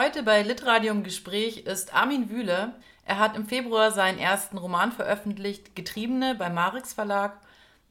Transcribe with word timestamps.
Heute 0.00 0.22
bei 0.22 0.44
Litradio 0.44 0.92
im 0.92 1.02
Gespräch 1.02 1.66
ist 1.66 1.92
Armin 1.92 2.30
Wühle. 2.30 2.72
Er 3.04 3.18
hat 3.18 3.34
im 3.34 3.46
Februar 3.46 3.90
seinen 3.90 4.20
ersten 4.20 4.56
Roman 4.56 4.92
veröffentlicht, 4.92 5.74
Getriebene 5.74 6.36
beim 6.36 6.54
Marix 6.54 6.92
Verlag. 6.92 7.36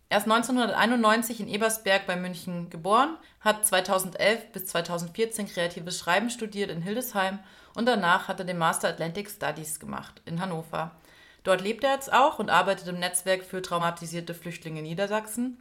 Er 0.08 0.20
ist 0.20 0.24
1991 0.24 1.42
in 1.42 1.50
Ebersberg 1.50 2.08
bei 2.08 2.16
München 2.16 2.70
geboren, 2.70 3.18
hat 3.42 3.66
2011 3.66 4.54
bis 4.54 4.68
2014 4.68 5.50
kreatives 5.50 6.00
Schreiben 6.00 6.30
studiert 6.30 6.72
in 6.72 6.82
Hildesheim 6.82 7.40
und 7.76 7.88
danach 7.88 8.30
hat 8.30 8.40
er 8.40 8.46
den 8.46 8.58
Master 8.58 8.88
Atlantic 8.88 9.30
Studies 9.30 9.78
gemacht 9.78 10.22
in 10.24 10.40
Hannover. 10.40 10.92
Dort 11.44 11.60
lebt 11.60 11.84
er 11.84 11.92
jetzt 11.92 12.14
auch 12.14 12.40
und 12.40 12.50
arbeitet 12.50 12.88
im 12.88 13.00
Netzwerk 13.00 13.44
für 13.44 13.62
traumatisierte 13.62 14.34
Flüchtlinge 14.34 14.80
in 14.80 14.86
Niedersachsen. 14.86 15.58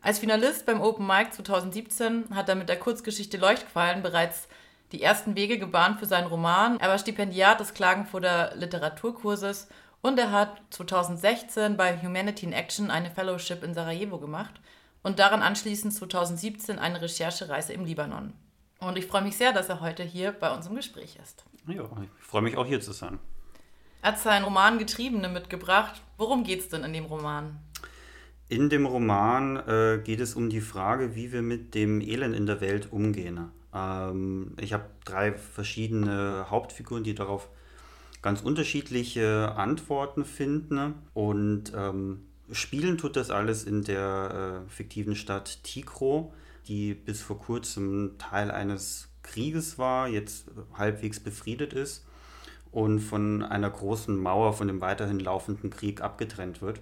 Als 0.00 0.20
Finalist 0.20 0.64
beim 0.64 0.80
Open 0.80 1.06
Mic 1.06 1.32
2017 1.32 2.34
hat 2.34 2.48
er 2.48 2.54
mit 2.54 2.70
der 2.70 2.78
Kurzgeschichte 2.78 3.36
Leuchtquallen 3.36 4.02
bereits 4.02 4.48
die 4.92 5.02
ersten 5.02 5.36
Wege 5.36 5.58
gebahnt 5.58 5.98
für 5.98 6.06
seinen 6.06 6.28
Roman. 6.28 6.78
Er 6.80 6.88
war 6.88 6.98
Stipendiat 6.98 7.60
des 7.60 7.74
Klagenfurter 7.74 8.54
Literaturkurses 8.54 9.68
und 10.02 10.18
er 10.18 10.30
hat 10.30 10.60
2016 10.70 11.76
bei 11.76 12.00
Humanity 12.00 12.46
in 12.46 12.52
Action 12.52 12.90
eine 12.90 13.10
Fellowship 13.10 13.62
in 13.62 13.74
Sarajevo 13.74 14.18
gemacht 14.18 14.60
und 15.02 15.18
daran 15.18 15.42
anschließend 15.42 15.94
2017 15.94 16.78
eine 16.78 17.00
Recherchereise 17.00 17.72
im 17.72 17.84
Libanon. 17.84 18.32
Und 18.78 18.98
ich 18.98 19.06
freue 19.06 19.22
mich 19.22 19.36
sehr, 19.36 19.52
dass 19.52 19.68
er 19.68 19.80
heute 19.80 20.02
hier 20.02 20.32
bei 20.32 20.54
uns 20.54 20.66
im 20.66 20.76
Gespräch 20.76 21.18
ist. 21.22 21.44
Ja, 21.66 21.84
ich 22.02 22.24
freue 22.24 22.42
mich 22.42 22.56
auch 22.56 22.66
hier 22.66 22.80
zu 22.80 22.92
sein. 22.92 23.18
Er 24.02 24.12
hat 24.12 24.18
seinen 24.18 24.44
Roman 24.44 24.78
Getriebene 24.78 25.28
mitgebracht. 25.28 26.00
Worum 26.18 26.44
geht 26.44 26.60
es 26.60 26.68
denn 26.68 26.84
in 26.84 26.92
dem 26.92 27.06
Roman? 27.06 27.58
In 28.48 28.70
dem 28.70 28.86
Roman 28.86 29.56
äh, 29.56 30.00
geht 30.04 30.20
es 30.20 30.36
um 30.36 30.50
die 30.50 30.60
Frage, 30.60 31.16
wie 31.16 31.32
wir 31.32 31.42
mit 31.42 31.74
dem 31.74 32.00
Elend 32.00 32.36
in 32.36 32.46
der 32.46 32.60
Welt 32.60 32.92
umgehen. 32.92 33.50
Ähm, 33.76 34.52
ich 34.60 34.72
habe 34.72 34.84
drei 35.04 35.32
verschiedene 35.32 36.46
Hauptfiguren, 36.50 37.04
die 37.04 37.14
darauf 37.14 37.48
ganz 38.22 38.40
unterschiedliche 38.40 39.52
Antworten 39.56 40.24
finden. 40.24 40.94
Und 41.14 41.72
ähm, 41.76 42.22
spielen 42.50 42.98
tut 42.98 43.16
das 43.16 43.30
alles 43.30 43.64
in 43.64 43.84
der 43.84 44.64
äh, 44.66 44.70
fiktiven 44.70 45.14
Stadt 45.14 45.62
Tikro, 45.62 46.32
die 46.66 46.94
bis 46.94 47.22
vor 47.22 47.38
kurzem 47.38 48.16
Teil 48.18 48.50
eines 48.50 49.08
Krieges 49.22 49.78
war, 49.78 50.08
jetzt 50.08 50.50
halbwegs 50.74 51.20
befriedet 51.20 51.72
ist 51.72 52.06
und 52.70 53.00
von 53.00 53.42
einer 53.42 53.70
großen 53.70 54.16
Mauer 54.16 54.52
von 54.52 54.68
dem 54.68 54.80
weiterhin 54.80 55.18
laufenden 55.18 55.70
Krieg 55.70 56.00
abgetrennt 56.00 56.62
wird. 56.62 56.80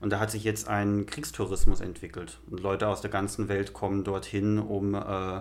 Und 0.00 0.10
da 0.10 0.20
hat 0.20 0.30
sich 0.30 0.44
jetzt 0.44 0.68
ein 0.68 1.06
Kriegstourismus 1.06 1.80
entwickelt. 1.80 2.38
Und 2.48 2.60
Leute 2.60 2.88
aus 2.88 3.00
der 3.00 3.10
ganzen 3.10 3.48
Welt 3.48 3.72
kommen 3.72 4.04
dorthin, 4.04 4.58
um 4.58 4.94
äh, 4.94 5.40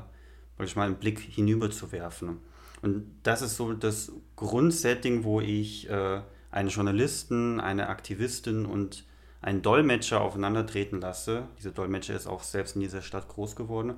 mal 0.75 0.85
einen 0.85 0.95
Blick 0.95 1.19
hinüber 1.19 1.71
zu 1.71 1.91
werfen. 1.91 2.39
Und 2.81 3.11
das 3.23 3.41
ist 3.41 3.57
so 3.57 3.73
das 3.73 4.11
Grundsetting, 4.35 5.23
wo 5.23 5.41
ich 5.41 5.89
äh, 5.89 6.21
einen 6.51 6.69
Journalisten, 6.69 7.59
eine 7.59 7.89
Aktivistin 7.89 8.65
und 8.65 9.05
einen 9.41 9.61
Dolmetscher 9.61 10.21
aufeinandertreten 10.21 11.01
lasse. 11.01 11.47
Dieser 11.57 11.71
Dolmetscher 11.71 12.15
ist 12.15 12.27
auch 12.27 12.43
selbst 12.43 12.75
in 12.75 12.81
dieser 12.81 13.01
Stadt 13.01 13.27
groß 13.27 13.55
geworden. 13.55 13.95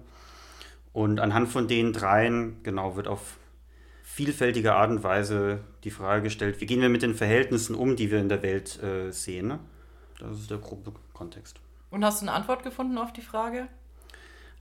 Und 0.92 1.20
anhand 1.20 1.50
von 1.50 1.68
den 1.68 1.94
dreien, 1.94 2.58
genau, 2.64 2.96
wird 2.96 3.08
auf 3.08 3.38
vielfältige 4.04 4.73
Art 4.73 4.90
und 4.90 5.04
Weise 5.04 5.62
die 5.84 5.92
Frage 5.92 6.23
gestellt, 6.23 6.60
wie 6.60 6.66
gehen 6.66 6.82
wir 6.82 6.90
mit 6.90 7.04
den 7.04 7.16
Verhältnissen 7.16 7.76
um, 7.76 7.96
die 7.96 8.12
wir 8.12 8.20
in 8.20 8.28
der 8.28 8.42
Welt 8.42 8.82
äh, 8.82 9.12
sehen. 9.12 9.60
Das 10.20 10.32
ist 10.38 10.52
der 10.52 10.58
grobe 10.58 10.94
Kontext. 11.14 11.60
Und 11.92 12.04
hast 12.04 12.22
du 12.22 12.26
eine 12.26 12.36
Antwort 12.36 12.64
gefunden 12.64 12.98
auf 12.98 13.14
die 13.14 13.22
Frage? 13.22 13.68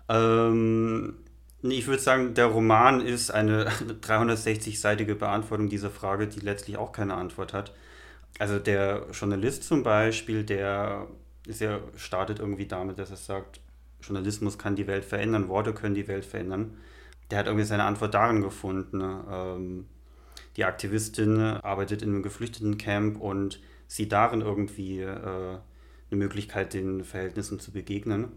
Ähm, 0.09 1.17
ich 1.63 1.87
würde 1.87 2.03
sagen, 2.03 2.35
der 2.35 2.47
Roman 2.47 3.01
ist 3.01 3.31
eine 3.31 3.69
360-seitige 4.03 5.15
Beantwortung 5.15 5.69
dieser 5.69 5.91
Frage, 5.91 6.29
die 6.29 6.41
letztlich 6.41 6.77
auch 6.77 6.93
keine 6.93 7.15
Antwort 7.15 7.53
hat. 7.53 7.75
Also 8.39 8.59
der 8.59 9.07
Journalist 9.13 9.65
zum 9.65 9.83
Beispiel, 9.83 10.45
der 10.45 11.09
ist 11.47 11.61
ja, 11.61 11.81
startet 11.97 12.39
irgendwie 12.39 12.67
damit, 12.67 12.99
dass 12.99 13.11
er 13.11 13.17
sagt, 13.17 13.61
Journalismus 14.01 14.59
kann 14.59 14.77
die 14.77 14.87
Welt 14.87 15.05
verändern, 15.05 15.49
Worte 15.49 15.73
können 15.73 15.97
die 15.97 16.07
Welt 16.07 16.25
verändern. 16.25 16.77
Der 17.31 17.41
hat 17.41 17.47
irgendwie 17.47 17.67
seine 17.67 17.85
Antwort 17.85 18.15
darin 18.15 18.43
gefunden. 18.43 19.03
Ähm, 19.29 19.87
die 20.57 20.65
Aktivistin 20.65 21.41
arbeitet 21.41 22.03
in 22.03 22.11
einem 22.11 22.23
Geflüchtetencamp 22.23 23.21
und 23.21 23.61
sieht 23.89 24.13
darin 24.13 24.41
irgendwie 24.41 25.01
äh, 25.01 25.07
eine 25.11 25.59
Möglichkeit, 26.11 26.75
den 26.75 27.03
Verhältnissen 27.03 27.59
zu 27.59 27.73
begegnen. 27.73 28.29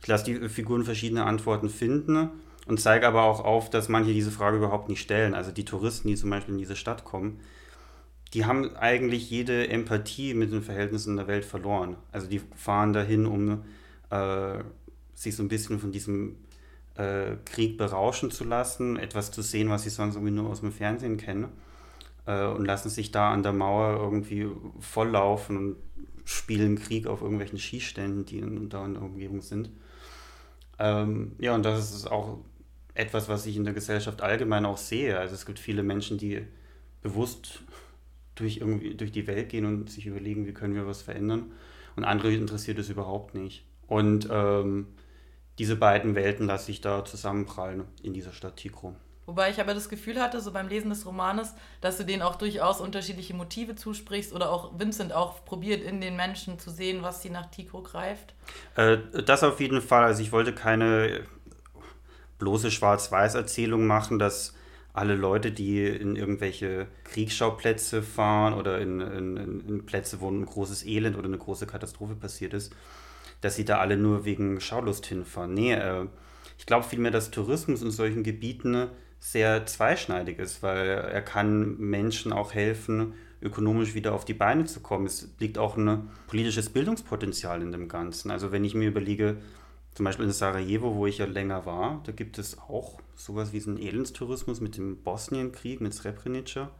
Ich 0.00 0.06
lasse 0.06 0.24
die 0.24 0.48
Figuren 0.48 0.84
verschiedene 0.84 1.24
Antworten 1.24 1.68
finden 1.68 2.30
und 2.70 2.78
zeige 2.78 3.08
aber 3.08 3.24
auch 3.24 3.44
auf, 3.44 3.68
dass 3.68 3.88
manche 3.88 4.12
diese 4.12 4.30
Frage 4.30 4.58
überhaupt 4.58 4.88
nicht 4.88 5.00
stellen. 5.00 5.34
Also 5.34 5.50
die 5.50 5.64
Touristen, 5.64 6.06
die 6.06 6.14
zum 6.14 6.30
Beispiel 6.30 6.54
in 6.54 6.60
diese 6.60 6.76
Stadt 6.76 7.04
kommen, 7.04 7.40
die 8.32 8.44
haben 8.44 8.76
eigentlich 8.76 9.28
jede 9.28 9.66
Empathie 9.66 10.34
mit 10.34 10.52
den 10.52 10.62
Verhältnissen 10.62 11.16
der 11.16 11.26
Welt 11.26 11.44
verloren. 11.44 11.96
Also 12.12 12.28
die 12.28 12.40
fahren 12.54 12.92
dahin, 12.92 13.26
um 13.26 13.64
äh, 14.10 14.62
sich 15.14 15.34
so 15.34 15.42
ein 15.42 15.48
bisschen 15.48 15.80
von 15.80 15.90
diesem 15.90 16.36
äh, 16.94 17.32
Krieg 17.44 17.76
berauschen 17.76 18.30
zu 18.30 18.44
lassen, 18.44 18.96
etwas 18.96 19.32
zu 19.32 19.42
sehen, 19.42 19.68
was 19.68 19.82
sie 19.82 19.90
sonst 19.90 20.14
irgendwie 20.14 20.32
nur 20.32 20.48
aus 20.48 20.60
dem 20.60 20.70
Fernsehen 20.70 21.16
kennen 21.16 21.48
äh, 22.26 22.46
und 22.46 22.66
lassen 22.66 22.88
sich 22.88 23.10
da 23.10 23.32
an 23.32 23.42
der 23.42 23.52
Mauer 23.52 23.98
irgendwie 24.00 24.46
volllaufen 24.78 25.56
und 25.56 25.76
spielen 26.24 26.78
Krieg 26.78 27.08
auf 27.08 27.20
irgendwelchen 27.20 27.58
Skiständen, 27.58 28.26
die 28.26 28.38
in, 28.38 28.68
da 28.68 28.86
in 28.86 28.94
der 28.94 29.02
Umgebung 29.02 29.40
sind. 29.40 29.70
Ähm, 30.78 31.32
ja, 31.40 31.56
und 31.56 31.64
das 31.64 31.92
ist 31.92 32.06
auch 32.06 32.38
etwas, 33.00 33.28
was 33.28 33.46
ich 33.46 33.56
in 33.56 33.64
der 33.64 33.74
Gesellschaft 33.74 34.22
allgemein 34.22 34.66
auch 34.66 34.76
sehe. 34.76 35.18
Also 35.18 35.34
es 35.34 35.46
gibt 35.46 35.58
viele 35.58 35.82
Menschen, 35.82 36.18
die 36.18 36.46
bewusst 37.02 37.62
durch, 38.34 38.58
irgendwie, 38.58 38.94
durch 38.94 39.10
die 39.10 39.26
Welt 39.26 39.48
gehen 39.48 39.64
und 39.64 39.90
sich 39.90 40.06
überlegen, 40.06 40.46
wie 40.46 40.52
können 40.52 40.74
wir 40.74 40.86
was 40.86 41.02
verändern. 41.02 41.52
Und 41.96 42.04
andere 42.04 42.32
interessiert 42.32 42.78
es 42.78 42.90
überhaupt 42.90 43.34
nicht. 43.34 43.64
Und 43.86 44.28
ähm, 44.30 44.88
diese 45.58 45.76
beiden 45.76 46.14
Welten 46.14 46.46
lasse 46.46 46.70
ich 46.70 46.80
da 46.80 47.04
zusammenprallen 47.04 47.84
in 48.02 48.12
dieser 48.12 48.32
Stadt 48.32 48.56
Tikro. 48.56 48.94
Wobei 49.26 49.50
ich 49.50 49.60
aber 49.60 49.74
das 49.74 49.88
Gefühl 49.88 50.20
hatte, 50.20 50.40
so 50.40 50.52
beim 50.52 50.68
Lesen 50.68 50.90
des 50.90 51.06
Romanes, 51.06 51.54
dass 51.80 51.98
du 51.98 52.04
denen 52.04 52.22
auch 52.22 52.34
durchaus 52.34 52.80
unterschiedliche 52.80 53.32
Motive 53.32 53.76
zusprichst 53.76 54.32
oder 54.32 54.50
auch 54.50 54.78
Vincent 54.78 55.12
auch 55.12 55.44
probiert, 55.44 55.82
in 55.82 56.00
den 56.00 56.16
Menschen 56.16 56.58
zu 56.58 56.70
sehen, 56.70 57.02
was 57.02 57.22
sie 57.22 57.30
nach 57.30 57.46
Tikro 57.50 57.82
greift. 57.82 58.34
Äh, 58.74 58.98
das 59.24 59.44
auf 59.44 59.60
jeden 59.60 59.82
Fall. 59.82 60.04
Also 60.04 60.22
ich 60.22 60.32
wollte 60.32 60.52
keine 60.52 61.20
bloße 62.40 62.72
Schwarz-Weiß-Erzählung 62.72 63.86
machen, 63.86 64.18
dass 64.18 64.54
alle 64.92 65.14
Leute, 65.14 65.52
die 65.52 65.86
in 65.86 66.16
irgendwelche 66.16 66.88
Kriegsschauplätze 67.04 68.02
fahren 68.02 68.54
oder 68.54 68.80
in, 68.80 69.00
in, 69.00 69.36
in, 69.36 69.86
Plätze, 69.86 70.20
wo 70.20 70.28
ein 70.28 70.44
großes 70.44 70.84
Elend 70.84 71.16
oder 71.16 71.28
eine 71.28 71.38
große 71.38 71.66
Katastrophe 71.66 72.16
passiert 72.16 72.54
ist, 72.54 72.74
dass 73.40 73.54
sie 73.54 73.64
da 73.64 73.78
alle 73.78 73.96
nur 73.96 74.24
wegen 74.24 74.60
Schaulust 74.60 75.06
hinfahren. 75.06 75.54
Nee, 75.54 75.74
äh, 75.74 76.06
ich 76.58 76.66
glaube 76.66 76.84
vielmehr, 76.84 77.12
dass 77.12 77.30
Tourismus 77.30 77.82
in 77.82 77.92
solchen 77.92 78.24
Gebieten 78.24 78.88
sehr 79.20 79.66
zweischneidig 79.66 80.38
ist, 80.38 80.62
weil 80.62 80.88
er 80.88 81.22
kann 81.22 81.78
Menschen 81.78 82.32
auch 82.32 82.54
helfen, 82.54 83.14
ökonomisch 83.42 83.94
wieder 83.94 84.12
auf 84.12 84.24
die 84.24 84.34
Beine 84.34 84.64
zu 84.64 84.80
kommen. 84.80 85.06
Es 85.06 85.28
liegt 85.38 85.56
auch 85.56 85.76
ein 85.76 86.10
politisches 86.26 86.70
Bildungspotenzial 86.70 87.62
in 87.62 87.72
dem 87.72 87.88
Ganzen. 87.88 88.30
Also 88.30 88.50
wenn 88.50 88.64
ich 88.64 88.74
mir 88.74 88.88
überlege, 88.88 89.36
zum 90.00 90.06
Beispiel 90.06 90.24
in 90.24 90.32
Sarajevo, 90.32 90.94
wo 90.94 91.06
ich 91.06 91.18
ja 91.18 91.26
länger 91.26 91.66
war, 91.66 92.00
da 92.06 92.12
gibt 92.12 92.38
es 92.38 92.56
auch 92.56 93.02
sowas 93.14 93.52
wie 93.52 93.62
einen 93.62 93.76
Elendstourismus 93.76 94.62
mit 94.62 94.78
dem 94.78 94.96
Bosnienkrieg, 94.96 95.82
mit 95.82 95.92
Srebrenica. 95.92 96.70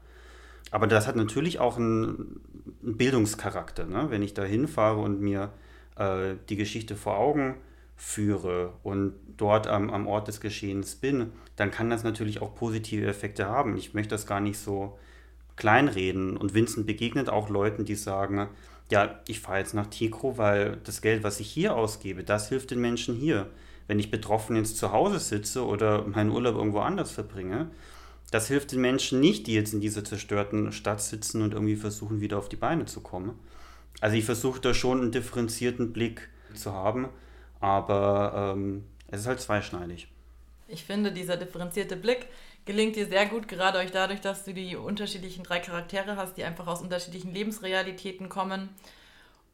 Aber 0.71 0.87
das 0.87 1.07
hat 1.07 1.17
natürlich 1.17 1.59
auch 1.59 1.77
einen, 1.77 2.41
einen 2.83 2.97
Bildungscharakter. 2.97 3.85
Ne? 3.85 4.07
Wenn 4.09 4.23
ich 4.23 4.33
da 4.33 4.43
hinfahre 4.43 5.03
und 5.03 5.21
mir 5.21 5.53
äh, 5.97 6.37
die 6.49 6.57
Geschichte 6.57 6.97
vor 6.97 7.19
Augen 7.19 7.57
führe 7.95 8.73
und 8.85 9.13
dort 9.37 9.67
am, 9.67 9.91
am 9.91 10.07
Ort 10.07 10.29
des 10.29 10.41
Geschehens 10.41 10.95
bin, 10.95 11.31
dann 11.57 11.71
kann 11.71 11.91
das 11.91 12.05
natürlich 12.05 12.41
auch 12.41 12.55
positive 12.55 13.07
Effekte 13.07 13.49
haben. 13.49 13.77
Ich 13.77 13.93
möchte 13.93 14.15
das 14.15 14.27
gar 14.27 14.41
nicht 14.41 14.59
so 14.59 14.99
kleinreden. 15.57 16.39
Und 16.39 16.55
Vincent 16.55 16.87
begegnet 16.87 17.29
auch 17.29 17.51
Leuten, 17.51 17.85
die 17.85 17.97
sagen, 17.97 18.49
ja, 18.91 19.21
ich 19.27 19.41
fahre 19.41 19.59
jetzt 19.59 19.75
nach 19.75 19.87
Tikro, 19.87 20.37
weil 20.37 20.79
das 20.85 21.01
Geld, 21.01 21.23
was 21.23 21.41
ich 21.41 21.51
hier 21.51 21.75
ausgebe, 21.75 22.25
das 22.25 22.49
hilft 22.49 22.71
den 22.71 22.81
Menschen 22.81 23.15
hier. 23.15 23.49
Wenn 23.87 23.99
ich 23.99 24.11
betroffen 24.11 24.57
jetzt 24.57 24.77
zu 24.77 24.93
Hause 24.93 25.19
sitze 25.19 25.65
oder 25.65 26.07
meinen 26.07 26.31
Urlaub 26.31 26.57
irgendwo 26.57 26.81
anders 26.81 27.11
verbringe, 27.11 27.71
das 28.31 28.49
hilft 28.49 28.73
den 28.73 28.81
Menschen 28.81 29.21
nicht, 29.21 29.47
die 29.47 29.55
jetzt 29.55 29.75
in 29.75 29.81
dieser 29.81 30.05
zerstörten 30.05 30.71
Stadt 30.73 31.01
sitzen 31.01 31.43
und 31.43 31.55
irgendwie 31.55 31.77
versuchen, 31.77 32.21
wieder 32.21 32.39
auf 32.39 32.49
die 32.49 32.57
Beine 32.57 32.85
zu 32.85 33.01
kommen. 33.01 33.39
Also 34.01 34.17
ich 34.17 34.25
versuche 34.25 34.61
da 34.61 34.75
schon 34.75 35.01
einen 35.01 35.13
differenzierten 35.13 35.93
Blick 35.93 36.29
zu 36.55 36.73
haben, 36.73 37.09
aber 37.61 38.55
ähm, 38.57 38.85
es 39.09 39.23
ist 39.23 39.27
halt 39.27 39.41
zweischneidig. 39.41 40.09
Ich 40.69 40.85
finde, 40.85 41.11
dieser 41.11 41.37
differenzierte 41.37 41.97
Blick 41.97 42.27
gelingt 42.65 42.97
dir 42.97 43.07
sehr 43.07 43.27
gut, 43.27 43.49
gerade 43.49 43.79
euch 43.79 43.91
dadurch, 43.91 44.21
dass 44.21 44.45
du 44.45 44.55
die 44.55 44.77
unterschiedlichen 44.77 45.45
drei 45.45 45.61
Charaktere 45.61 46.17
hast, 46.17 46.37
die 46.37 46.45
einfach 46.45 46.67
aus 46.67 46.83
unterschiedlichen 46.83 47.33
Lebensrealitäten 47.33 48.29
kommen. 48.29 48.69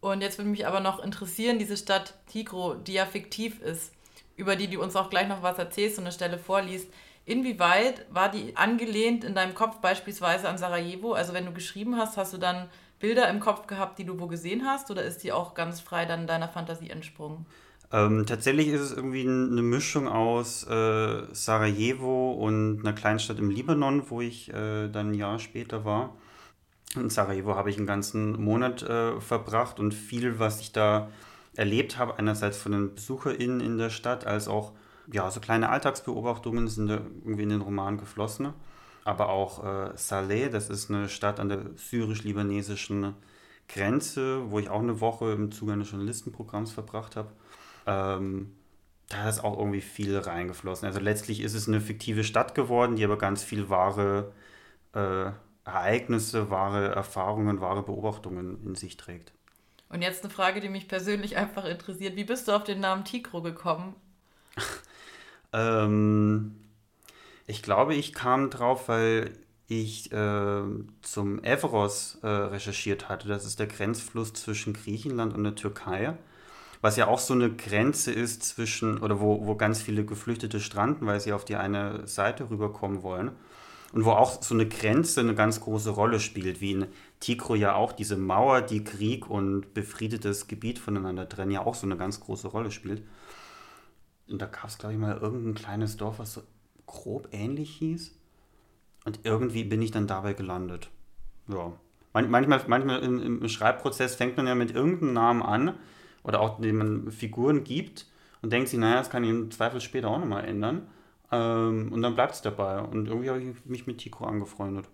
Und 0.00 0.20
jetzt 0.20 0.38
würde 0.38 0.50
mich 0.50 0.66
aber 0.66 0.80
noch 0.80 1.02
interessieren, 1.02 1.58
diese 1.58 1.76
Stadt 1.76 2.14
Tigro, 2.26 2.74
die 2.74 2.94
ja 2.94 3.06
fiktiv 3.06 3.60
ist, 3.60 3.92
über 4.36 4.56
die 4.56 4.68
du 4.68 4.82
uns 4.82 4.96
auch 4.96 5.10
gleich 5.10 5.28
noch 5.28 5.42
was 5.42 5.58
erzählst 5.58 5.98
und 5.98 6.04
eine 6.04 6.12
Stelle 6.12 6.38
vorliest, 6.38 6.88
Inwieweit 7.26 8.06
war 8.08 8.30
die 8.30 8.56
angelehnt 8.56 9.24
in 9.24 9.34
deinem 9.34 9.54
Kopf 9.54 9.78
beispielsweise 9.78 10.48
an 10.48 10.58
Sarajevo? 10.58 11.12
Also 11.12 11.32
wenn 11.32 11.44
du 11.44 11.52
geschrieben 11.52 11.96
hast, 11.98 12.16
hast 12.16 12.32
du 12.32 12.38
dann 12.38 12.70
Bilder 13.00 13.28
im 13.28 13.40
Kopf 13.40 13.66
gehabt, 13.66 13.98
die 13.98 14.04
du 14.04 14.20
wo 14.20 14.28
gesehen 14.28 14.64
hast, 14.64 14.92
oder 14.92 15.02
ist 15.02 15.24
die 15.24 15.32
auch 15.32 15.54
ganz 15.54 15.80
frei 15.80 16.06
dann 16.06 16.28
deiner 16.28 16.48
Fantasie 16.48 16.88
entsprungen? 16.88 17.44
Ähm, 17.92 18.26
tatsächlich 18.26 18.68
ist 18.68 18.80
es 18.80 18.92
irgendwie 18.92 19.22
eine 19.22 19.62
Mischung 19.62 20.08
aus 20.08 20.64
äh, 20.64 21.22
Sarajevo 21.32 22.32
und 22.32 22.80
einer 22.80 22.92
Kleinstadt 22.92 23.38
im 23.38 23.50
Libanon, 23.50 24.10
wo 24.10 24.20
ich 24.20 24.52
äh, 24.52 24.88
dann 24.88 25.10
ein 25.10 25.14
Jahr 25.14 25.38
später 25.38 25.84
war. 25.84 26.16
In 26.96 27.10
Sarajevo 27.10 27.54
habe 27.54 27.70
ich 27.70 27.76
einen 27.76 27.86
ganzen 27.86 28.42
Monat 28.42 28.82
äh, 28.82 29.20
verbracht 29.20 29.78
und 29.78 29.94
viel, 29.94 30.38
was 30.38 30.60
ich 30.60 30.72
da 30.72 31.10
erlebt 31.54 31.98
habe, 31.98 32.18
einerseits 32.18 32.58
von 32.58 32.72
den 32.72 32.94
BesucherInnen 32.94 33.60
in 33.60 33.78
der 33.78 33.90
Stadt, 33.90 34.26
als 34.26 34.48
auch 34.48 34.72
ja, 35.12 35.30
so 35.30 35.40
kleine 35.40 35.68
Alltagsbeobachtungen 35.68 36.68
sind 36.68 36.88
da 36.88 36.94
irgendwie 37.24 37.44
in 37.44 37.50
den 37.50 37.60
Roman 37.60 37.98
geflossen. 37.98 38.52
Aber 39.04 39.28
auch 39.28 39.64
äh, 39.64 39.92
Saleh, 39.96 40.48
das 40.48 40.68
ist 40.68 40.90
eine 40.90 41.08
Stadt 41.08 41.38
an 41.38 41.48
der 41.48 41.60
syrisch-libanesischen 41.76 43.14
Grenze, 43.68 44.50
wo 44.50 44.58
ich 44.58 44.68
auch 44.68 44.80
eine 44.80 45.00
Woche 45.00 45.32
im 45.32 45.52
Zuge 45.52 45.72
eines 45.72 45.90
Journalistenprogramms 45.90 46.72
verbracht 46.72 47.16
habe. 47.16 47.28
Ähm, 47.86 48.52
da 49.08 49.28
ist 49.28 49.44
auch 49.44 49.56
irgendwie 49.56 49.80
viel 49.80 50.18
reingeflossen. 50.18 50.86
Also 50.86 51.00
letztlich 51.00 51.40
ist 51.40 51.54
es 51.54 51.68
eine 51.68 51.80
fiktive 51.80 52.24
Stadt 52.24 52.54
geworden, 52.54 52.96
die 52.96 53.04
aber 53.04 53.18
ganz 53.18 53.44
viel 53.44 53.68
wahre 53.68 54.32
äh, 54.94 55.30
Ereignisse, 55.64 56.50
wahre 56.50 56.94
Erfahrungen, 56.94 57.60
wahre 57.60 57.82
Beobachtungen 57.82 58.64
in 58.64 58.74
sich 58.74 58.96
trägt. 58.96 59.32
Und 59.88 60.02
jetzt 60.02 60.24
eine 60.24 60.32
Frage, 60.32 60.60
die 60.60 60.68
mich 60.68 60.88
persönlich 60.88 61.36
einfach 61.36 61.64
interessiert. 61.64 62.16
Wie 62.16 62.24
bist 62.24 62.48
du 62.48 62.52
auf 62.52 62.64
den 62.64 62.80
Namen 62.80 63.04
Tigro 63.04 63.42
gekommen? 63.42 63.94
ähm, 65.52 66.56
ich 67.46 67.62
glaube, 67.62 67.94
ich 67.94 68.12
kam 68.12 68.50
drauf, 68.50 68.88
weil 68.88 69.32
ich 69.68 70.10
äh, 70.12 70.62
zum 71.02 71.42
Evros 71.44 72.18
äh, 72.22 72.28
recherchiert 72.28 73.08
hatte. 73.08 73.28
Das 73.28 73.44
ist 73.44 73.60
der 73.60 73.66
Grenzfluss 73.66 74.32
zwischen 74.32 74.72
Griechenland 74.72 75.34
und 75.34 75.44
der 75.44 75.54
Türkei 75.54 76.16
was 76.81 76.96
ja 76.96 77.06
auch 77.06 77.19
so 77.19 77.34
eine 77.34 77.50
Grenze 77.55 78.12
ist 78.12 78.43
zwischen, 78.43 78.99
oder 78.99 79.20
wo, 79.20 79.46
wo 79.46 79.55
ganz 79.55 79.82
viele 79.82 80.05
Geflüchtete 80.05 80.61
stranden, 80.61 81.06
weil 81.06 81.20
sie 81.20 81.32
auf 81.32 81.44
die 81.44 81.56
eine 81.56 82.06
Seite 82.06 82.50
rüberkommen 82.50 83.02
wollen. 83.02 83.32
Und 83.93 84.05
wo 84.05 84.11
auch 84.11 84.43
so 84.43 84.52
eine 84.52 84.67
Grenze 84.67 85.20
eine 85.20 85.34
ganz 85.34 85.61
große 85.61 85.90
Rolle 85.90 86.20
spielt, 86.20 86.61
wie 86.61 86.73
in 86.73 86.87
Tigro 87.20 87.55
ja 87.55 87.75
auch 87.75 87.93
diese 87.93 88.17
Mauer, 88.17 88.61
die 88.61 88.84
Krieg 88.84 89.31
und 89.31 89.73
befriedetes 89.75 90.49
Gebiet 90.49 90.78
voneinander 90.78 91.28
trennen, 91.28 91.52
ja 91.52 91.64
auch 91.64 91.75
so 91.75 91.87
eine 91.87 91.96
ganz 91.96 92.20
große 92.20 92.49
Rolle 92.49 92.70
spielt. 92.70 93.02
Und 94.28 94.43
da 94.43 94.46
gab 94.46 94.67
es, 94.67 94.78
glaube 94.78 94.94
ich, 94.94 95.00
mal 95.00 95.17
irgendein 95.17 95.55
kleines 95.55 95.96
Dorf, 95.96 96.19
was 96.19 96.34
so 96.34 96.43
grob 96.84 97.28
ähnlich 97.31 97.76
hieß. 97.76 98.12
Und 99.05 99.20
irgendwie 99.23 99.64
bin 99.64 99.81
ich 99.81 99.93
dann 99.93 100.08
dabei 100.08 100.34
gelandet. 100.34 100.90
Ja. 101.49 101.73
manchmal 102.12 102.64
manchmal 102.67 103.02
im 103.02 103.49
Schreibprozess 103.49 104.17
fängt 104.17 104.37
man 104.37 104.49
ja 104.49 104.56
mit 104.56 104.73
irgendeinem 104.73 105.12
Namen 105.12 105.43
an, 105.43 105.75
oder 106.26 106.40
auch 106.40 106.61
dem 106.61 106.76
man 106.76 107.12
Figuren 107.12 107.64
gibt 107.64 108.06
und 108.43 108.52
denkt 108.52 108.69
sich, 108.69 108.78
naja, 108.78 108.96
das 108.96 109.11
kann 109.11 109.25
ich 109.25 109.31
im 109.31 109.50
Zweifel 109.50 109.81
später 109.81 110.08
auch 110.08 110.19
nochmal 110.19 110.44
ändern. 110.44 110.88
Ähm, 111.31 111.93
und 111.93 112.02
dann 112.02 112.14
bleibt 112.14 112.34
es 112.34 112.43
dabei. 112.43 112.81
Und 112.81 113.06
irgendwie 113.06 113.31
habe 113.31 113.40
ich 113.40 113.64
mich 113.64 113.87
mit 113.87 113.99
Tico 113.99 114.25
angefreundet. 114.25 114.87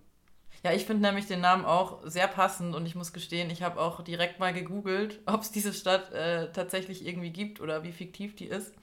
Ja, 0.63 0.71
ich 0.71 0.85
finde 0.85 1.01
nämlich 1.01 1.25
den 1.25 1.41
Namen 1.41 1.65
auch 1.65 1.99
sehr 2.05 2.27
passend 2.27 2.73
und 2.73 2.85
ich 2.85 2.95
muss 2.95 3.11
gestehen, 3.11 3.49
ich 3.49 3.63
habe 3.63 3.81
auch 3.81 4.01
direkt 4.01 4.39
mal 4.39 4.53
gegoogelt, 4.53 5.19
ob 5.25 5.41
es 5.41 5.51
diese 5.51 5.73
Stadt 5.73 6.11
äh, 6.13 6.51
tatsächlich 6.53 7.05
irgendwie 7.05 7.31
gibt 7.31 7.59
oder 7.59 7.83
wie 7.83 7.91
fiktiv 7.91 8.35
die 8.35 8.45
ist. 8.45 8.73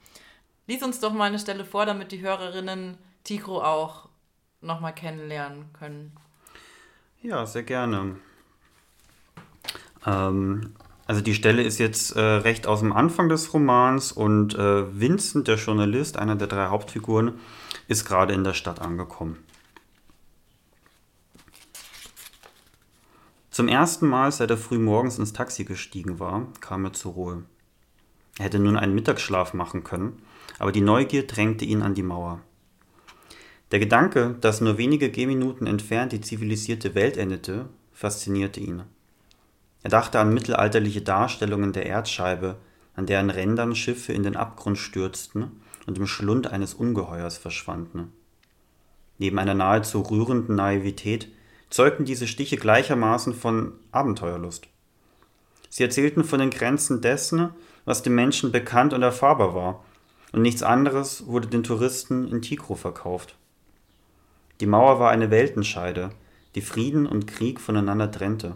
Lies 0.67 0.83
uns 0.83 0.99
doch 0.99 1.13
mal 1.13 1.25
eine 1.25 1.39
Stelle 1.39 1.65
vor, 1.65 1.85
damit 1.85 2.11
die 2.11 2.21
Hörerinnen 2.21 2.97
Tigro 3.23 3.63
auch 3.63 4.09
nochmal 4.61 4.93
kennenlernen 4.93 5.65
können. 5.73 6.11
Ja, 7.23 7.45
sehr 7.45 7.63
gerne. 7.63 8.17
Ähm, 10.05 10.73
also 11.11 11.19
die 11.19 11.33
Stelle 11.33 11.61
ist 11.61 11.77
jetzt 11.77 12.15
äh, 12.15 12.21
recht 12.21 12.67
aus 12.67 12.79
dem 12.79 12.93
Anfang 12.93 13.27
des 13.27 13.53
Romans 13.53 14.13
und 14.13 14.55
äh, 14.55 14.97
Vincent, 14.97 15.45
der 15.49 15.57
Journalist, 15.57 16.15
einer 16.15 16.37
der 16.37 16.47
drei 16.47 16.67
Hauptfiguren, 16.67 17.33
ist 17.89 18.05
gerade 18.05 18.33
in 18.33 18.45
der 18.45 18.53
Stadt 18.53 18.79
angekommen. 18.79 19.37
Zum 23.49 23.67
ersten 23.67 24.07
Mal, 24.07 24.31
seit 24.31 24.51
er 24.51 24.57
früh 24.57 24.79
morgens 24.79 25.19
ins 25.19 25.33
Taxi 25.33 25.65
gestiegen 25.65 26.21
war, 26.21 26.47
kam 26.61 26.85
er 26.85 26.93
zur 26.93 27.11
Ruhe. 27.11 27.43
Er 28.39 28.45
hätte 28.45 28.59
nun 28.59 28.77
einen 28.77 28.95
Mittagsschlaf 28.95 29.53
machen 29.53 29.83
können, 29.83 30.21
aber 30.59 30.71
die 30.71 30.79
Neugier 30.79 31.27
drängte 31.27 31.65
ihn 31.65 31.81
an 31.81 31.93
die 31.93 32.03
Mauer. 32.03 32.39
Der 33.71 33.79
Gedanke, 33.79 34.37
dass 34.39 34.61
nur 34.61 34.77
wenige 34.77 35.11
Gehminuten 35.11 35.67
entfernt 35.67 36.13
die 36.13 36.21
zivilisierte 36.21 36.95
Welt 36.95 37.17
endete, 37.17 37.67
faszinierte 37.91 38.61
ihn. 38.61 38.83
Er 39.83 39.89
dachte 39.89 40.19
an 40.19 40.33
mittelalterliche 40.33 41.01
Darstellungen 41.01 41.73
der 41.73 41.85
Erdscheibe, 41.85 42.57
an 42.95 43.05
deren 43.05 43.29
Rändern 43.29 43.75
Schiffe 43.75 44.13
in 44.13 44.23
den 44.23 44.35
Abgrund 44.35 44.77
stürzten 44.77 45.61
und 45.87 45.97
im 45.97 46.07
Schlund 46.07 46.47
eines 46.47 46.73
Ungeheuers 46.73 47.37
verschwanden. 47.37 48.13
Neben 49.17 49.39
einer 49.39 49.53
nahezu 49.53 50.01
rührenden 50.01 50.55
Naivität 50.55 51.29
zeugten 51.69 52.05
diese 52.05 52.27
Stiche 52.27 52.57
gleichermaßen 52.57 53.33
von 53.33 53.73
Abenteuerlust. 53.91 54.67
Sie 55.69 55.83
erzählten 55.83 56.23
von 56.23 56.39
den 56.39 56.49
Grenzen 56.49 57.01
dessen, 57.01 57.49
was 57.85 58.03
dem 58.03 58.13
Menschen 58.13 58.51
bekannt 58.51 58.93
und 58.93 59.01
erfahrbar 59.01 59.55
war, 59.55 59.85
und 60.33 60.41
nichts 60.41 60.63
anderes 60.63 61.27
wurde 61.27 61.47
den 61.47 61.63
Touristen 61.63 62.27
in 62.27 62.41
Tigro 62.41 62.75
verkauft. 62.75 63.35
Die 64.59 64.65
Mauer 64.65 64.99
war 64.99 65.11
eine 65.11 65.31
Weltenscheide, 65.31 66.11
die 66.55 66.61
Frieden 66.61 67.05
und 67.05 67.27
Krieg 67.27 67.59
voneinander 67.59 68.11
trennte. 68.11 68.55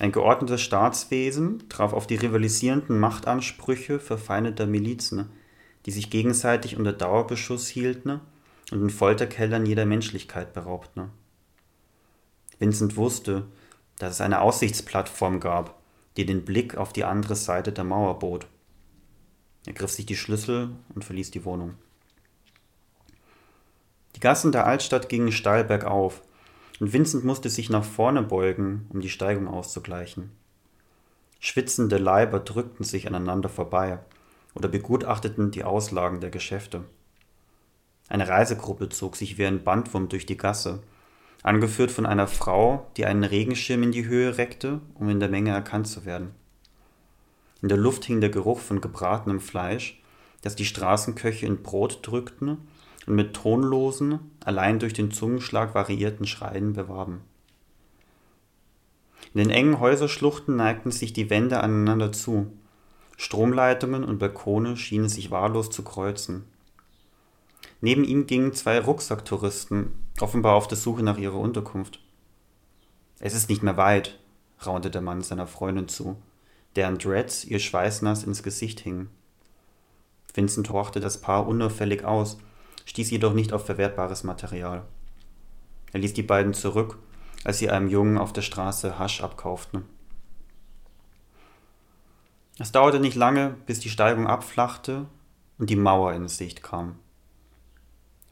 Ein 0.00 0.12
geordnetes 0.12 0.62
Staatswesen 0.62 1.68
traf 1.68 1.92
auf 1.92 2.06
die 2.06 2.16
rivalisierenden 2.16 2.98
Machtansprüche 2.98 4.00
verfeindeter 4.00 4.66
Milizen, 4.66 5.28
die 5.84 5.90
sich 5.90 6.08
gegenseitig 6.08 6.78
unter 6.78 6.94
Dauerbeschuss 6.94 7.68
hielten 7.68 8.22
und 8.72 8.80
in 8.80 8.88
Folterkellern 8.88 9.66
jeder 9.66 9.84
Menschlichkeit 9.84 10.54
beraubten. 10.54 11.10
Vincent 12.58 12.96
wusste, 12.96 13.44
dass 13.98 14.14
es 14.14 14.20
eine 14.22 14.40
Aussichtsplattform 14.40 15.38
gab, 15.38 15.78
die 16.16 16.24
den 16.24 16.46
Blick 16.46 16.78
auf 16.78 16.94
die 16.94 17.04
andere 17.04 17.36
Seite 17.36 17.70
der 17.70 17.84
Mauer 17.84 18.18
bot. 18.20 18.46
Er 19.66 19.74
griff 19.74 19.90
sich 19.90 20.06
die 20.06 20.16
Schlüssel 20.16 20.70
und 20.94 21.04
verließ 21.04 21.30
die 21.30 21.44
Wohnung. 21.44 21.74
Die 24.16 24.20
Gassen 24.20 24.50
der 24.50 24.66
Altstadt 24.66 25.10
gingen 25.10 25.30
steil 25.30 25.62
bergauf, 25.62 26.22
und 26.80 26.94
Vincent 26.94 27.24
musste 27.24 27.50
sich 27.50 27.68
nach 27.70 27.84
vorne 27.84 28.22
beugen, 28.22 28.86
um 28.88 29.00
die 29.00 29.10
Steigung 29.10 29.46
auszugleichen. 29.46 30.32
Schwitzende 31.38 31.98
Leiber 31.98 32.40
drückten 32.40 32.84
sich 32.84 33.06
aneinander 33.06 33.50
vorbei 33.50 34.00
oder 34.54 34.68
begutachteten 34.68 35.50
die 35.50 35.62
Auslagen 35.62 36.20
der 36.20 36.30
Geschäfte. 36.30 36.84
Eine 38.08 38.26
Reisegruppe 38.26 38.88
zog 38.88 39.14
sich 39.14 39.38
wie 39.38 39.46
ein 39.46 39.62
Bandwurm 39.62 40.08
durch 40.08 40.26
die 40.26 40.36
Gasse, 40.36 40.82
angeführt 41.42 41.90
von 41.90 42.06
einer 42.06 42.26
Frau, 42.26 42.90
die 42.96 43.06
einen 43.06 43.24
Regenschirm 43.24 43.82
in 43.82 43.92
die 43.92 44.06
Höhe 44.06 44.36
reckte, 44.36 44.80
um 44.94 45.08
in 45.08 45.20
der 45.20 45.28
Menge 45.28 45.50
erkannt 45.50 45.86
zu 45.86 46.04
werden. 46.04 46.34
In 47.62 47.68
der 47.68 47.78
Luft 47.78 48.06
hing 48.06 48.20
der 48.20 48.30
Geruch 48.30 48.58
von 48.58 48.80
gebratenem 48.80 49.40
Fleisch, 49.40 50.02
das 50.40 50.56
die 50.56 50.64
Straßenköche 50.64 51.46
in 51.46 51.62
Brot 51.62 52.00
drückten 52.02 52.56
und 53.06 53.14
mit 53.14 53.34
tonlosen, 53.34 54.20
allein 54.44 54.78
durch 54.78 54.92
den 54.92 55.10
Zungenschlag 55.10 55.74
variierten 55.74 56.26
Schreien 56.26 56.72
bewarben. 56.72 57.22
In 59.32 59.38
den 59.38 59.50
engen 59.50 59.80
Häuserschluchten 59.80 60.56
neigten 60.56 60.90
sich 60.90 61.12
die 61.12 61.30
Wände 61.30 61.60
aneinander 61.60 62.12
zu. 62.12 62.52
Stromleitungen 63.16 64.02
und 64.02 64.18
Balkone 64.18 64.76
schienen 64.76 65.08
sich 65.08 65.30
wahllos 65.30 65.70
zu 65.70 65.82
kreuzen. 65.82 66.44
Neben 67.80 68.04
ihm 68.04 68.26
gingen 68.26 68.52
zwei 68.52 68.80
Rucksacktouristen, 68.80 69.92
offenbar 70.20 70.54
auf 70.54 70.68
der 70.68 70.76
Suche 70.76 71.02
nach 71.02 71.16
ihrer 71.16 71.38
Unterkunft. 71.38 72.00
Es 73.20 73.34
ist 73.34 73.48
nicht 73.48 73.62
mehr 73.62 73.76
weit, 73.76 74.18
raunte 74.66 74.90
der 74.90 75.00
Mann 75.00 75.22
seiner 75.22 75.46
Freundin 75.46 75.88
zu, 75.88 76.16
deren 76.76 76.98
Dreads 76.98 77.44
ihr 77.44 77.58
schweißnass 77.58 78.24
ins 78.24 78.42
Gesicht 78.42 78.80
hingen. 78.80 79.10
Vincent 80.34 80.70
horchte 80.70 81.00
das 81.00 81.20
Paar 81.20 81.46
unauffällig 81.46 82.04
aus 82.04 82.38
stieß 82.90 83.12
jedoch 83.12 83.34
nicht 83.34 83.52
auf 83.52 83.66
verwertbares 83.66 84.24
Material. 84.24 84.82
Er 85.92 86.00
ließ 86.00 86.12
die 86.12 86.24
beiden 86.24 86.54
zurück, 86.54 86.98
als 87.44 87.58
sie 87.58 87.70
einem 87.70 87.88
Jungen 87.88 88.18
auf 88.18 88.32
der 88.32 88.42
Straße 88.42 88.98
Hasch 88.98 89.22
abkauften. 89.22 89.84
Es 92.58 92.72
dauerte 92.72 92.98
nicht 92.98 93.14
lange, 93.14 93.54
bis 93.66 93.78
die 93.78 93.90
Steigung 93.90 94.26
abflachte 94.26 95.06
und 95.56 95.70
die 95.70 95.76
Mauer 95.76 96.14
in 96.14 96.26
Sicht 96.26 96.64
kam. 96.64 96.96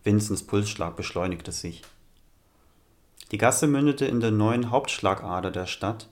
Vincents 0.03 0.43
Pulsschlag 0.43 0.97
beschleunigte 0.97 1.53
sich. 1.53 1.83
Die 3.31 3.39
Gasse 3.39 3.69
mündete 3.69 4.07
in 4.07 4.19
der 4.19 4.33
neuen 4.33 4.73
Hauptschlagader 4.73 5.53
der 5.53 5.67
Stadt, 5.67 6.09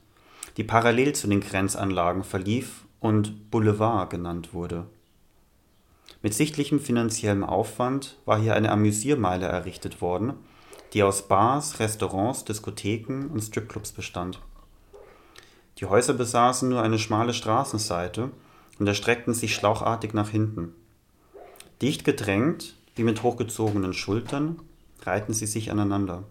die 0.57 0.65
parallel 0.65 1.15
zu 1.17 1.27
den 1.27 1.41
Grenzanlagen 1.41 2.23
verlief 2.23 2.85
und 3.01 3.51
Boulevard 3.51 4.09
genannt 4.09 4.55
wurde. 4.55 4.87
Mit 6.27 6.35
sichtlichem 6.35 6.81
finanziellem 6.81 7.45
Aufwand 7.45 8.19
war 8.25 8.41
hier 8.41 8.57
eine 8.57 8.73
Amüsiermeile 8.73 9.47
errichtet 9.47 10.01
worden, 10.01 10.33
die 10.93 11.05
aus 11.05 11.29
Bars, 11.29 11.79
Restaurants, 11.79 12.45
Diskotheken 12.45 13.29
und 13.33 13.43
Stripclubs 13.43 13.93
bestand. 13.93 14.41
Die 15.79 15.87
Häuser 15.87 16.15
besaßen 16.15 16.69
nur 16.69 16.83
eine 16.83 16.99
schmale 16.99 17.33
Straßenseite 17.33 18.31
und 18.81 18.89
erstreckten 18.89 19.35
sich 19.35 19.55
schlauchartig 19.55 20.15
nach 20.15 20.31
hinten. 20.31 20.75
Dicht 21.81 22.05
gedrängt, 22.05 22.75
wie 22.97 23.05
mit 23.05 23.23
hochgezogenen 23.23 23.93
Schultern, 23.93 24.61
reihten 25.03 25.33
sie 25.33 25.47
sich 25.47 25.71
aneinander. 25.71 26.25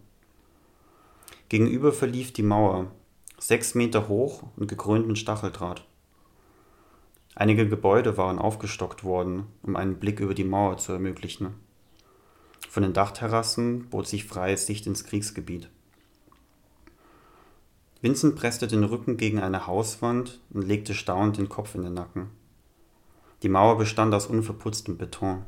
Gegenüber 1.48 1.94
verlief 1.94 2.34
die 2.34 2.44
Mauer, 2.44 2.92
sechs 3.38 3.76
Meter 3.76 4.10
hoch 4.10 4.44
und 4.58 4.68
gekrönt 4.68 5.08
mit 5.08 5.20
Stacheldraht. 5.20 5.86
Einige 7.36 7.68
Gebäude 7.68 8.18
waren 8.18 8.40
aufgestockt 8.40 9.04
worden, 9.04 9.48
um 9.62 9.76
einen 9.76 10.00
Blick 10.00 10.22
über 10.22 10.34
die 10.34 10.46
Mauer 10.46 10.78
zu 10.78 10.94
ermöglichen. 10.94 11.54
Von 12.70 12.84
den 12.84 12.94
Dachterrassen 12.94 13.90
bot 13.90 14.08
sich 14.08 14.24
freie 14.24 14.56
Sicht 14.58 14.88
ins 14.88 15.04
Kriegsgebiet. 15.04 15.70
Vincent 18.02 18.36
presste 18.36 18.68
den 18.68 18.86
Rücken 18.86 19.18
gegen 19.18 19.40
eine 19.40 19.68
Hauswand 19.68 20.40
und 20.52 20.66
legte 20.66 20.94
staunend 20.94 21.38
den 21.38 21.50
Kopf 21.50 21.76
in 21.76 21.84
den 21.84 21.94
Nacken. 21.94 22.30
Die 23.44 23.50
Mauer 23.50 23.78
bestand 23.78 24.14
aus 24.14 24.28
unverputztem 24.28 24.98
Beton. 24.98 25.44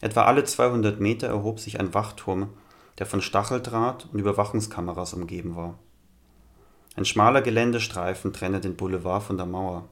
Etwa 0.00 0.24
alle 0.24 0.44
200 0.44 1.00
Meter 1.00 1.26
erhob 1.26 1.58
sich 1.58 1.80
ein 1.80 1.92
Wachturm, 1.92 2.50
der 2.98 3.06
von 3.06 3.20
Stacheldraht 3.20 4.08
und 4.12 4.18
Überwachungskameras 4.20 5.14
umgeben 5.14 5.56
war. 5.56 5.78
Ein 6.94 7.04
schmaler 7.04 7.42
Geländestreifen 7.42 8.32
trennte 8.32 8.60
den 8.60 8.76
Boulevard 8.76 9.22
von 9.24 9.36
der 9.36 9.46
Mauer. 9.46 9.88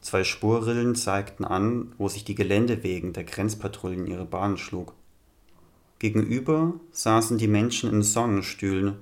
Zwei 0.00 0.24
Spurrillen 0.24 0.94
zeigten 0.94 1.44
an, 1.44 1.92
wo 1.98 2.08
sich 2.08 2.24
die 2.24 2.34
Geländewegen 2.34 3.12
der 3.12 3.24
Grenzpatrouillen 3.24 4.06
ihre 4.06 4.24
Bahnen 4.24 4.56
schlug. 4.56 4.94
Gegenüber 5.98 6.74
saßen 6.92 7.38
die 7.38 7.48
Menschen 7.48 7.90
in 7.90 8.02
Sonnenstühlen 8.02 8.96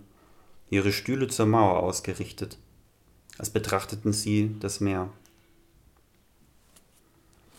ihre 0.71 0.93
Stühle 0.93 1.29
zur 1.29 1.47
Mauer 1.47 1.81
ausgerichtet, 1.81 2.59
als 3.39 3.51
betrachteten 3.51 4.13
sie 4.13 4.57
das 4.61 4.81
Meer. 4.81 5.11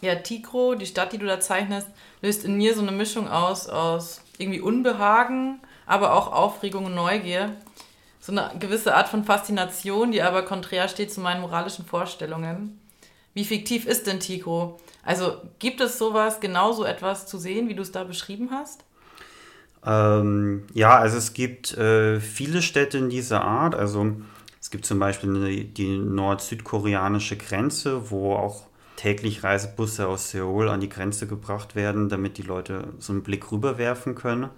Ja, 0.01 0.15
Tikro, 0.15 0.75
die 0.75 0.85
Stadt, 0.85 1.13
die 1.13 1.17
du 1.17 1.25
da 1.25 1.39
zeichnest, 1.39 1.87
löst 2.21 2.43
in 2.43 2.57
mir 2.57 2.75
so 2.75 2.81
eine 2.81 2.91
Mischung 2.91 3.27
aus, 3.27 3.67
aus 3.67 4.21
irgendwie 4.37 4.61
Unbehagen, 4.61 5.59
aber 5.85 6.13
auch 6.13 6.31
Aufregung 6.31 6.85
und 6.85 6.95
Neugier. 6.95 7.55
So 8.19 8.31
eine 8.31 8.51
gewisse 8.59 8.95
Art 8.95 9.07
von 9.07 9.23
Faszination, 9.23 10.11
die 10.11 10.21
aber 10.21 10.43
konträr 10.43 10.87
steht 10.87 11.11
zu 11.11 11.21
meinen 11.21 11.41
moralischen 11.41 11.85
Vorstellungen. 11.85 12.79
Wie 13.33 13.45
fiktiv 13.45 13.85
ist 13.85 14.07
denn 14.07 14.19
Tikro? 14.19 14.79
Also 15.03 15.37
gibt 15.59 15.79
es 15.79 15.97
sowas, 15.97 16.39
genauso 16.39 16.83
etwas 16.83 17.27
zu 17.27 17.37
sehen, 17.37 17.69
wie 17.69 17.75
du 17.75 17.81
es 17.81 17.91
da 17.91 18.03
beschrieben 18.03 18.49
hast? 18.51 18.83
Ähm, 19.85 20.63
ja, 20.73 20.97
also 20.97 21.17
es 21.17 21.33
gibt 21.33 21.77
äh, 21.77 22.19
viele 22.19 22.61
Städte 22.61 22.97
in 22.97 23.09
dieser 23.09 23.43
Art. 23.43 23.75
Also 23.75 24.11
es 24.59 24.69
gibt 24.69 24.85
zum 24.85 24.99
Beispiel 24.99 25.29
eine, 25.35 25.63
die 25.63 25.97
nord-südkoreanische 25.97 27.37
Grenze, 27.37 28.09
wo 28.09 28.35
auch 28.35 28.63
täglich 28.97 29.43
Reisebusse 29.43 30.07
aus 30.07 30.31
Seoul 30.31 30.67
an 30.67 30.81
die 30.81 30.89
Grenze 30.89 31.27
gebracht 31.27 31.75
werden, 31.75 32.09
damit 32.09 32.37
die 32.37 32.43
Leute 32.43 32.89
so 32.99 33.13
einen 33.13 33.23
Blick 33.23 33.51
rüberwerfen 33.51 34.15
können. 34.15 34.49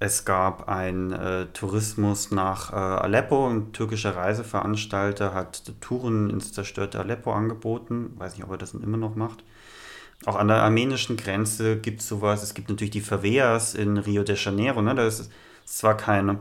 Es 0.00 0.24
gab 0.24 0.68
einen 0.68 1.12
äh, 1.12 1.46
Tourismus 1.46 2.30
nach 2.30 2.72
äh, 2.72 2.76
Aleppo. 2.76 3.48
Ein 3.48 3.72
türkischer 3.72 4.14
Reiseveranstalter 4.14 5.34
hat 5.34 5.72
Touren 5.80 6.30
ins 6.30 6.52
zerstörte 6.52 7.00
Aleppo 7.00 7.32
angeboten. 7.32 8.12
Weiß 8.16 8.36
nicht, 8.36 8.44
ob 8.44 8.52
er 8.52 8.58
das 8.58 8.74
immer 8.74 8.96
noch 8.96 9.16
macht. 9.16 9.42
Auch 10.24 10.36
an 10.36 10.48
der 10.48 10.62
armenischen 10.62 11.16
Grenze 11.16 11.78
gibt 11.78 12.00
es 12.00 12.08
sowas. 12.08 12.44
Es 12.44 12.54
gibt 12.54 12.68
natürlich 12.68 12.92
die 12.92 13.00
Favelas 13.00 13.74
in 13.74 13.98
Rio 13.98 14.22
de 14.22 14.36
Janeiro. 14.36 14.82
Ne? 14.82 14.94
Da 14.94 15.04
ist 15.04 15.30
zwar 15.64 15.96
kein, 15.96 16.38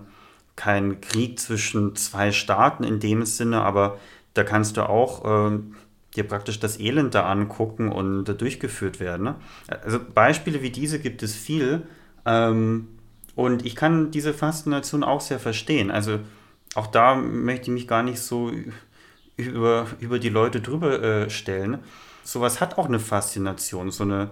kein 0.56 1.02
Krieg 1.02 1.40
zwischen 1.40 1.96
zwei 1.96 2.32
Staaten 2.32 2.84
in 2.84 3.00
dem 3.00 3.26
Sinne, 3.26 3.62
aber 3.62 3.98
da 4.36 4.44
kannst 4.44 4.78
du 4.78 4.88
auch 4.88 5.52
äh, 5.52 5.60
dir 6.16 6.28
praktisch 6.28 6.60
das 6.60 6.80
Elend 6.80 7.16
da 7.16 7.28
angucken 7.28 7.92
und 7.92 8.26
da 8.26 8.34
durchgeführt 8.34 9.00
werden. 9.00 9.24
Ne? 9.24 9.36
Also 9.84 10.00
Beispiele 10.00 10.62
wie 10.62 10.72
diese 10.72 11.00
gibt 11.00 11.24
es 11.24 11.36
viel. 11.36 11.88
Ähm, 12.24 12.90
und 13.38 13.66
ich 13.66 13.78
kann 13.78 14.12
diese 14.12 14.34
Faszination 14.34 15.06
auch 15.06 15.22
sehr 15.22 15.40
verstehen. 15.40 15.92
Also 15.92 16.20
auch 16.76 16.88
da 16.88 17.16
möchte 17.16 17.68
ich 17.68 17.74
mich 17.74 17.88
gar 17.88 18.04
nicht 18.04 18.20
so 18.20 18.52
über, 19.38 19.88
über 20.02 20.20
die 20.20 20.28
Leute 20.28 20.60
drüber 20.60 21.02
äh, 21.02 21.30
stellen 21.30 21.80
sowas 22.28 22.60
hat 22.60 22.78
auch 22.78 22.88
eine 22.88 23.00
Faszination, 23.00 23.90
so 23.90 24.04
eine, 24.04 24.30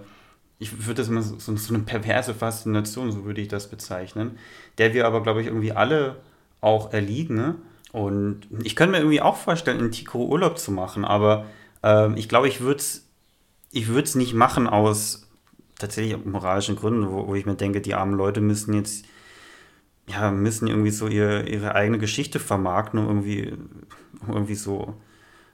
ich 0.60 0.86
würde 0.86 0.96
das 0.96 1.10
mal 1.10 1.22
so, 1.22 1.56
so 1.56 1.74
eine 1.74 1.84
perverse 1.84 2.34
Faszination, 2.34 3.12
so 3.12 3.24
würde 3.24 3.42
ich 3.42 3.48
das 3.48 3.70
bezeichnen, 3.70 4.38
der 4.78 4.94
wir 4.94 5.08
aber, 5.08 5.24
glaube 5.24 5.42
ich, 5.42 5.48
irgendwie 5.48 5.72
alle 5.72 6.18
auch 6.60 6.92
erliegen. 6.92 7.36
Ne? 7.36 7.56
Und 7.94 8.48
ich 8.64 8.76
könnte 8.76 8.92
mir 8.92 8.98
irgendwie 8.98 9.22
auch 9.22 9.38
vorstellen, 9.38 9.80
in 9.80 9.92
Tico 9.92 10.26
Urlaub 10.26 10.58
zu 10.60 10.72
machen, 10.72 11.06
aber 11.06 11.46
äh, 11.84 12.14
ich 12.20 12.28
glaube, 12.28 12.50
ich 12.50 12.60
würde 12.60 12.82
es 12.82 13.08
ich 13.72 14.16
nicht 14.16 14.34
machen 14.34 14.68
aus 14.68 15.25
tatsächlich 15.86 16.24
moralischen 16.25 16.75
Gründen, 16.75 17.10
wo, 17.10 17.27
wo 17.27 17.36
ich 17.36 17.46
mir 17.46 17.56
denke, 17.56 17.82
die 17.82 17.96
armen 17.96 18.15
Leute 18.15 18.42
müssen 18.42 18.74
jetzt 18.74 19.06
ja, 20.08 20.32
müssen 20.32 20.68
irgendwie 20.68 20.92
so 20.92 21.08
ihr, 21.08 21.48
ihre 21.48 21.75
eigene 21.75 21.98
Geschichte 21.98 22.39
vermarkten, 22.39 23.00
um 23.00 23.08
irgendwie, 23.08 23.54
irgendwie 24.27 24.56
so 24.56 24.96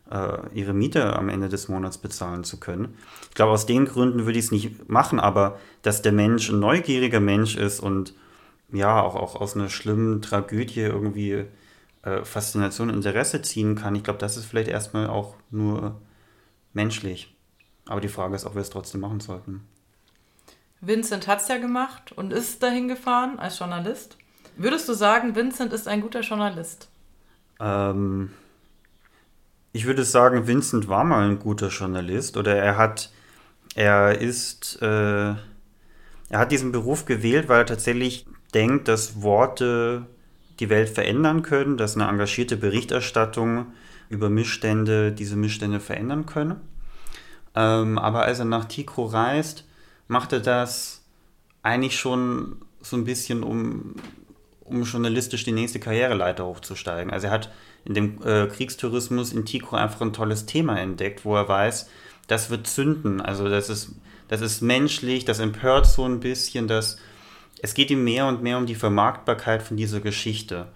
äh, 0.10 0.40
ihre 0.54 0.74
Miete 0.74 1.16
am 1.16 1.30
Ende 1.30 1.50
des 1.50 1.70
Monats 1.70 1.98
bezahlen 1.98 2.44
zu 2.44 2.60
können. 2.60 2.96
Ich 3.30 3.36
glaube, 3.36 3.54
aus 3.54 3.66
den 3.66 3.86
Gründen 3.86 4.26
würde 4.26 4.40
ich 4.40 4.46
es 4.46 4.52
nicht 4.52 4.90
machen, 4.90 5.20
aber 5.20 5.58
dass 5.84 6.02
der 6.02 6.12
Mensch 6.12 6.50
ein 6.50 6.60
neugieriger 6.60 7.22
Mensch 7.22 7.56
ist 7.56 7.80
und 7.80 8.14
ja, 8.74 9.02
auch, 9.02 9.16
auch 9.16 9.36
aus 9.36 9.56
einer 9.56 9.70
schlimmen 9.70 10.22
Tragödie 10.22 10.82
irgendwie 10.82 11.46
äh, 12.04 12.24
Faszination 12.24 12.90
und 12.90 12.96
Interesse 12.96 13.42
ziehen 13.42 13.76
kann, 13.76 13.96
ich 13.96 14.04
glaube, 14.04 14.20
das 14.20 14.38
ist 14.38 14.46
vielleicht 14.46 14.70
erstmal 14.70 15.08
auch 15.08 15.36
nur 15.50 16.02
menschlich. 16.74 17.36
Aber 17.86 18.02
die 18.02 18.08
Frage 18.08 18.36
ist, 18.36 18.46
ob 18.46 18.56
wir 18.56 18.62
es 18.62 18.70
trotzdem 18.70 19.02
machen 19.02 19.20
sollten. 19.20 19.68
Vincent 20.82 21.28
hat 21.28 21.42
es 21.42 21.48
ja 21.48 21.58
gemacht 21.58 22.12
und 22.12 22.34
ist 22.34 22.62
dahin 22.64 22.88
gefahren 22.88 23.38
als 23.40 23.60
Journalist. 23.60 24.18
Würdest 24.58 24.90
du 24.90 24.94
sagen, 24.94 25.36
Vincent 25.36 25.72
ist 25.74 25.88
ein 25.88 26.02
guter 26.02 26.22
Journalist? 26.22 26.90
Ähm, 27.60 28.32
ich 29.74 29.86
würde 29.86 30.04
sagen, 30.04 30.48
Vincent 30.48 30.88
war 30.88 31.04
mal 31.04 31.30
ein 31.30 31.40
guter 31.40 31.68
Journalist 31.70 32.36
oder 32.36 32.56
er 32.56 32.78
hat, 32.78 33.12
er 33.76 34.20
ist, 34.20 34.82
äh, 34.82 34.86
er 35.36 35.40
hat 36.32 36.52
diesen 36.52 36.72
Beruf 36.72 37.06
gewählt, 37.06 37.48
weil 37.48 37.60
er 37.60 37.66
tatsächlich 37.68 38.26
denkt, 38.54 38.88
dass 38.88 39.22
Worte 39.22 40.08
die 40.60 40.70
Welt 40.70 40.90
verändern 40.90 41.44
können, 41.44 41.78
dass 41.78 41.96
eine 41.96 42.08
engagierte 42.08 42.58
Berichterstattung 42.58 43.68
über 44.10 44.30
Missstände 44.30 45.12
diese 45.12 45.36
Missstände 45.36 45.80
verändern 45.80 46.26
können. 46.26 46.60
Ähm, 47.56 47.98
aber 47.98 48.24
als 48.24 48.40
er 48.40 48.46
nach 48.46 48.66
Tikro 48.66 49.06
reist, 49.06 49.66
macht 50.12 50.34
er 50.34 50.42
das 50.42 51.06
eigentlich 51.64 51.98
schon 51.98 52.58
so 52.82 52.98
ein 52.98 53.06
bisschen, 53.06 53.44
um, 53.44 53.96
um 54.66 54.84
journalistisch 54.84 55.46
die 55.46 55.54
nächste 55.54 55.80
Karriereleiter 55.80 56.46
hochzusteigen. 56.46 57.14
Also 57.14 57.28
er 57.28 57.34
hat 57.34 57.50
in 57.86 57.94
dem 57.94 58.22
äh, 58.22 58.48
Kriegstourismus 58.48 59.32
in 59.32 59.46
Tico 59.46 59.78
einfach 59.78 60.02
ein 60.02 60.12
tolles 60.12 60.46
Thema 60.46 60.78
entdeckt, 60.78 61.24
wo 61.24 61.38
er 61.38 61.48
weiß, 61.48 61.90
das 62.28 62.50
wird 62.50 62.68
zünden. 62.68 63.22
Also 63.22 63.48
das 63.48 63.70
ist, 63.70 63.96
das 64.28 64.42
ist 64.42 64.60
menschlich, 64.60 65.24
das 65.24 65.40
empört 65.40 65.86
so 65.88 66.04
ein 66.04 66.20
bisschen, 66.20 66.68
dass 66.68 66.98
es 67.62 67.74
geht 67.74 67.90
ihm 67.90 68.04
mehr 68.04 68.28
und 68.28 68.44
mehr 68.44 68.58
um 68.58 68.66
die 68.66 68.76
Vermarktbarkeit 68.76 69.64
von 69.64 69.78
dieser 69.78 70.02
Geschichte. 70.02 70.68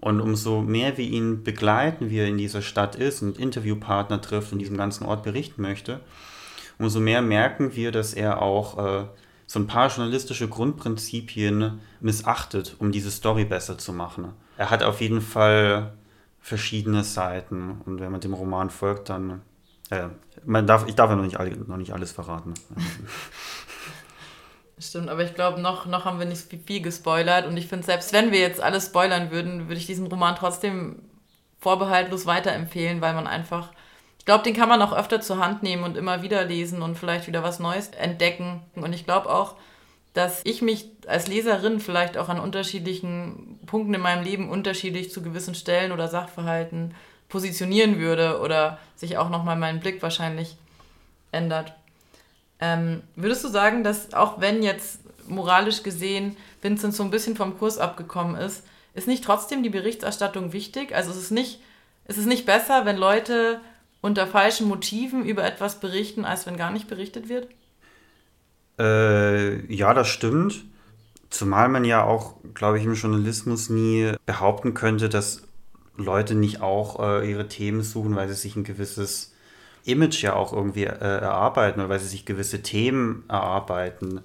Und 0.00 0.20
umso 0.20 0.62
mehr 0.62 0.96
wir 0.96 1.04
ihn 1.04 1.44
begleiten, 1.44 2.10
wie 2.10 2.18
er 2.18 2.26
in 2.26 2.38
dieser 2.38 2.62
Stadt 2.62 2.96
ist 2.96 3.22
und 3.22 3.38
Interviewpartner 3.38 4.20
trifft 4.20 4.52
und 4.52 4.58
diesem 4.58 4.78
ganzen 4.78 5.04
Ort 5.04 5.22
berichten 5.22 5.62
möchte, 5.62 6.00
umso 6.80 6.98
mehr 6.98 7.22
merken 7.22 7.76
wir, 7.76 7.92
dass 7.92 8.14
er 8.14 8.42
auch 8.42 8.78
äh, 8.78 9.04
so 9.46 9.58
ein 9.58 9.66
paar 9.66 9.88
journalistische 9.88 10.48
Grundprinzipien 10.48 11.80
missachtet, 12.00 12.76
um 12.78 12.90
diese 12.90 13.10
Story 13.10 13.44
besser 13.44 13.78
zu 13.78 13.92
machen. 13.92 14.32
Er 14.56 14.70
hat 14.70 14.82
auf 14.82 15.00
jeden 15.00 15.20
Fall 15.20 15.92
verschiedene 16.40 17.04
Seiten. 17.04 17.82
Und 17.84 18.00
wenn 18.00 18.10
man 18.10 18.20
dem 18.20 18.34
Roman 18.34 18.70
folgt, 18.70 19.10
dann. 19.10 19.42
Äh, 19.90 20.08
man 20.44 20.66
darf, 20.66 20.88
ich 20.88 20.94
darf 20.94 21.10
ja 21.10 21.16
noch 21.16 21.24
nicht, 21.24 21.68
noch 21.68 21.76
nicht 21.76 21.92
alles 21.92 22.12
verraten. 22.12 22.54
Stimmt, 24.78 25.10
aber 25.10 25.22
ich 25.22 25.34
glaube, 25.34 25.60
noch, 25.60 25.84
noch 25.84 26.06
haben 26.06 26.18
wir 26.18 26.26
nicht 26.26 26.46
viel 26.66 26.80
gespoilert. 26.80 27.46
Und 27.46 27.58
ich 27.58 27.66
finde, 27.66 27.84
selbst 27.84 28.14
wenn 28.14 28.32
wir 28.32 28.40
jetzt 28.40 28.62
alles 28.62 28.86
spoilern 28.86 29.30
würden, 29.30 29.68
würde 29.68 29.78
ich 29.78 29.86
diesen 29.86 30.06
Roman 30.06 30.36
trotzdem 30.36 31.02
vorbehaltlos 31.58 32.24
weiterempfehlen, 32.24 33.02
weil 33.02 33.12
man 33.12 33.26
einfach. 33.26 33.72
Ich 34.20 34.26
glaube, 34.26 34.44
den 34.44 34.54
kann 34.54 34.68
man 34.68 34.82
auch 34.82 34.92
öfter 34.92 35.22
zur 35.22 35.38
Hand 35.38 35.62
nehmen 35.62 35.82
und 35.82 35.96
immer 35.96 36.22
wieder 36.22 36.44
lesen 36.44 36.82
und 36.82 36.96
vielleicht 36.96 37.26
wieder 37.26 37.42
was 37.42 37.58
Neues 37.58 37.88
entdecken. 37.88 38.60
Und 38.74 38.92
ich 38.92 39.06
glaube 39.06 39.30
auch, 39.30 39.54
dass 40.12 40.42
ich 40.44 40.60
mich 40.60 40.90
als 41.06 41.26
Leserin 41.26 41.80
vielleicht 41.80 42.18
auch 42.18 42.28
an 42.28 42.38
unterschiedlichen 42.38 43.58
Punkten 43.64 43.94
in 43.94 44.02
meinem 44.02 44.22
Leben 44.22 44.50
unterschiedlich 44.50 45.10
zu 45.10 45.22
gewissen 45.22 45.54
Stellen 45.54 45.90
oder 45.90 46.06
Sachverhalten 46.06 46.94
positionieren 47.30 47.98
würde 47.98 48.40
oder 48.40 48.78
sich 48.94 49.16
auch 49.16 49.30
nochmal 49.30 49.56
mein 49.56 49.80
Blick 49.80 50.02
wahrscheinlich 50.02 50.58
ändert. 51.32 51.72
Ähm, 52.60 53.02
würdest 53.16 53.42
du 53.42 53.48
sagen, 53.48 53.84
dass 53.84 54.12
auch 54.12 54.38
wenn 54.38 54.62
jetzt 54.62 55.00
moralisch 55.26 55.82
gesehen 55.82 56.36
Vincent 56.60 56.94
so 56.94 57.02
ein 57.02 57.10
bisschen 57.10 57.36
vom 57.36 57.56
Kurs 57.56 57.78
abgekommen 57.78 58.36
ist, 58.36 58.66
ist 58.92 59.08
nicht 59.08 59.24
trotzdem 59.24 59.62
die 59.62 59.70
Berichterstattung 59.70 60.52
wichtig? 60.52 60.94
Also 60.94 61.10
es 61.10 61.30
ist 61.30 62.18
es 62.18 62.26
nicht 62.26 62.44
besser, 62.44 62.84
wenn 62.84 62.98
Leute 62.98 63.60
unter 64.00 64.26
falschen 64.26 64.68
Motiven 64.68 65.24
über 65.24 65.44
etwas 65.44 65.80
berichten, 65.80 66.24
als 66.24 66.46
wenn 66.46 66.56
gar 66.56 66.70
nicht 66.70 66.88
berichtet 66.88 67.28
wird? 67.28 67.48
Äh, 68.78 69.72
ja, 69.72 69.92
das 69.94 70.08
stimmt. 70.08 70.64
Zumal 71.28 71.68
man 71.68 71.84
ja 71.84 72.02
auch, 72.02 72.36
glaube 72.54 72.78
ich, 72.78 72.84
im 72.84 72.94
Journalismus 72.94 73.70
nie 73.70 74.12
behaupten 74.26 74.74
könnte, 74.74 75.08
dass 75.08 75.42
Leute 75.96 76.34
nicht 76.34 76.60
auch 76.60 76.98
äh, 76.98 77.30
ihre 77.30 77.46
Themen 77.46 77.82
suchen, 77.82 78.16
weil 78.16 78.28
sie 78.28 78.34
sich 78.34 78.56
ein 78.56 78.64
gewisses 78.64 79.34
Image 79.84 80.22
ja 80.22 80.34
auch 80.34 80.52
irgendwie 80.52 80.84
äh, 80.84 80.88
erarbeiten 80.88 81.80
oder 81.80 81.88
weil 81.88 82.00
sie 82.00 82.08
sich 82.08 82.24
gewisse 82.24 82.62
Themen 82.62 83.24
erarbeiten. 83.28 84.20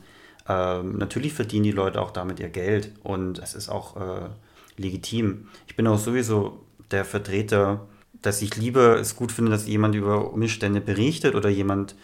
Ähm, 0.48 0.98
natürlich 0.98 1.34
verdienen 1.34 1.64
die 1.64 1.72
Leute 1.72 2.02
auch 2.02 2.12
damit 2.12 2.40
ihr 2.40 2.50
Geld 2.50 2.92
und 3.04 3.40
es 3.40 3.56
ist 3.56 3.70
auch 3.70 3.96
äh, 3.98 4.30
legitim. 4.78 5.48
Ich 5.68 5.76
bin 5.76 5.88
auch 5.88 5.98
sowieso 5.98 6.60
der 6.92 7.06
Vertreter, 7.06 7.88
dass 8.26 8.42
ich 8.42 8.56
lieber 8.56 9.00
es 9.00 9.16
gut 9.16 9.32
finde, 9.32 9.52
dass 9.52 9.68
jemand 9.68 9.96
über 9.96 10.34
Umstände 10.34 10.82
berichtet 10.82 11.36
oder 11.36 11.50
jemand 11.50 11.96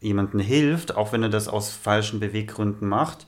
jemandem 0.00 0.40
hilft, 0.40 0.96
auch 0.96 1.12
wenn 1.12 1.22
er 1.22 1.28
das 1.28 1.48
aus 1.48 1.70
falschen 1.70 2.20
Beweggründen 2.20 2.88
macht. 2.88 3.26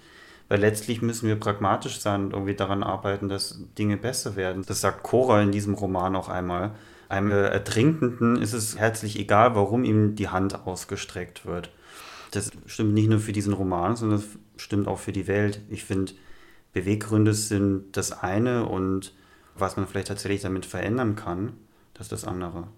Weil 0.48 0.60
letztlich 0.60 1.02
müssen 1.02 1.28
wir 1.28 1.36
pragmatisch 1.36 2.00
sein 2.00 2.24
und 2.24 2.32
irgendwie 2.32 2.54
daran 2.54 2.82
arbeiten, 2.82 3.28
dass 3.28 3.60
Dinge 3.76 3.98
besser 3.98 4.34
werden. 4.34 4.64
Das 4.66 4.80
sagt 4.80 5.02
Cora 5.02 5.42
in 5.42 5.52
diesem 5.52 5.74
Roman 5.74 6.16
auch 6.16 6.30
einmal. 6.30 6.74
Einem 7.10 7.30
Ertrinkenden 7.32 8.40
ist 8.40 8.54
es 8.54 8.78
herzlich 8.78 9.18
egal, 9.18 9.54
warum 9.54 9.84
ihm 9.84 10.14
die 10.14 10.28
Hand 10.28 10.66
ausgestreckt 10.66 11.44
wird. 11.44 11.70
Das 12.30 12.50
stimmt 12.66 12.94
nicht 12.94 13.10
nur 13.10 13.20
für 13.20 13.32
diesen 13.32 13.52
Roman, 13.52 13.96
sondern 13.96 14.20
das 14.20 14.62
stimmt 14.62 14.88
auch 14.88 14.98
für 14.98 15.12
die 15.12 15.26
Welt. 15.26 15.60
Ich 15.68 15.84
finde, 15.84 16.12
Beweggründe 16.72 17.34
sind 17.34 17.96
das 17.96 18.12
eine 18.12 18.66
und 18.66 19.14
was 19.54 19.76
man 19.76 19.86
vielleicht 19.86 20.08
tatsächlich 20.08 20.42
damit 20.42 20.64
verändern 20.64 21.16
kann, 21.16 21.52
das 21.98 22.06
ist 22.06 22.12
das 22.12 22.24
andere. 22.24 22.68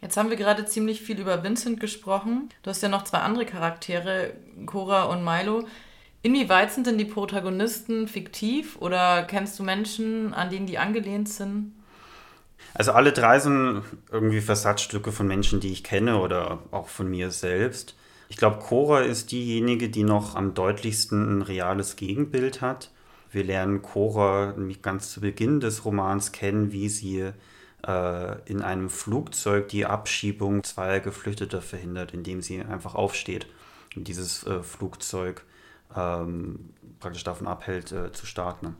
Jetzt 0.00 0.18
haben 0.18 0.28
wir 0.28 0.36
gerade 0.36 0.66
ziemlich 0.66 1.00
viel 1.00 1.18
über 1.18 1.42
Vincent 1.42 1.80
gesprochen. 1.80 2.50
Du 2.62 2.68
hast 2.68 2.82
ja 2.82 2.90
noch 2.90 3.04
zwei 3.04 3.18
andere 3.18 3.46
Charaktere, 3.46 4.34
Cora 4.66 5.04
und 5.04 5.24
Milo. 5.24 5.66
Inwieweit 6.20 6.72
sind 6.72 6.86
denn 6.86 6.98
die 6.98 7.06
Protagonisten 7.06 8.06
fiktiv 8.06 8.76
oder 8.80 9.22
kennst 9.22 9.58
du 9.58 9.62
Menschen, 9.62 10.34
an 10.34 10.50
denen 10.50 10.66
die 10.66 10.78
angelehnt 10.78 11.28
sind? 11.28 11.72
Also 12.74 12.92
alle 12.92 13.12
drei 13.12 13.38
sind 13.38 13.82
irgendwie 14.10 14.40
Versatzstücke 14.40 15.12
von 15.12 15.26
Menschen, 15.26 15.60
die 15.60 15.72
ich 15.72 15.84
kenne 15.84 16.18
oder 16.18 16.58
auch 16.70 16.88
von 16.88 17.08
mir 17.08 17.30
selbst. 17.30 17.96
Ich 18.28 18.36
glaube, 18.36 18.58
Cora 18.58 19.00
ist 19.00 19.32
diejenige, 19.32 19.88
die 19.88 20.02
noch 20.02 20.34
am 20.34 20.54
deutlichsten 20.54 21.38
ein 21.38 21.42
reales 21.42 21.96
Gegenbild 21.96 22.60
hat. 22.60 22.90
Wir 23.30 23.44
lernen 23.44 23.82
Cora 23.82 24.54
ganz 24.82 25.12
zu 25.12 25.20
Beginn 25.20 25.60
des 25.60 25.84
Romans 25.84 26.32
kennen, 26.32 26.72
wie 26.72 26.88
sie 26.88 27.32
in 27.86 28.62
einem 28.62 28.88
Flugzeug 28.88 29.68
die 29.68 29.84
Abschiebung 29.84 30.64
zweier 30.64 31.00
Geflüchteter 31.00 31.60
verhindert, 31.60 32.14
indem 32.14 32.40
sie 32.40 32.62
einfach 32.62 32.94
aufsteht 32.94 33.46
und 33.96 34.08
dieses 34.08 34.44
äh, 34.46 34.62
Flugzeug 34.62 35.44
ähm, 35.94 36.70
praktisch 37.00 37.24
davon 37.24 37.46
abhält, 37.46 37.92
äh, 37.92 38.12
zu 38.12 38.26
starten. 38.26 38.76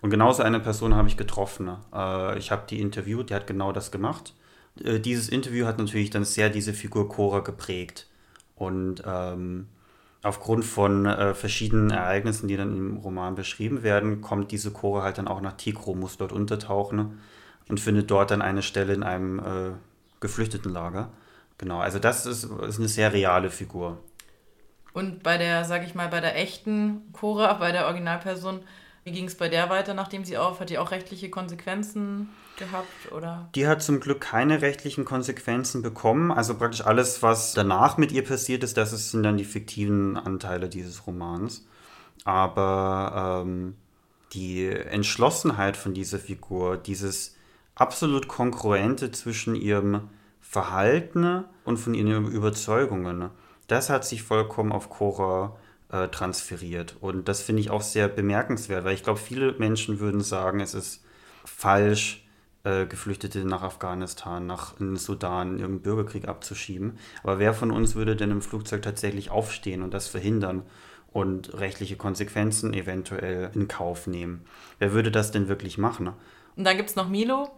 Und 0.00 0.10
genauso 0.10 0.42
eine 0.42 0.60
Person 0.60 0.94
habe 0.94 1.08
ich 1.08 1.16
getroffen. 1.16 1.76
Äh, 1.92 2.38
ich 2.38 2.50
habe 2.50 2.64
die 2.68 2.80
interviewt, 2.80 3.30
die 3.30 3.34
hat 3.34 3.46
genau 3.46 3.72
das 3.72 3.90
gemacht. 3.90 4.34
Äh, 4.82 5.00
dieses 5.00 5.28
Interview 5.28 5.66
hat 5.66 5.78
natürlich 5.78 6.10
dann 6.10 6.24
sehr 6.24 6.50
diese 6.50 6.72
Figur 6.72 7.08
Cora 7.08 7.40
geprägt. 7.40 8.06
Und 8.54 9.02
ähm, 9.04 9.68
aufgrund 10.22 10.64
von 10.64 11.06
äh, 11.06 11.34
verschiedenen 11.34 11.90
Ereignissen, 11.90 12.48
die 12.48 12.56
dann 12.56 12.76
im 12.76 12.96
Roman 12.98 13.34
beschrieben 13.34 13.82
werden, 13.82 14.20
kommt 14.20 14.52
diese 14.52 14.70
Cora 14.70 15.02
halt 15.02 15.18
dann 15.18 15.28
auch 15.28 15.40
nach 15.40 15.56
Tigro, 15.56 15.94
muss 15.94 16.16
dort 16.16 16.32
untertauchen 16.32 17.18
und 17.68 17.80
findet 17.80 18.10
dort 18.10 18.30
dann 18.30 18.42
eine 18.42 18.62
Stelle 18.62 18.94
in 18.94 19.02
einem 19.02 19.38
äh, 19.38 19.72
Geflüchtetenlager. 20.20 21.10
Genau, 21.58 21.80
also 21.80 21.98
das 21.98 22.26
ist, 22.26 22.44
ist 22.44 22.78
eine 22.78 22.88
sehr 22.88 23.12
reale 23.12 23.50
Figur. 23.50 23.98
Und 24.92 25.22
bei 25.22 25.38
der, 25.38 25.64
sag 25.64 25.84
ich 25.84 25.94
mal, 25.94 26.08
bei 26.08 26.20
der 26.20 26.36
echten 26.36 27.12
Cora, 27.12 27.52
bei 27.54 27.72
der 27.72 27.86
Originalperson, 27.86 28.60
wie 29.04 29.12
ging 29.12 29.26
es 29.26 29.36
bei 29.36 29.48
der 29.48 29.70
weiter, 29.70 29.94
nachdem 29.94 30.24
sie 30.24 30.36
auf? 30.36 30.60
Hat 30.60 30.70
die 30.70 30.78
auch 30.78 30.90
rechtliche 30.90 31.30
Konsequenzen 31.30 32.28
gehabt? 32.58 33.12
Oder? 33.12 33.48
Die 33.54 33.66
hat 33.66 33.82
zum 33.82 34.00
Glück 34.00 34.20
keine 34.20 34.60
rechtlichen 34.60 35.04
Konsequenzen 35.04 35.82
bekommen. 35.82 36.30
Also 36.30 36.56
praktisch 36.56 36.84
alles, 36.84 37.22
was 37.22 37.54
danach 37.54 37.96
mit 37.96 38.12
ihr 38.12 38.24
passiert 38.24 38.62
ist, 38.64 38.76
das 38.76 38.90
sind 39.10 39.22
dann 39.22 39.36
die 39.36 39.44
fiktiven 39.44 40.16
Anteile 40.16 40.68
dieses 40.68 41.06
Romans. 41.06 41.66
Aber 42.24 43.44
ähm, 43.46 43.76
die 44.34 44.68
Entschlossenheit 44.68 45.76
von 45.76 45.94
dieser 45.94 46.18
Figur, 46.18 46.76
dieses 46.76 47.37
absolut 47.78 48.28
Kongruente 48.28 49.10
zwischen 49.12 49.54
ihrem 49.54 50.08
Verhalten 50.40 51.44
und 51.64 51.78
von 51.78 51.94
ihren 51.94 52.26
Überzeugungen, 52.26 53.30
das 53.66 53.90
hat 53.90 54.04
sich 54.04 54.22
vollkommen 54.22 54.72
auf 54.72 54.88
Cora 54.88 55.56
äh, 55.90 56.08
transferiert. 56.08 56.96
Und 57.00 57.28
das 57.28 57.42
finde 57.42 57.60
ich 57.60 57.70
auch 57.70 57.82
sehr 57.82 58.08
bemerkenswert, 58.08 58.84
weil 58.84 58.94
ich 58.94 59.02
glaube, 59.02 59.20
viele 59.20 59.52
Menschen 59.52 60.00
würden 60.00 60.22
sagen, 60.22 60.60
es 60.60 60.74
ist 60.74 61.04
falsch, 61.44 62.26
äh, 62.64 62.86
Geflüchtete 62.86 63.44
nach 63.44 63.62
Afghanistan, 63.62 64.46
nach 64.46 64.80
in 64.80 64.96
Sudan, 64.96 65.58
irgendeinen 65.58 65.82
Bürgerkrieg 65.82 66.26
abzuschieben. 66.26 66.98
Aber 67.22 67.38
wer 67.38 67.54
von 67.54 67.70
uns 67.70 67.94
würde 67.94 68.16
denn 68.16 68.30
im 68.30 68.42
Flugzeug 68.42 68.82
tatsächlich 68.82 69.30
aufstehen 69.30 69.82
und 69.82 69.94
das 69.94 70.08
verhindern? 70.08 70.62
und 71.10 71.54
rechtliche 71.58 71.96
Konsequenzen 71.96 72.74
eventuell 72.74 73.50
in 73.54 73.66
Kauf 73.66 74.06
nehmen. 74.06 74.44
Wer 74.78 74.92
würde 74.92 75.10
das 75.10 75.30
denn 75.30 75.48
wirklich 75.48 75.78
machen? 75.78 76.12
Und 76.56 76.64
dann 76.64 76.76
gibt 76.76 76.90
es 76.90 76.96
noch 76.96 77.08
Milo, 77.08 77.48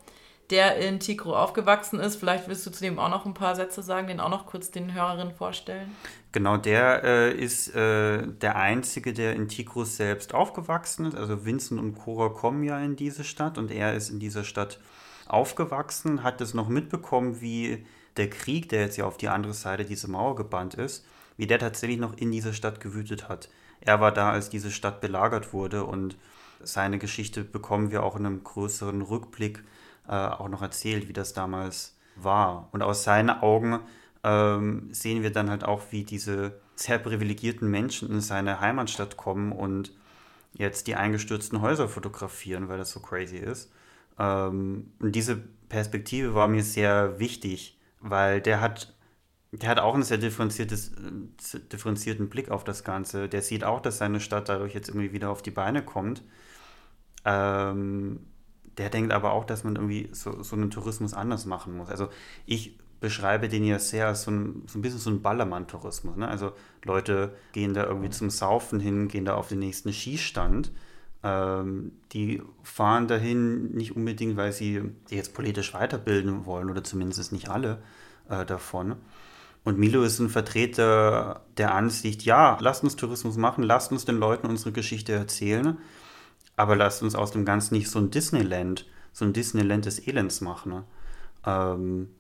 der 0.51 0.77
in 0.77 1.01
Tigro 1.01 1.37
aufgewachsen 1.37 2.01
ist. 2.01 2.17
Vielleicht 2.17 2.49
willst 2.49 2.67
du 2.67 2.71
zu 2.71 2.83
dem 2.83 2.99
auch 2.99 3.09
noch 3.09 3.27
ein 3.27 3.35
paar 3.35 3.55
Sätze 3.55 3.83
sagen, 3.83 4.09
den 4.09 4.21
auch 4.21 4.29
noch 4.29 4.47
kurz 4.47 4.71
den 4.71 4.95
Hörerinnen 4.95 5.35
vorstellen. 5.35 5.95
Genau, 6.33 6.57
der 6.57 7.05
äh, 7.05 7.33
ist 7.33 7.75
äh, 7.75 8.27
der 8.27 8.57
Einzige, 8.57 9.13
der 9.13 9.35
in 9.35 9.49
Tigro 9.49 9.85
selbst 9.85 10.35
aufgewachsen 10.35 11.07
ist. 11.07 11.17
Also 11.17 11.45
Vincent 11.45 11.81
und 11.81 11.97
Cora 11.97 12.29
kommen 12.29 12.65
ja 12.65 12.79
in 12.81 12.97
diese 12.97 13.25
Stadt 13.25 13.59
und 13.59 13.71
er 13.71 13.95
ist 13.95 14.11
in 14.11 14.19
dieser 14.19 14.45
Stadt 14.45 14.81
aufgewachsen, 15.27 16.23
hat 16.23 16.41
es 16.41 16.55
noch 16.55 16.69
mitbekommen, 16.69 17.41
wie 17.41 17.87
der 18.17 18.29
Krieg, 18.29 18.69
der 18.69 18.83
jetzt 18.83 18.97
ja 18.97 19.07
auf 19.07 19.17
die 19.17 19.29
andere 19.29 19.55
Seite 19.55 19.85
dieser 19.85 20.09
Mauer 20.09 20.35
gebannt 20.35 20.75
ist, 20.75 21.07
wie 21.37 21.47
der 21.47 21.59
tatsächlich 21.59 21.99
noch 21.99 22.17
in 22.17 22.33
dieser 22.33 22.53
Stadt 22.53 22.81
gewütet 22.81 23.29
hat. 23.29 23.49
Er 23.81 24.01
war 24.01 24.13
da, 24.13 24.31
als 24.31 24.51
diese 24.51 24.71
Stadt 24.71 25.01
belagert 25.01 25.53
wurde 25.53 25.85
und 25.85 26.17
seine 26.63 26.99
Geschichte 26.99 27.45
bekommen 27.45 27.91
wir 27.91 28.03
auch 28.03 28.17
in 28.17 28.27
einem 28.27 28.45
größeren 28.45 29.03
Rückblick 29.03 29.63
äh, 30.09 30.13
auch 30.13 30.49
noch 30.49 30.63
erzählt, 30.63 31.09
wie 31.09 31.13
das 31.13 31.33
damals 31.33 31.97
war. 32.17 32.69
Und 32.73 32.83
aus 32.83 33.05
seinen 33.05 33.31
Augen 33.31 33.81
ähm, 34.25 34.89
sehen 34.93 35.23
wir 35.23 35.33
dann 35.33 35.51
halt 35.51 35.65
auch, 35.65 35.83
wie 35.91 36.05
diese 36.05 36.61
sehr 36.75 36.99
privilegierten 36.99 37.71
Menschen 37.71 38.11
in 38.11 38.21
seine 38.21 38.61
Heimatstadt 38.61 39.17
kommen 39.17 39.53
und 39.53 39.93
jetzt 40.53 40.87
die 40.87 40.97
eingestürzten 40.97 41.61
Häuser 41.61 41.89
fotografieren, 41.89 42.69
weil 42.69 42.79
das 42.79 42.91
so 42.91 43.01
crazy 43.01 43.37
ist. 43.37 43.71
Ähm, 44.19 44.93
und 44.99 45.13
diese 45.13 45.37
Perspektive 45.69 46.35
war 46.35 46.49
mir 46.49 46.63
sehr 46.63 47.19
wichtig, 47.19 47.79
weil 48.01 48.41
der 48.41 48.61
hat, 48.61 48.95
der 49.53 49.69
hat 49.69 49.79
auch 49.79 49.95
einen 49.95 50.03
sehr 50.03 50.19
differenziertes, 50.19 50.93
äh, 50.93 51.61
differenzierten 51.73 52.29
Blick 52.29 52.51
auf 52.51 52.65
das 52.65 52.85
Ganze. 52.85 53.29
Der 53.29 53.43
sieht 53.43 53.65
auch, 53.65 53.81
dass 53.81 53.99
seine 53.99 54.21
Stadt 54.21 54.49
dadurch 54.49 54.75
jetzt 54.75 54.89
irgendwie 54.89 55.13
wieder 55.13 55.31
auf 55.31 55.43
die 55.43 55.51
Beine 55.51 55.83
kommt. 55.83 56.23
Ähm, 57.25 58.27
der 58.79 58.91
denkt 58.91 59.13
aber 59.13 59.33
auch, 59.33 59.45
dass 59.45 59.65
man 59.65 59.77
irgendwie 59.77 60.09
so, 60.13 60.43
so 60.43 60.57
einen 60.57 60.71
Tourismus 60.71 61.15
anders 61.15 61.47
machen 61.47 61.77
muss. 61.77 61.89
Also 61.89 62.09
ich 62.47 62.79
beschreibe 63.01 63.49
den 63.49 63.65
ja 63.65 63.79
sehr 63.79 64.09
als 64.09 64.23
so 64.23 64.31
ein, 64.31 64.63
so 64.67 64.79
ein 64.79 64.83
bisschen 64.83 64.99
so 64.99 65.11
ein 65.11 65.23
Ballermann-Tourismus. 65.23 66.17
Ne? 66.17 66.29
Also 66.29 66.53
Leute 66.85 67.35
gehen 67.53 67.75
da 67.75 67.85
irgendwie 67.85 68.11
zum 68.11 68.31
Saufen 68.31 68.79
hin, 68.79 69.09
gehen 69.09 69.25
da 69.25 69.35
auf 69.35 69.49
den 69.49 69.59
nächsten 69.59 69.93
Skistand. 69.93 70.71
Ähm, 71.23 71.93
die 72.13 72.43
fahren 72.63 73.09
dahin 73.09 73.73
nicht 73.73 73.97
unbedingt, 73.97 74.37
weil 74.37 74.53
sie 74.53 74.83
sich 75.07 75.17
jetzt 75.17 75.35
politisch 75.35 75.75
weiterbilden 75.75 76.47
wollen 76.47 76.71
oder 76.71 76.85
zumindest 76.85 77.33
nicht 77.33 77.49
alle 77.49 77.83
äh, 78.29 78.45
davon. 78.45 78.97
Und 79.65 79.79
Milo 79.79 80.03
ist 80.03 80.19
ein 80.19 80.31
Vertreter 80.31 81.43
der 81.59 81.75
Ansicht, 81.75 82.23
ja, 82.23 82.57
lasst 82.61 82.83
uns 82.83 82.97
Tourismus 82.97 83.37
machen, 83.37 83.63
lasst 83.63 83.93
uns 83.93 84.07
den 84.07 84.17
Leuten 84.17 84.47
unsere 84.47 84.73
Geschichte 84.73 85.13
erzählen 85.13 85.77
aber 86.61 86.77
lasst 86.77 87.03
uns 87.03 87.15
aus 87.15 87.33
dem 87.33 87.47
Ganzen 87.47 87.75
nicht 87.75 87.89
so 87.89 87.99
ein 87.99 88.11
Disneyland, 88.11 88.87
so 89.13 89.25
ein 89.25 89.33
Disneyland 89.33 89.87
des 89.87 90.07
Elends 90.07 90.43
machen. 90.43 90.73
Ne? 90.73 90.85
Ähm, 91.47 92.11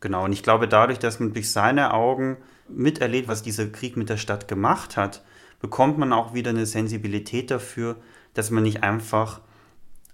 genau, 0.00 0.24
und 0.24 0.32
ich 0.32 0.42
glaube, 0.42 0.68
dadurch, 0.68 0.98
dass 0.98 1.20
man 1.20 1.34
durch 1.34 1.50
seine 1.50 1.92
Augen 1.92 2.38
miterlebt, 2.68 3.28
was 3.28 3.42
dieser 3.42 3.66
Krieg 3.66 3.98
mit 3.98 4.08
der 4.08 4.16
Stadt 4.16 4.48
gemacht 4.48 4.96
hat, 4.96 5.22
bekommt 5.60 5.98
man 5.98 6.14
auch 6.14 6.32
wieder 6.32 6.48
eine 6.48 6.64
Sensibilität 6.64 7.50
dafür, 7.50 7.96
dass 8.32 8.50
man 8.50 8.62
nicht 8.62 8.82
einfach 8.82 9.42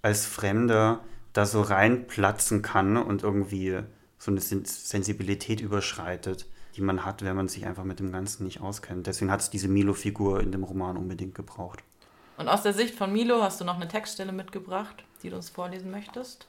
als 0.02 0.26
Fremder 0.26 1.04
da 1.32 1.46
so 1.46 1.60
reinplatzen 1.60 2.62
kann 2.62 2.96
und 2.96 3.22
irgendwie 3.22 3.78
so 4.18 4.32
eine 4.32 4.40
Sensibilität 4.40 5.60
überschreitet, 5.60 6.46
die 6.74 6.80
man 6.80 7.04
hat, 7.04 7.22
wenn 7.22 7.36
man 7.36 7.46
sich 7.46 7.66
einfach 7.66 7.84
mit 7.84 8.00
dem 8.00 8.10
Ganzen 8.10 8.44
nicht 8.44 8.60
auskennt. 8.60 9.06
Deswegen 9.06 9.30
hat 9.30 9.42
es 9.42 9.50
diese 9.50 9.68
Milo-Figur 9.68 10.40
in 10.40 10.50
dem 10.50 10.64
Roman 10.64 10.96
unbedingt 10.96 11.36
gebraucht. 11.36 11.84
Und 12.36 12.48
aus 12.48 12.62
der 12.62 12.72
Sicht 12.72 12.94
von 12.94 13.12
Milo 13.12 13.42
hast 13.42 13.60
du 13.60 13.64
noch 13.64 13.76
eine 13.76 13.88
Textstelle 13.88 14.32
mitgebracht, 14.32 15.04
die 15.22 15.30
du 15.30 15.36
uns 15.36 15.50
vorlesen 15.50 15.90
möchtest? 15.90 16.46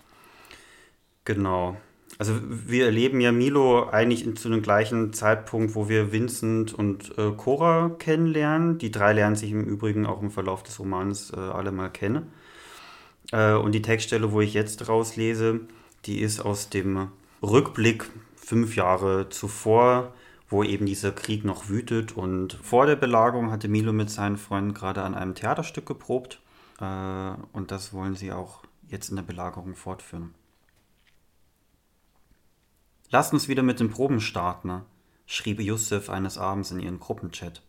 Genau. 1.26 1.78
Also 2.20 2.34
wir 2.42 2.86
erleben 2.86 3.20
ja 3.20 3.32
Milo 3.32 3.90
eigentlich 3.90 4.36
zu 4.38 4.48
einem 4.48 4.62
gleichen 4.62 5.14
Zeitpunkt, 5.14 5.76
wo 5.76 5.88
wir 5.88 6.12
Vincent 6.12 6.74
und 6.74 7.18
äh, 7.18 7.32
Cora 7.32 7.92
kennenlernen. 8.00 8.78
Die 8.80 8.92
drei 8.92 9.14
lernen 9.14 9.36
sich 9.36 9.52
im 9.52 9.64
Übrigen 9.64 10.06
auch 10.06 10.22
im 10.22 10.32
Verlauf 10.32 10.64
des 10.64 10.80
Romans 10.80 11.32
äh, 11.32 11.40
alle 11.40 11.72
mal 11.72 11.90
kennen. 11.90 12.32
Äh, 13.32 13.54
und 13.54 13.74
die 13.74 13.82
Textstelle, 13.82 14.32
wo 14.32 14.42
ich 14.42 14.54
jetzt 14.54 14.88
rauslese, 14.88 15.62
die 16.06 16.22
ist 16.22 16.40
aus 16.40 16.70
dem 16.70 17.12
Rückblick 17.44 18.10
fünf 18.36 18.76
Jahre 18.76 19.30
zuvor, 19.30 20.14
wo 20.50 20.64
eben 20.64 20.86
dieser 20.86 21.12
Krieg 21.12 21.44
noch 21.44 21.70
wütet. 21.70 22.16
Und 22.16 22.54
vor 22.54 22.86
der 22.86 22.96
Belagerung 22.96 23.52
hatte 23.52 23.68
Milo 23.68 23.94
mit 23.94 24.10
seinen 24.10 24.38
Freunden 24.38 24.74
gerade 24.74 25.04
an 25.04 25.16
einem 25.16 25.36
Theaterstück 25.36 25.86
geprobt. 25.86 26.42
Äh, 26.80 27.32
und 27.54 27.72
das 27.72 27.94
wollen 27.94 28.16
sie 28.16 28.32
auch 28.32 28.64
jetzt 28.88 29.10
in 29.10 29.16
der 29.16 29.24
Belagerung 29.24 29.76
fortführen. 29.76 30.34
Lasst 33.10 33.34
uns 33.34 33.48
wieder 33.48 33.64
mit 33.64 33.80
den 33.80 33.90
Proben 33.90 34.20
starten, 34.20 34.82
schrieb 35.26 35.62
Yusuf 35.62 36.10
eines 36.10 36.38
Abends 36.38 36.72
in 36.72 36.80
ihren 36.80 37.00
Gruppenchat. 37.00 37.62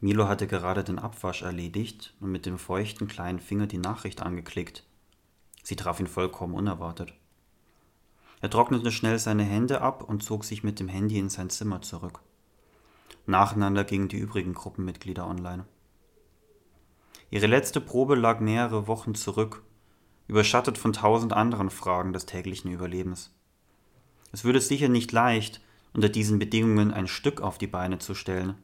Milo 0.00 0.28
hatte 0.28 0.46
gerade 0.46 0.82
den 0.82 0.98
Abwasch 0.98 1.42
erledigt 1.42 2.14
und 2.20 2.32
mit 2.32 2.46
dem 2.46 2.58
feuchten 2.58 3.06
kleinen 3.06 3.38
Finger 3.38 3.66
die 3.66 3.78
Nachricht 3.78 4.22
angeklickt. 4.22 4.84
Sie 5.62 5.76
traf 5.76 6.00
ihn 6.00 6.06
vollkommen 6.06 6.54
unerwartet. 6.54 7.12
Er 8.40 8.50
trocknete 8.50 8.90
schnell 8.90 9.18
seine 9.18 9.44
Hände 9.44 9.82
ab 9.82 10.02
und 10.02 10.22
zog 10.22 10.44
sich 10.44 10.62
mit 10.64 10.80
dem 10.80 10.88
Handy 10.88 11.18
in 11.18 11.28
sein 11.28 11.50
Zimmer 11.50 11.82
zurück. 11.82 12.20
Nacheinander 13.26 13.84
gingen 13.84 14.08
die 14.08 14.18
übrigen 14.18 14.54
Gruppenmitglieder 14.54 15.26
online. 15.26 15.66
Ihre 17.30 17.46
letzte 17.46 17.80
Probe 17.80 18.16
lag 18.16 18.40
mehrere 18.40 18.86
Wochen 18.86 19.14
zurück, 19.14 19.62
überschattet 20.26 20.78
von 20.78 20.92
tausend 20.92 21.32
anderen 21.32 21.70
Fragen 21.70 22.12
des 22.12 22.26
täglichen 22.26 22.70
Überlebens. 22.70 23.32
Es 24.32 24.44
würde 24.44 24.60
sicher 24.60 24.88
nicht 24.88 25.12
leicht, 25.12 25.60
unter 25.92 26.08
diesen 26.08 26.38
Bedingungen 26.38 26.92
ein 26.92 27.08
Stück 27.08 27.40
auf 27.40 27.58
die 27.58 27.66
Beine 27.66 27.98
zu 27.98 28.14
stellen. 28.14 28.54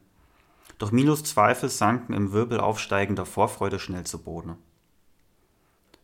Doch 0.79 0.91
Milos 0.91 1.23
Zweifel 1.23 1.69
sanken 1.69 2.13
im 2.13 2.31
Wirbel 2.31 2.59
aufsteigender 2.59 3.25
Vorfreude 3.25 3.79
schnell 3.79 4.05
zu 4.05 4.21
Boden. 4.21 4.55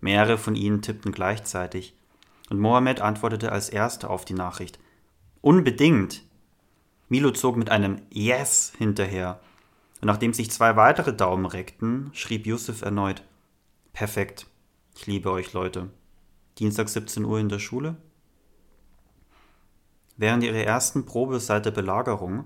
Mehrere 0.01 0.37
von 0.37 0.55
ihnen 0.55 0.81
tippten 0.81 1.11
gleichzeitig, 1.11 1.95
und 2.49 2.59
Mohammed 2.59 3.01
antwortete 3.01 3.51
als 3.51 3.69
erster 3.69 4.09
auf 4.09 4.25
die 4.25 4.33
Nachricht. 4.33 4.79
Unbedingt! 5.41 6.23
Milo 7.09 7.31
zog 7.31 7.57
mit 7.57 7.69
einem 7.69 8.01
Yes 8.09 8.73
hinterher, 8.77 9.39
und 10.01 10.07
nachdem 10.07 10.33
sich 10.33 10.51
zwei 10.51 10.75
weitere 10.75 11.13
Daumen 11.13 11.45
reckten, 11.45 12.09
schrieb 12.13 12.45
Yusuf 12.45 12.81
erneut 12.81 13.23
Perfekt. 13.93 14.47
Ich 14.95 15.07
liebe 15.07 15.31
euch, 15.31 15.53
Leute. 15.53 15.89
Dienstag 16.59 16.89
17 16.89 17.25
Uhr 17.25 17.39
in 17.39 17.49
der 17.49 17.59
Schule? 17.59 17.95
Während 20.17 20.43
ihrer 20.43 20.63
ersten 20.63 21.05
Probe 21.05 21.39
seit 21.39 21.65
der 21.65 21.71
Belagerung 21.71 22.45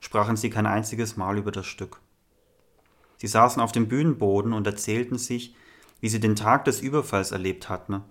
sprachen 0.00 0.36
sie 0.36 0.50
kein 0.50 0.66
einziges 0.66 1.16
Mal 1.16 1.38
über 1.38 1.50
das 1.50 1.66
Stück. 1.66 2.00
Sie 3.16 3.26
saßen 3.26 3.60
auf 3.60 3.72
dem 3.72 3.88
Bühnenboden 3.88 4.52
und 4.52 4.66
erzählten 4.66 5.18
sich, 5.18 5.56
wie 6.00 6.08
sie 6.08 6.20
den 6.20 6.36
Tag 6.36 6.64
des 6.64 6.80
Überfalls 6.80 7.32
erlebt 7.32 7.68
hatten 7.68 8.04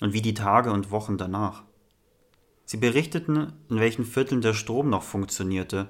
und 0.00 0.12
wie 0.12 0.22
die 0.22 0.34
Tage 0.34 0.72
und 0.72 0.90
Wochen 0.90 1.18
danach. 1.18 1.64
Sie 2.64 2.76
berichteten, 2.76 3.52
in 3.68 3.80
welchen 3.80 4.04
Vierteln 4.04 4.40
der 4.40 4.54
Strom 4.54 4.90
noch 4.90 5.02
funktionierte, 5.02 5.88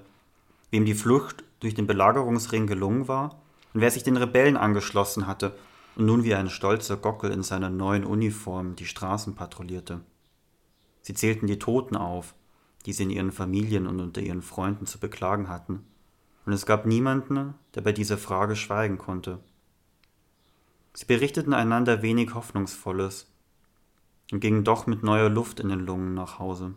wem 0.70 0.84
die 0.84 0.94
Flucht 0.94 1.44
durch 1.60 1.74
den 1.74 1.86
Belagerungsring 1.86 2.66
gelungen 2.66 3.08
war 3.08 3.42
und 3.74 3.80
wer 3.80 3.90
sich 3.90 4.04
den 4.04 4.16
Rebellen 4.16 4.56
angeschlossen 4.56 5.26
hatte 5.26 5.56
und 5.96 6.06
nun 6.06 6.24
wie 6.24 6.34
ein 6.34 6.48
stolzer 6.48 6.96
Gockel 6.96 7.32
in 7.32 7.42
seiner 7.42 7.70
neuen 7.70 8.04
Uniform 8.04 8.76
die 8.76 8.86
Straßen 8.86 9.34
patrouillierte. 9.34 10.00
Sie 11.02 11.14
zählten 11.14 11.46
die 11.46 11.58
Toten 11.58 11.96
auf, 11.96 12.34
die 12.86 12.92
sie 12.92 13.02
in 13.02 13.10
ihren 13.10 13.32
Familien 13.32 13.86
und 13.86 14.00
unter 14.00 14.20
ihren 14.20 14.42
Freunden 14.42 14.86
zu 14.86 14.98
beklagen 14.98 15.48
hatten, 15.48 15.84
und 16.46 16.54
es 16.54 16.64
gab 16.64 16.86
niemanden, 16.86 17.54
der 17.74 17.82
bei 17.82 17.92
dieser 17.92 18.16
Frage 18.16 18.56
schweigen 18.56 18.96
konnte. 18.96 19.40
Sie 20.94 21.04
berichteten 21.04 21.52
einander 21.52 22.00
wenig 22.00 22.34
Hoffnungsvolles 22.34 23.26
und 24.32 24.40
gingen 24.40 24.64
doch 24.64 24.86
mit 24.86 25.02
neuer 25.02 25.28
Luft 25.28 25.60
in 25.60 25.68
den 25.68 25.80
Lungen 25.80 26.14
nach 26.14 26.38
Hause. 26.38 26.74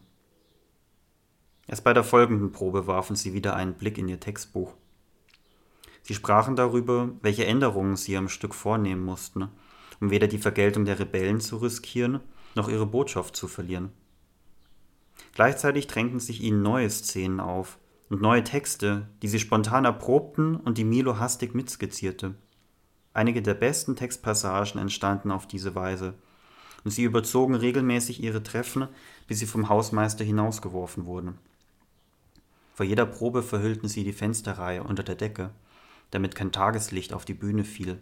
Erst 1.67 1.83
bei 1.83 1.93
der 1.93 2.03
folgenden 2.03 2.51
Probe 2.51 2.87
warfen 2.87 3.15
sie 3.15 3.33
wieder 3.33 3.55
einen 3.55 3.73
Blick 3.73 3.97
in 3.97 4.07
ihr 4.07 4.19
Textbuch. 4.19 4.73
Sie 6.03 6.13
sprachen 6.13 6.55
darüber, 6.55 7.11
welche 7.21 7.45
Änderungen 7.45 7.95
sie 7.95 8.17
am 8.17 8.29
Stück 8.29 8.55
vornehmen 8.55 9.05
mussten, 9.05 9.47
um 9.99 10.09
weder 10.09 10.27
die 10.27 10.39
Vergeltung 10.39 10.85
der 10.85 10.99
Rebellen 10.99 11.39
zu 11.39 11.57
riskieren, 11.57 12.19
noch 12.55 12.67
ihre 12.67 12.85
Botschaft 12.85 13.35
zu 13.35 13.47
verlieren. 13.47 13.91
Gleichzeitig 15.33 15.87
drängten 15.87 16.19
sich 16.19 16.41
ihnen 16.41 16.61
neue 16.61 16.89
Szenen 16.89 17.39
auf 17.39 17.77
und 18.09 18.21
neue 18.21 18.43
Texte, 18.43 19.07
die 19.21 19.27
sie 19.27 19.39
spontan 19.39 19.85
erprobten 19.85 20.55
und 20.55 20.77
die 20.77 20.83
Milo 20.83 21.19
hastig 21.19 21.53
mitskizzierte. 21.53 22.35
Einige 23.13 23.41
der 23.41 23.53
besten 23.53 23.95
Textpassagen 23.95 24.81
entstanden 24.81 25.31
auf 25.31 25.47
diese 25.47 25.75
Weise, 25.75 26.15
und 26.83 26.91
sie 26.91 27.03
überzogen 27.03 27.55
regelmäßig 27.55 28.23
ihre 28.23 28.43
Treffen, 28.43 28.87
bis 29.27 29.39
sie 29.39 29.45
vom 29.45 29.69
Hausmeister 29.69 30.23
hinausgeworfen 30.23 31.05
wurden. 31.05 31.37
Vor 32.73 32.85
jeder 32.85 33.05
Probe 33.05 33.43
verhüllten 33.43 33.87
sie 33.87 34.03
die 34.03 34.13
Fensterreihe 34.13 34.83
unter 34.83 35.03
der 35.03 35.15
Decke, 35.15 35.51
damit 36.09 36.35
kein 36.35 36.51
Tageslicht 36.51 37.13
auf 37.13 37.25
die 37.25 37.33
Bühne 37.33 37.63
fiel. 37.63 37.99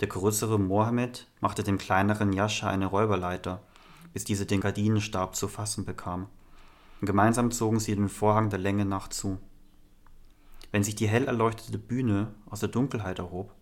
Der 0.00 0.08
größere 0.08 0.58
Mohammed 0.58 1.26
machte 1.40 1.62
dem 1.62 1.78
kleineren 1.78 2.32
Jascha 2.32 2.68
eine 2.68 2.86
Räuberleiter 2.86 3.62
bis 4.16 4.24
diese 4.24 4.46
den 4.46 4.62
Gardinenstab 4.62 5.36
zu 5.36 5.46
fassen 5.46 5.84
bekam. 5.84 6.28
Und 7.02 7.06
gemeinsam 7.06 7.50
zogen 7.50 7.80
sie 7.80 7.94
den 7.94 8.08
Vorhang 8.08 8.48
der 8.48 8.58
Länge 8.58 8.86
nach 8.86 9.08
zu. 9.08 9.36
Wenn 10.72 10.82
sich 10.82 10.94
die 10.94 11.06
hell 11.06 11.26
erleuchtete 11.26 11.76
Bühne 11.76 12.32
aus 12.46 12.60
der 12.60 12.70
Dunkelheit 12.70 13.18
erhob, 13.18 13.52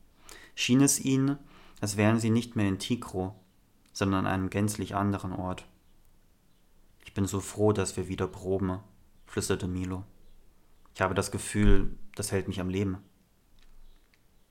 schien 0.54 0.80
es 0.80 1.00
ihnen, 1.00 1.38
als 1.80 1.96
wären 1.96 2.20
sie 2.20 2.30
nicht 2.30 2.54
mehr 2.54 2.68
in 2.68 2.78
Tigro, 2.78 3.34
sondern 3.94 4.26
an 4.26 4.32
einem 4.32 4.50
gänzlich 4.50 4.94
anderen 4.94 5.32
Ort. 5.32 5.66
Ich 7.04 7.14
bin 7.14 7.24
so 7.24 7.40
froh, 7.40 7.72
dass 7.72 7.96
wir 7.96 8.08
wieder 8.08 8.26
proben, 8.26 8.80
flüsterte 9.24 9.66
Milo. 9.66 10.04
Ich 10.94 11.00
habe 11.00 11.14
das 11.14 11.30
Gefühl, 11.30 11.96
das 12.14 12.30
hält 12.30 12.48
mich 12.48 12.60
am 12.60 12.68
Leben. 12.68 12.98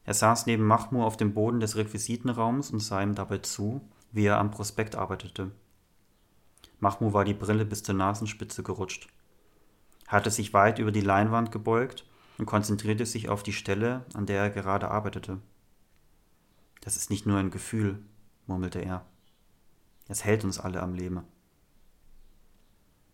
Er 0.06 0.14
saß 0.14 0.48
neben 0.48 0.66
Mahmur 0.66 1.06
auf 1.06 1.18
dem 1.18 1.34
Boden 1.34 1.60
des 1.60 1.76
Requisitenraums 1.76 2.72
und 2.72 2.80
sah 2.80 3.02
ihm 3.02 3.16
dabei 3.16 3.38
zu, 3.38 3.82
wie 4.12 4.26
er 4.26 4.40
am 4.40 4.52
Prospekt 4.52 4.96
arbeitete. 4.96 5.52
Mahmoud 6.80 7.14
war 7.14 7.24
die 7.24 7.34
Brille 7.34 7.66
bis 7.66 7.84
zur 7.84 7.96
Nasenspitze 7.96 8.64
gerutscht. 8.64 9.08
Er 10.08 10.14
hatte 10.14 10.32
sich 10.32 10.54
weit 10.54 10.80
über 10.80 10.92
die 10.92 11.02
Leinwand 11.02 11.52
gebeugt 11.52 12.06
und 12.38 12.46
konzentrierte 12.46 13.06
sich 13.06 13.30
auf 13.30 13.44
die 13.44 13.54
Stelle, 13.54 14.06
an 14.14 14.26
der 14.26 14.42
er 14.42 14.50
gerade 14.50 14.92
arbeitete. 14.92 15.40
Das 16.82 16.98
ist 16.98 17.10
nicht 17.10 17.26
nur 17.26 17.38
ein 17.38 17.52
Gefühl, 17.52 18.04
murmelte 18.46 18.80
er. 18.80 19.06
Es 20.08 20.26
hält 20.26 20.44
uns 20.44 20.60
alle 20.60 20.82
am 20.82 20.94
Leben. 20.94 21.22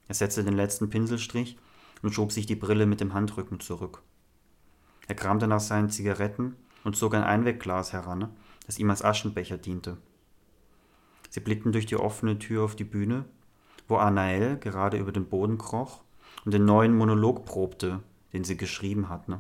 Er 0.08 0.16
setzte 0.16 0.44
den 0.44 0.56
letzten 0.56 0.90
Pinselstrich 0.90 1.58
und 2.02 2.14
schob 2.14 2.32
sich 2.32 2.46
die 2.46 2.56
Brille 2.56 2.86
mit 2.86 3.00
dem 3.00 3.14
Handrücken 3.14 3.60
zurück. 3.60 4.02
Er 5.08 5.16
kramte 5.16 5.48
nach 5.48 5.60
seinen 5.60 5.90
Zigaretten 5.90 6.56
und 6.84 6.96
zog 6.96 7.14
ein 7.14 7.24
Einwegglas 7.24 7.94
heran, 7.94 8.30
das 8.66 8.80
ihm 8.80 8.90
als 8.90 9.04
Aschenbecher 9.04 9.58
diente. 9.58 9.98
Sie 11.30 11.40
blickten 11.40 11.72
durch 11.72 11.86
die 11.86 11.98
offene 11.98 12.40
Tür 12.40 12.64
auf 12.64 12.76
die 12.76 12.84
Bühne 12.84 13.26
wo 13.90 13.98
Anael 13.98 14.58
gerade 14.58 14.98
über 14.98 15.12
den 15.12 15.26
Boden 15.26 15.58
kroch 15.58 16.04
und 16.46 16.54
den 16.54 16.64
neuen 16.64 16.96
Monolog 16.96 17.44
probte, 17.44 18.02
den 18.32 18.44
sie 18.46 18.56
geschrieben 18.56 19.10
hatten. 19.10 19.38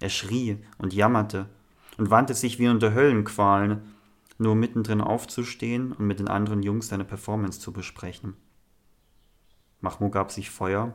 Er 0.00 0.08
schrie 0.08 0.64
und 0.78 0.94
jammerte 0.94 1.46
und 1.98 2.10
wandte 2.10 2.34
sich 2.34 2.58
wie 2.58 2.68
unter 2.68 2.94
Höllenqualen, 2.94 3.82
nur 4.38 4.54
mittendrin 4.54 5.00
aufzustehen 5.00 5.92
und 5.92 6.06
mit 6.06 6.20
den 6.20 6.28
anderen 6.28 6.62
Jungs 6.62 6.88
seine 6.88 7.04
Performance 7.04 7.60
zu 7.60 7.72
besprechen. 7.72 8.36
Mahmoud 9.80 10.12
gab 10.12 10.32
sich 10.32 10.50
Feuer 10.50 10.94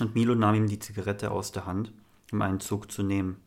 und 0.00 0.14
Milo 0.14 0.34
nahm 0.34 0.54
ihm 0.54 0.66
die 0.66 0.78
Zigarette 0.78 1.30
aus 1.30 1.52
der 1.52 1.66
Hand, 1.66 1.92
um 2.32 2.40
einen 2.42 2.60
Zug 2.60 2.90
zu 2.90 3.02
nehmen. 3.02 3.40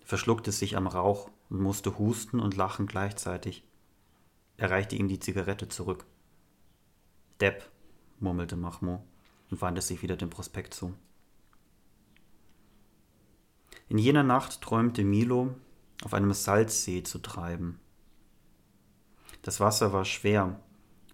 Er 0.00 0.06
verschluckte 0.06 0.52
sich 0.52 0.76
am 0.76 0.86
Rauch 0.86 1.30
und 1.50 1.60
musste 1.60 1.98
husten 1.98 2.40
und 2.40 2.56
lachen 2.56 2.86
gleichzeitig. 2.86 3.64
Er 4.56 4.70
reichte 4.70 4.96
ihm 4.96 5.08
die 5.08 5.20
Zigarette 5.20 5.68
zurück. 5.68 6.06
Depp, 7.40 7.68
murmelte 8.20 8.56
Mahmoud 8.56 9.00
und 9.50 9.60
wandte 9.60 9.82
sich 9.82 10.02
wieder 10.02 10.16
dem 10.16 10.30
Prospekt 10.30 10.74
zu. 10.74 10.94
In 13.88 13.98
jener 13.98 14.22
Nacht 14.22 14.62
träumte 14.62 15.04
Milo, 15.04 15.54
auf 16.04 16.14
einem 16.14 16.32
Salzsee 16.32 17.02
zu 17.02 17.18
treiben. 17.18 17.78
Das 19.42 19.58
Wasser 19.58 19.92
war 19.92 20.04
schwer, 20.04 20.60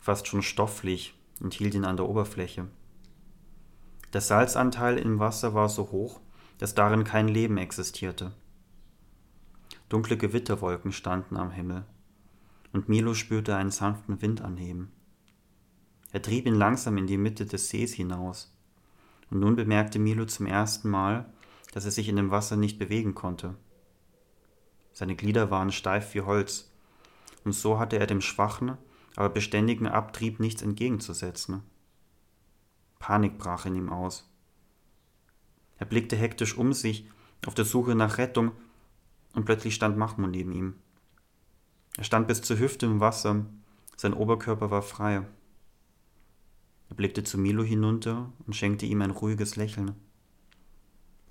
fast 0.00 0.28
schon 0.28 0.42
stofflich 0.42 1.14
und 1.40 1.54
hielt 1.54 1.74
ihn 1.74 1.84
an 1.84 1.96
der 1.96 2.08
Oberfläche. 2.08 2.68
Der 4.12 4.20
Salzanteil 4.20 4.98
im 4.98 5.18
Wasser 5.18 5.54
war 5.54 5.68
so 5.68 5.90
hoch, 5.90 6.20
dass 6.58 6.74
darin 6.74 7.04
kein 7.04 7.28
Leben 7.28 7.56
existierte. 7.56 8.32
Dunkle 9.88 10.16
Gewitterwolken 10.16 10.92
standen 10.92 11.36
am 11.36 11.50
Himmel, 11.50 11.84
und 12.72 12.88
Milo 12.88 13.14
spürte 13.14 13.56
einen 13.56 13.70
sanften 13.70 14.20
Wind 14.20 14.42
anheben. 14.42 14.92
Er 16.12 16.20
trieb 16.20 16.46
ihn 16.46 16.54
langsam 16.54 16.98
in 16.98 17.06
die 17.06 17.16
Mitte 17.16 17.46
des 17.46 17.68
Sees 17.68 17.94
hinaus, 17.94 18.54
und 19.30 19.40
nun 19.40 19.56
bemerkte 19.56 19.98
Milo 19.98 20.26
zum 20.26 20.46
ersten 20.46 20.90
Mal, 20.90 21.32
dass 21.72 21.84
er 21.84 21.90
sich 21.90 22.08
in 22.08 22.16
dem 22.16 22.30
Wasser 22.30 22.56
nicht 22.56 22.78
bewegen 22.78 23.14
konnte. 23.14 23.54
Seine 24.92 25.16
Glieder 25.16 25.50
waren 25.50 25.70
steif 25.70 26.14
wie 26.14 26.22
Holz, 26.22 26.67
und 27.44 27.52
so 27.52 27.78
hatte 27.78 27.98
er 27.98 28.06
dem 28.06 28.20
schwachen, 28.20 28.76
aber 29.16 29.28
beständigen 29.28 29.86
Abtrieb 29.86 30.40
nichts 30.40 30.62
entgegenzusetzen. 30.62 31.62
Panik 32.98 33.38
brach 33.38 33.66
in 33.66 33.74
ihm 33.74 33.90
aus. 33.90 34.28
Er 35.78 35.86
blickte 35.86 36.16
hektisch 36.16 36.56
um 36.56 36.72
sich, 36.72 37.08
auf 37.46 37.54
der 37.54 37.64
Suche 37.64 37.94
nach 37.94 38.18
Rettung, 38.18 38.52
und 39.34 39.44
plötzlich 39.44 39.74
stand 39.74 39.96
Mahmoud 39.96 40.30
neben 40.30 40.52
ihm. 40.52 40.74
Er 41.96 42.04
stand 42.04 42.28
bis 42.28 42.42
zur 42.42 42.58
Hüfte 42.58 42.86
im 42.86 43.00
Wasser, 43.00 43.46
sein 43.96 44.14
Oberkörper 44.14 44.70
war 44.70 44.82
frei. 44.82 45.26
Er 46.88 46.94
blickte 46.94 47.24
zu 47.24 47.38
Milo 47.38 47.62
hinunter 47.62 48.32
und 48.46 48.54
schenkte 48.54 48.86
ihm 48.86 49.02
ein 49.02 49.10
ruhiges 49.10 49.56
Lächeln. 49.56 49.94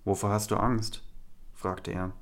Wovor 0.06 0.30
hast 0.30 0.52
du 0.52 0.58
Angst? 0.58 1.04
fragte 1.54 1.92
er. 1.92 2.14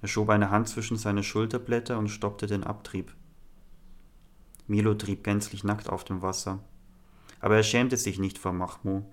Er 0.00 0.08
schob 0.08 0.30
eine 0.30 0.50
Hand 0.50 0.68
zwischen 0.68 0.96
seine 0.96 1.22
Schulterblätter 1.22 1.98
und 1.98 2.08
stoppte 2.08 2.46
den 2.46 2.64
Abtrieb. 2.64 3.14
Milo 4.66 4.94
trieb 4.94 5.24
gänzlich 5.24 5.64
nackt 5.64 5.88
auf 5.88 6.04
dem 6.04 6.22
Wasser. 6.22 6.60
Aber 7.40 7.56
er 7.56 7.62
schämte 7.62 7.96
sich 7.96 8.18
nicht 8.18 8.38
vor 8.38 8.52
Mahmoud, 8.52 9.04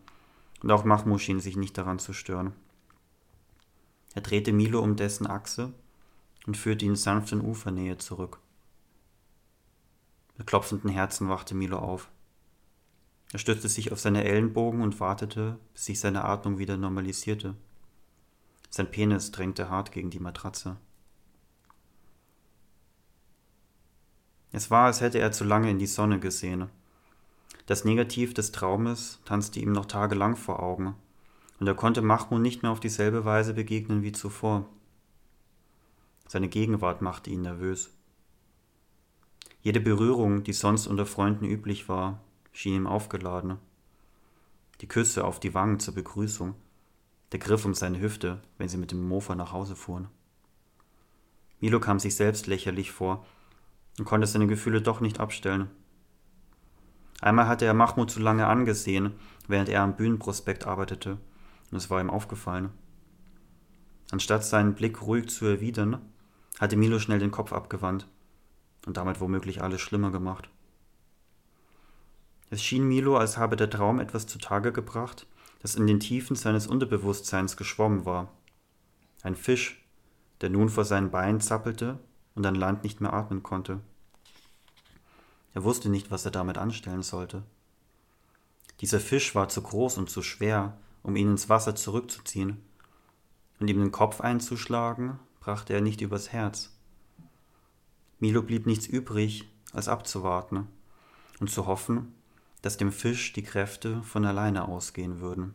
und 0.62 0.71
auch 0.71 0.84
Mahmoud 0.84 1.21
schien 1.21 1.39
sich 1.39 1.56
nicht 1.56 1.78
daran 1.78 2.00
zu 2.00 2.13
stören. 2.13 2.54
Er 4.13 4.21
drehte 4.21 4.54
Milo 4.54 4.80
um 4.82 4.95
dessen 4.95 5.28
Achse 5.28 5.74
und 6.48 6.58
führte 6.58 6.86
ihn 6.86 6.95
sanft 6.95 7.32
in 7.32 7.41
Ufernähe 7.41 7.98
zurück. 7.98 8.39
Mit 10.38 10.48
klopfenden 10.48 10.89
Herzen 10.89 11.30
wachte 11.30 11.56
Milo 11.56 11.80
auf. 11.80 12.10
Er 13.32 13.39
stützte 13.39 13.69
sich 13.69 13.91
auf 13.91 14.00
seine 14.00 14.24
Ellenbogen 14.24 14.82
und 14.82 15.00
wartete, 15.00 15.58
bis 15.74 15.86
sich 15.86 16.00
seine 16.00 16.24
Atmung 16.24 16.58
wieder 16.58 16.78
normalisierte. 16.78 17.56
Sein 18.76 18.92
Penis 18.92 19.32
drängte 19.32 19.70
hart 19.70 19.94
gegen 19.94 20.10
die 20.10 20.20
Matratze. 20.20 20.76
Es 24.52 24.70
war, 24.70 24.88
als 24.88 25.00
hätte 25.00 25.18
er 25.18 25.32
zu 25.32 25.46
lange 25.46 25.70
in 25.70 25.80
die 25.80 25.88
Sonne 25.88 26.20
gesehen. 26.20 26.68
Das 27.68 27.86
Negativ 27.86 28.34
des 28.34 28.52
Traumes 28.52 29.22
tanzte 29.24 29.62
ihm 29.62 29.72
noch 29.72 29.86
tagelang 29.86 30.36
vor 30.36 30.62
Augen, 30.62 30.94
und 31.62 31.68
er 31.68 31.74
konnte 31.74 32.02
Mahmoud 32.02 32.42
nicht 32.42 32.64
mehr 32.64 32.72
auf 32.74 32.82
dieselbe 32.82 33.24
Weise 33.24 33.54
begegnen 33.54 34.04
wie 34.04 34.12
zuvor. 34.12 34.68
Seine 36.28 36.50
Gegenwart 36.50 37.02
machte 37.02 37.30
ihn 37.30 37.44
nervös. 37.44 37.92
Jede 39.62 39.80
Berührung, 39.80 40.44
die 40.44 40.52
sonst 40.52 40.88
unter 40.88 41.06
Freunden 41.06 41.46
üblich 41.46 41.88
war, 41.88 42.20
schien 42.52 42.76
ihm 42.76 42.88
aufgeladen. 42.88 43.58
Die 44.82 44.88
Küsse 44.90 45.24
auf 45.24 45.40
die 45.40 45.54
Wangen 45.54 45.80
zur 45.80 45.96
Begrüßung, 45.96 46.56
der 47.32 47.40
Griff 47.40 47.66
um 47.66 47.74
seine 47.74 48.00
Hüfte, 48.00 48.42
wenn 48.58 48.70
sie 48.70 48.78
mit 48.78 48.92
dem 48.92 49.08
Mofa 49.08 49.36
nach 49.36 49.52
Hause 49.52 49.76
fuhren. 49.76 50.08
Milo 51.60 51.80
kam 51.80 52.00
sich 52.00 52.16
selbst 52.16 52.48
lächerlich 52.48 52.92
vor 52.92 53.26
und 53.98 54.06
konnte 54.06 54.28
seine 54.28 54.48
Gefühle 54.48 54.82
doch 54.82 55.00
nicht 55.00 55.20
abstellen. 55.20 55.70
Einmal 57.22 57.48
hatte 57.48 57.66
er 57.66 57.74
Mahmoud 57.74 58.12
zu 58.12 58.20
lange 58.20 58.46
angesehen, 58.48 59.14
während 59.48 59.70
er 59.70 59.82
am 59.82 59.96
Bühnenprospekt 59.96 60.68
arbeitete, 60.68 61.18
und 61.72 61.78
es 61.78 61.90
war 61.90 62.02
ihm 62.02 62.10
aufgefallen. 62.10 62.70
Anstatt 64.12 64.44
seinen 64.44 64.76
Blick 64.76 65.02
ruhig 65.02 65.30
zu 65.30 65.46
erwidern, 65.46 66.02
hatte 66.60 66.78
Milo 66.78 67.00
schnell 67.00 67.20
den 67.20 67.32
Kopf 67.32 67.54
abgewandt 67.54 68.08
und 68.86 68.98
damit 68.98 69.20
womöglich 69.20 69.64
alles 69.64 69.82
schlimmer 69.82 70.12
gemacht. 70.12 70.50
Es 72.50 72.64
schien 72.64 72.88
Milo, 72.88 73.18
als 73.18 73.38
habe 73.38 73.56
der 73.56 73.70
Traum 73.70 74.00
etwas 74.00 74.28
zutage 74.28 74.72
gebracht, 74.72 75.26
das 75.65 75.73
in 75.73 75.88
den 75.88 75.99
Tiefen 75.99 76.36
seines 76.36 76.67
Unterbewusstseins 76.67 77.58
geschwommen 77.58 78.06
war. 78.06 78.32
Ein 79.23 79.36
Fisch, 79.36 79.84
der 80.41 80.51
nun 80.51 80.69
vor 80.69 80.86
seinen 80.86 81.10
Beinen 81.10 81.41
zappelte 81.41 81.97
und 82.36 82.45
an 82.45 82.54
Land 82.54 82.84
nicht 82.84 83.01
mehr 83.01 83.13
atmen 83.13 83.41
konnte. 83.41 83.80
Er 85.56 85.63
wusste 85.63 85.89
nicht, 85.89 86.12
was 86.12 86.23
er 86.23 86.30
damit 86.30 86.60
anstellen 86.60 87.01
sollte. 87.01 87.41
Dieser 88.82 88.99
Fisch 88.99 89.34
war 89.34 89.49
zu 89.49 89.63
groß 89.63 89.97
und 89.97 90.08
zu 90.08 90.21
schwer, 90.21 90.78
um 91.01 91.15
ihn 91.15 91.32
ins 91.32 91.49
Wasser 91.49 91.75
zurückzuziehen, 91.75 92.62
und 93.60 93.67
ihm 93.67 93.80
den 93.80 93.91
Kopf 93.91 94.21
einzuschlagen, 94.21 95.17
brachte 95.39 95.73
er 95.73 95.82
nicht 95.82 96.01
übers 96.01 96.32
Herz. 96.32 96.78
Milo 98.19 98.43
blieb 98.43 98.67
nichts 98.67 98.86
übrig, 98.86 99.49
als 99.73 99.88
abzuwarten 99.88 100.67
und 101.39 101.49
zu 101.49 101.65
hoffen, 101.65 102.13
dass 102.65 102.78
dem 102.78 102.91
Fisch 102.91 103.32
die 103.32 103.43
Kräfte 103.43 104.01
von 104.01 104.25
alleine 104.25 104.67
ausgehen 104.67 105.19
würden. 105.21 105.54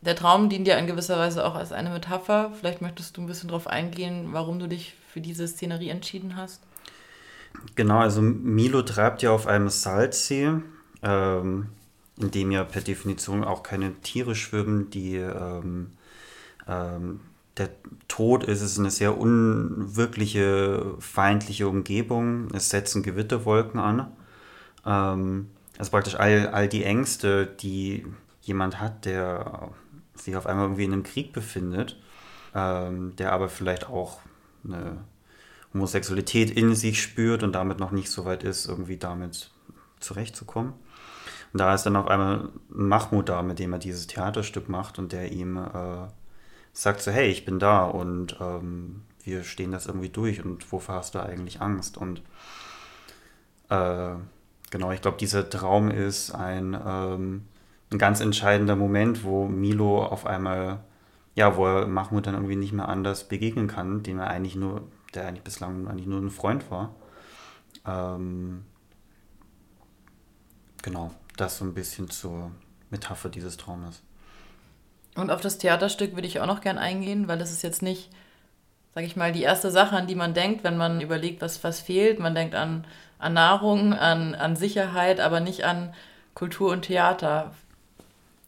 Der 0.00 0.16
Traum 0.16 0.48
dient 0.48 0.66
ja 0.66 0.78
in 0.78 0.86
gewisser 0.86 1.18
Weise 1.18 1.44
auch 1.44 1.54
als 1.54 1.72
eine 1.72 1.90
Metapher. 1.90 2.52
Vielleicht 2.58 2.80
möchtest 2.80 3.14
du 3.14 3.20
ein 3.20 3.26
bisschen 3.26 3.50
darauf 3.50 3.66
eingehen, 3.66 4.28
warum 4.32 4.58
du 4.58 4.66
dich 4.66 4.94
für 5.06 5.20
diese 5.20 5.46
Szenerie 5.46 5.90
entschieden 5.90 6.36
hast. 6.36 6.62
Genau, 7.74 7.98
also 7.98 8.22
Milo 8.22 8.80
treibt 8.80 9.20
ja 9.20 9.30
auf 9.30 9.46
einem 9.46 9.68
Salzsee, 9.68 10.52
ähm, 11.02 11.66
in 12.18 12.30
dem 12.30 12.50
ja 12.50 12.64
per 12.64 12.80
Definition 12.80 13.44
auch 13.44 13.62
keine 13.62 13.92
Tiere 14.00 14.34
schwimmen, 14.34 14.88
die 14.88 15.16
ähm, 15.16 15.90
ähm, 16.66 17.20
der 17.58 17.68
Tod 18.08 18.44
ist, 18.44 18.62
es 18.62 18.72
ist 18.72 18.78
eine 18.78 18.90
sehr 18.90 19.18
unwirkliche, 19.18 20.94
feindliche 20.98 21.68
Umgebung. 21.68 22.48
Es 22.54 22.70
setzen 22.70 23.02
Gewitterwolken 23.02 23.78
an. 23.78 24.10
Ähm, 24.86 25.50
also 25.78 25.90
praktisch 25.90 26.14
all, 26.16 26.48
all 26.48 26.68
die 26.68 26.84
Ängste, 26.84 27.46
die 27.46 28.06
jemand 28.42 28.80
hat, 28.80 29.04
der 29.04 29.70
sich 30.14 30.36
auf 30.36 30.46
einmal 30.46 30.66
irgendwie 30.66 30.84
in 30.84 30.92
einem 30.92 31.02
Krieg 31.02 31.32
befindet, 31.32 32.00
ähm, 32.54 33.16
der 33.16 33.32
aber 33.32 33.48
vielleicht 33.48 33.88
auch 33.88 34.20
eine 34.64 34.98
Homosexualität 35.72 36.50
in 36.50 36.74
sich 36.74 37.02
spürt 37.02 37.42
und 37.42 37.52
damit 37.52 37.80
noch 37.80 37.90
nicht 37.90 38.10
so 38.10 38.24
weit 38.24 38.44
ist, 38.44 38.66
irgendwie 38.66 38.96
damit 38.96 39.50
zurechtzukommen. 39.98 40.74
Und 41.52 41.60
da 41.60 41.74
ist 41.74 41.84
dann 41.84 41.96
auf 41.96 42.08
einmal 42.08 42.50
ein 42.74 42.88
Mahmoud 42.88 43.28
da, 43.28 43.42
mit 43.42 43.58
dem 43.58 43.72
er 43.72 43.78
dieses 43.78 44.06
Theaterstück 44.06 44.68
macht 44.68 44.98
und 44.98 45.12
der 45.12 45.32
ihm 45.32 45.56
äh, 45.56 46.08
sagt 46.72 47.00
so, 47.00 47.10
hey, 47.10 47.28
ich 47.28 47.44
bin 47.44 47.58
da 47.58 47.84
und 47.84 48.36
ähm, 48.40 49.02
wir 49.22 49.44
stehen 49.44 49.72
das 49.72 49.86
irgendwie 49.86 50.08
durch 50.08 50.44
und 50.44 50.70
wovor 50.70 50.96
hast 50.96 51.14
du 51.14 51.20
eigentlich 51.20 51.60
Angst? 51.60 51.96
Und 51.96 52.22
äh, 53.70 54.14
Genau, 54.74 54.90
ich 54.90 55.00
glaube, 55.00 55.18
dieser 55.18 55.48
Traum 55.48 55.88
ist 55.88 56.32
ein, 56.32 56.76
ähm, 56.84 57.46
ein 57.92 57.98
ganz 57.98 58.18
entscheidender 58.18 58.74
Moment, 58.74 59.22
wo 59.22 59.46
Milo 59.46 60.04
auf 60.04 60.26
einmal, 60.26 60.80
ja, 61.36 61.56
wo 61.56 61.64
er 61.64 61.86
Mahmoud 61.86 62.26
dann 62.26 62.34
irgendwie 62.34 62.56
nicht 62.56 62.72
mehr 62.72 62.88
anders 62.88 63.28
begegnen 63.28 63.68
kann, 63.68 64.02
dem 64.02 64.18
er 64.18 64.26
eigentlich 64.26 64.56
nur, 64.56 64.82
der 65.14 65.28
eigentlich 65.28 65.44
bislang 65.44 65.86
eigentlich 65.86 66.08
nur 66.08 66.20
ein 66.20 66.30
Freund 66.30 66.72
war. 66.72 66.92
Ähm, 67.86 68.64
genau, 70.82 71.12
das 71.36 71.58
so 71.58 71.64
ein 71.64 71.74
bisschen 71.74 72.10
zur 72.10 72.50
Metapher 72.90 73.28
dieses 73.28 73.56
Traumes. 73.56 74.02
Und 75.14 75.30
auf 75.30 75.40
das 75.40 75.58
Theaterstück 75.58 76.16
würde 76.16 76.26
ich 76.26 76.40
auch 76.40 76.46
noch 76.46 76.62
gern 76.62 76.78
eingehen, 76.78 77.28
weil 77.28 77.38
das 77.38 77.52
ist 77.52 77.62
jetzt 77.62 77.82
nicht, 77.82 78.10
sage 78.94 79.06
ich 79.06 79.16
mal, 79.16 79.32
die 79.32 79.42
erste 79.42 79.70
Sache, 79.70 79.96
an 79.96 80.06
die 80.06 80.14
man 80.14 80.34
denkt, 80.34 80.64
wenn 80.64 80.76
man 80.76 81.00
überlegt, 81.00 81.42
was, 81.42 81.62
was 81.64 81.80
fehlt. 81.80 82.18
Man 82.20 82.34
denkt 82.34 82.54
an 82.54 82.86
an 83.24 83.32
Nahrung, 83.32 83.94
an, 83.94 84.34
an 84.34 84.54
Sicherheit, 84.54 85.18
aber 85.18 85.40
nicht 85.40 85.64
an 85.64 85.94
Kultur 86.34 86.72
und 86.72 86.82
Theater. 86.82 87.54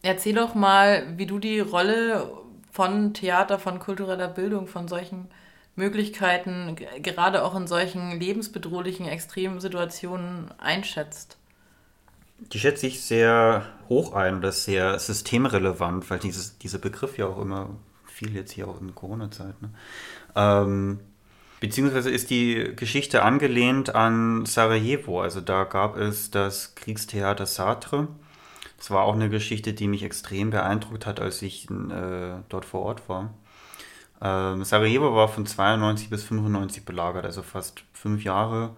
Erzähl 0.03 0.35
doch 0.35 0.53
mal, 0.53 1.17
wie 1.17 1.25
du 1.25 1.39
die 1.39 1.59
Rolle 1.59 2.29
von 2.71 3.15
Theater, 3.15 3.57
von 3.57 3.79
kultureller 3.79 4.27
Bildung, 4.27 4.67
von 4.67 4.87
solchen 4.87 5.29
Möglichkeiten, 5.75 6.75
gerade 7.01 7.43
auch 7.43 7.55
in 7.55 7.65
solchen 7.65 8.19
lebensbedrohlichen, 8.19 9.07
extremen 9.07 9.59
Situationen 9.59 10.51
einschätzt. 10.59 11.37
Die 12.39 12.59
schätze 12.59 12.85
ich 12.85 13.01
sehr 13.01 13.65
hoch 13.89 14.13
ein 14.13 14.43
ist 14.43 14.65
sehr 14.65 14.99
systemrelevant, 14.99 16.07
weil 16.11 16.19
dieses, 16.19 16.59
dieser 16.59 16.77
Begriff 16.77 17.17
ja 17.17 17.25
auch 17.25 17.41
immer 17.41 17.71
viel 18.05 18.35
jetzt 18.35 18.51
hier 18.51 18.67
auch 18.67 18.79
in 18.79 18.93
Corona-Zeit. 18.93 19.59
Ne? 19.61 19.69
Ähm, 20.37 20.99
Beziehungsweise 21.59 22.11
ist 22.11 22.29
die 22.29 22.71
Geschichte 22.75 23.23
angelehnt 23.23 23.95
an 23.95 24.45
Sarajevo. 24.45 25.21
Also 25.21 25.41
da 25.41 25.63
gab 25.63 25.97
es 25.97 26.29
das 26.29 26.75
Kriegstheater 26.75 27.47
Sartre. 27.47 28.07
Das 28.77 28.91
war 28.91 29.03
auch 29.03 29.15
eine 29.15 29.29
Geschichte, 29.29 29.73
die 29.73 29.87
mich 29.87 30.03
extrem 30.03 30.51
beeindruckt 30.51 31.07
hat, 31.07 31.19
als 31.19 31.41
ich 31.41 31.67
äh, 31.69 32.35
dort 32.49 32.65
vor 32.65 32.81
Ort 32.81 33.09
war. 33.09 33.33
Ähm, 34.21 34.63
Sarajevo 34.63 35.15
war 35.15 35.29
von 35.29 35.47
92 35.47 36.11
bis 36.11 36.23
95 36.25 36.85
belagert, 36.85 37.25
also 37.25 37.41
fast 37.41 37.83
fünf 37.93 38.23
Jahre 38.23 38.75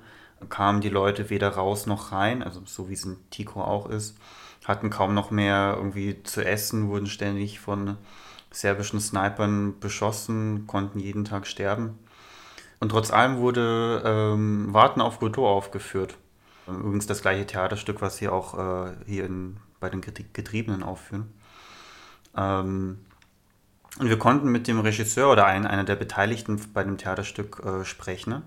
kamen 0.47 0.79
die 0.79 0.89
Leute 0.89 1.29
weder 1.29 1.49
raus 1.49 1.85
noch 1.85 2.13
rein, 2.13 2.43
also 2.43 2.61
so 2.65 2.89
wie 2.89 2.93
es 2.93 3.03
in 3.03 3.17
Tico 3.29 3.61
auch 3.61 3.89
ist, 3.89 4.17
hatten 4.65 4.89
kaum 4.89 5.13
noch 5.13 5.31
mehr 5.31 5.73
irgendwie 5.77 6.23
zu 6.23 6.45
essen, 6.45 6.87
wurden 6.87 7.07
ständig 7.07 7.59
von 7.59 7.97
serbischen 8.51 8.99
Snipern 8.99 9.79
beschossen, 9.79 10.67
konnten 10.67 10.99
jeden 10.99 11.25
Tag 11.25 11.47
sterben. 11.47 11.99
Und 12.79 12.89
trotz 12.89 13.11
allem 13.11 13.37
wurde 13.37 14.01
ähm, 14.05 14.73
Warten 14.73 15.01
auf 15.01 15.19
Godot 15.19 15.45
aufgeführt. 15.45 16.17
Übrigens 16.67 17.07
das 17.07 17.21
gleiche 17.21 17.45
Theaterstück, 17.45 18.01
was 18.01 18.17
sie 18.17 18.29
auch 18.29 18.57
äh, 18.57 18.91
hier 19.05 19.25
in, 19.25 19.57
bei 19.79 19.89
den 19.89 20.01
Getriebenen 20.01 20.83
aufführen. 20.83 21.33
Ähm, 22.35 22.99
und 23.97 24.07
wir 24.07 24.19
konnten 24.19 24.49
mit 24.49 24.67
dem 24.67 24.79
Regisseur 24.79 25.31
oder 25.31 25.45
ein, 25.45 25.65
einer 25.65 25.83
der 25.83 25.95
Beteiligten 25.95 26.61
bei 26.73 26.83
dem 26.83 26.97
Theaterstück 26.97 27.61
äh, 27.65 27.85
sprechen. 27.85 28.43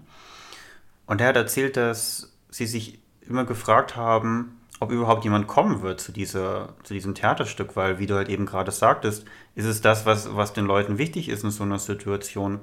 Und 1.07 1.21
er 1.21 1.29
hat 1.29 1.37
erzählt, 1.37 1.77
dass 1.77 2.33
sie 2.49 2.67
sich 2.67 3.01
immer 3.21 3.45
gefragt 3.45 3.97
haben, 3.97 4.61
ob 4.83 4.91
überhaupt 4.91 5.23
jemand 5.23 5.47
kommen 5.47 5.81
wird 5.83 6.01
zu, 6.01 6.11
dieser, 6.11 6.75
zu 6.83 6.93
diesem 6.93 7.15
Theaterstück, 7.15 7.77
weil, 7.77 8.01
wie 8.01 8.07
du 8.07 8.17
halt 8.17 8.29
eben 8.29 8.47
gerade 8.47 8.73
sagtest, 8.73 9.25
ist 9.55 9.65
es 9.65 9.81
das, 9.81 10.07
was, 10.07 10.35
was 10.35 10.55
den 10.55 10.67
Leuten 10.67 10.99
wichtig 10.99 11.29
ist 11.29 11.45
in 11.45 11.53
so 11.53 11.63
einer 11.63 11.79
Situation. 11.79 12.59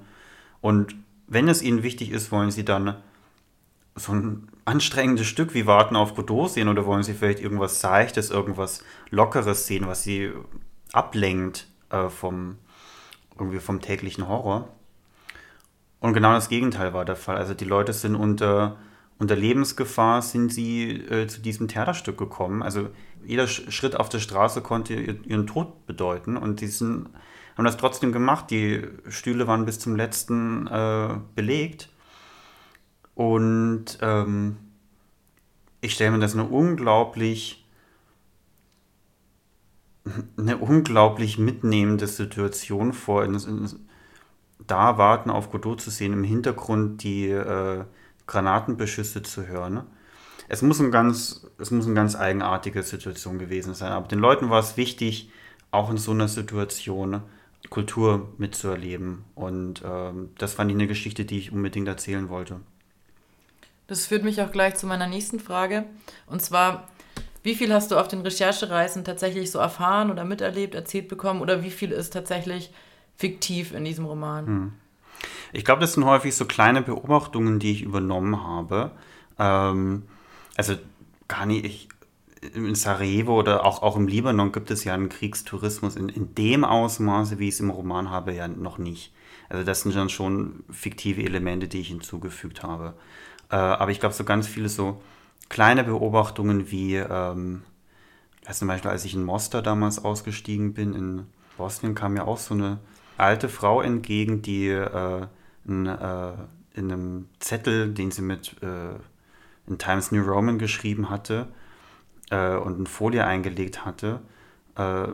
Und 0.60 0.96
wenn 1.28 1.48
es 1.48 1.62
ihnen 1.62 1.82
wichtig 1.82 2.12
ist, 2.12 2.30
wollen 2.34 2.52
sie 2.52 2.66
dann 2.66 2.98
so 3.96 4.12
ein 4.12 4.50
anstrengendes 4.66 5.28
Stück 5.28 5.54
wie 5.54 5.66
Warten 5.66 5.96
auf 5.96 6.14
Godot 6.14 6.52
sehen 6.52 6.68
oder 6.68 6.86
wollen 6.86 7.04
sie 7.04 7.14
vielleicht 7.14 7.40
irgendwas 7.40 7.80
Seichtes, 7.80 8.32
irgendwas 8.32 8.84
Lockeres 9.10 9.66
sehen, 9.66 9.88
was 9.88 10.04
sie 10.04 10.34
ablenkt 10.92 11.68
äh, 11.90 12.10
vom, 12.10 12.58
irgendwie 13.38 13.60
vom 13.60 13.80
täglichen 13.80 14.28
Horror. 14.28 14.68
Und 16.02 16.14
genau 16.14 16.34
das 16.34 16.50
Gegenteil 16.50 16.94
war 16.94 17.06
der 17.06 17.16
Fall. 17.16 17.38
Also 17.38 17.54
die 17.54 17.64
Leute 17.64 17.94
sind 17.94 18.16
unter, 18.16 18.76
unter 19.20 19.36
Lebensgefahr, 19.36 20.22
sind 20.22 20.52
sie 20.52 20.92
äh, 20.92 21.28
zu 21.28 21.42
diesem 21.42 21.68
Theaterstück 21.68 22.18
gekommen. 22.18 22.64
Also 22.64 22.90
jeder 23.24 23.48
Schritt 23.48 23.96
auf 23.96 24.10
der 24.10 24.20
Straße 24.20 24.62
konnte 24.62 24.94
ihren 24.94 25.46
Tod 25.46 25.86
bedeuten 25.86 26.38
und 26.38 26.62
die 26.62 26.68
sind, 26.68 27.10
haben 27.58 27.66
das 27.66 27.78
trotzdem 27.78 28.12
gemacht. 28.12 28.50
Die 28.50 28.88
Stühle 29.10 29.46
waren 29.46 29.66
bis 29.66 29.80
zum 29.80 29.96
letzten 29.96 30.68
äh, 30.68 31.18
belegt. 31.36 31.90
Und 33.14 33.98
ähm, 34.02 34.56
ich 35.82 35.94
stelle 35.94 36.12
mir 36.12 36.20
das 36.20 36.34
eine 36.34 36.46
unglaublich 36.46 37.66
eine 40.38 40.58
unglaublich 40.58 41.38
mitnehmende 41.38 42.08
Situation 42.08 42.94
vor. 42.94 43.24
In, 43.26 43.36
in, 43.36 43.70
da 44.66 44.98
warten 44.98 45.30
auf 45.30 45.52
Godot 45.52 45.82
zu 45.82 45.90
sehen, 45.90 46.14
im 46.14 46.24
Hintergrund 46.24 47.04
die 47.04 47.30
äh, 47.30 47.84
Granatenbeschüsse 48.30 49.24
zu 49.24 49.48
hören. 49.48 49.82
Es 50.48 50.62
muss, 50.62 50.80
ein 50.80 50.92
ganz, 50.92 51.48
es 51.58 51.72
muss 51.72 51.86
eine 51.86 51.96
ganz 51.96 52.16
eigenartige 52.16 52.84
Situation 52.84 53.40
gewesen 53.40 53.74
sein. 53.74 53.92
Aber 53.92 54.08
den 54.08 54.20
Leuten 54.20 54.50
war 54.50 54.60
es 54.60 54.78
wichtig, 54.78 55.30
auch 55.72 55.90
in 55.90 55.98
so 55.98 56.12
einer 56.12 56.28
Situation 56.28 57.22
Kultur 57.70 58.34
mitzuerleben. 58.38 59.26
Und 59.36 59.82
ähm, 59.86 60.30
das 60.38 60.54
fand 60.54 60.72
ich 60.72 60.76
eine 60.76 60.88
Geschichte, 60.88 61.26
die 61.26 61.40
ich 61.40 61.52
unbedingt 61.52 61.88
erzählen 61.88 62.30
wollte. 62.30 62.60
Das 63.88 64.06
führt 64.06 64.24
mich 64.24 64.42
auch 64.42 64.52
gleich 64.52 64.76
zu 64.76 64.86
meiner 64.86 65.08
nächsten 65.08 65.40
Frage. 65.40 65.86
Und 66.28 66.42
zwar, 66.42 66.88
wie 67.44 67.56
viel 67.56 67.74
hast 67.74 67.92
du 67.92 67.98
auf 67.98 68.08
den 68.08 68.22
Recherchereisen 68.22 69.04
tatsächlich 69.04 69.52
so 69.52 69.60
erfahren 69.60 70.12
oder 70.12 70.24
miterlebt, 70.24 70.76
erzählt 70.76 71.08
bekommen 71.08 71.42
oder 71.42 71.64
wie 71.64 71.72
viel 71.72 71.92
ist 71.92 72.14
tatsächlich 72.14 72.72
fiktiv 73.18 73.74
in 73.74 73.86
diesem 73.86 74.06
Roman? 74.06 74.46
Hm. 74.46 74.74
Ich 75.54 75.66
glaube, 75.66 75.82
das 75.82 75.94
sind 75.94 76.06
häufig 76.06 76.36
so 76.36 76.46
kleine 76.46 76.82
Beobachtungen, 76.82 77.60
die 77.60 77.72
ich 77.72 77.82
übernommen 77.82 78.44
habe. 78.44 78.92
Ähm, 79.38 80.04
also 80.56 80.76
gar 81.28 81.46
nicht, 81.46 81.66
ich, 81.66 81.90
in 82.54 82.76
Sarajevo 82.76 83.38
oder 83.38 83.66
auch, 83.66 83.82
auch 83.82 83.98
im 83.98 84.08
Libanon 84.08 84.52
gibt 84.52 84.72
es 84.72 84.84
ja 84.84 84.94
einen 84.94 85.10
Kriegstourismus 85.10 85.96
in, 85.96 86.10
in 86.10 86.36
dem 86.36 86.64
Ausmaße, 86.64 87.40
wie 87.40 87.48
ich 87.48 87.56
es 87.56 87.60
im 87.60 87.70
Roman 87.70 88.10
habe, 88.10 88.34
ja 88.34 88.48
noch 88.48 88.78
nicht. 88.78 89.14
Also 89.50 89.64
das 89.64 89.82
sind 89.82 89.96
dann 89.96 90.10
schon 90.10 90.64
fiktive 90.70 91.24
Elemente, 91.24 91.68
die 91.68 91.80
ich 91.80 91.88
hinzugefügt 91.88 92.64
habe. 92.64 92.94
Äh, 93.50 93.56
aber 93.56 93.92
ich 93.92 94.00
glaube, 94.00 94.16
so 94.16 94.24
ganz 94.24 94.48
viele 94.48 94.70
so 94.70 95.02
kleine 95.50 95.84
Beobachtungen 95.84 96.72
wie, 96.72 96.96
ähm, 96.96 97.64
zum 98.50 98.68
Beispiel, 98.68 98.92
als 98.92 99.06
ich 99.06 99.16
in 99.16 99.24
Mostar 99.24 99.62
damals 99.62 100.04
ausgestiegen 100.04 100.74
bin, 100.74 100.94
in 100.94 101.26
Bosnien 101.58 101.96
kam 101.96 102.14
mir 102.14 102.28
auch 102.28 102.38
so 102.38 102.54
eine 102.54 102.80
alte 103.18 103.50
Frau 103.50 103.82
entgegen, 103.82 104.42
die 104.42 104.70
äh, 104.70 105.28
in, 105.66 105.86
äh, 105.86 106.34
in 106.74 106.92
einem 106.92 107.30
Zettel, 107.40 107.94
den 107.94 108.12
sie 108.12 108.22
mit 108.22 108.56
äh, 108.62 108.96
in 109.68 109.78
Times 109.78 110.12
New 110.12 110.24
Roman 110.24 110.60
geschrieben 110.60 111.10
hatte 111.10 111.48
äh, 112.30 112.56
und 112.56 112.78
eine 112.78 112.86
Folie 112.86 113.26
eingelegt 113.26 113.86
hatte, 113.86 114.22
äh, 114.76 115.08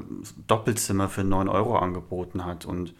Doppelzimmer 0.47 1.09
für 1.09 1.23
9 1.23 1.49
Euro 1.49 1.77
angeboten 1.77 2.45
hat. 2.45 2.65
Und 2.65 2.93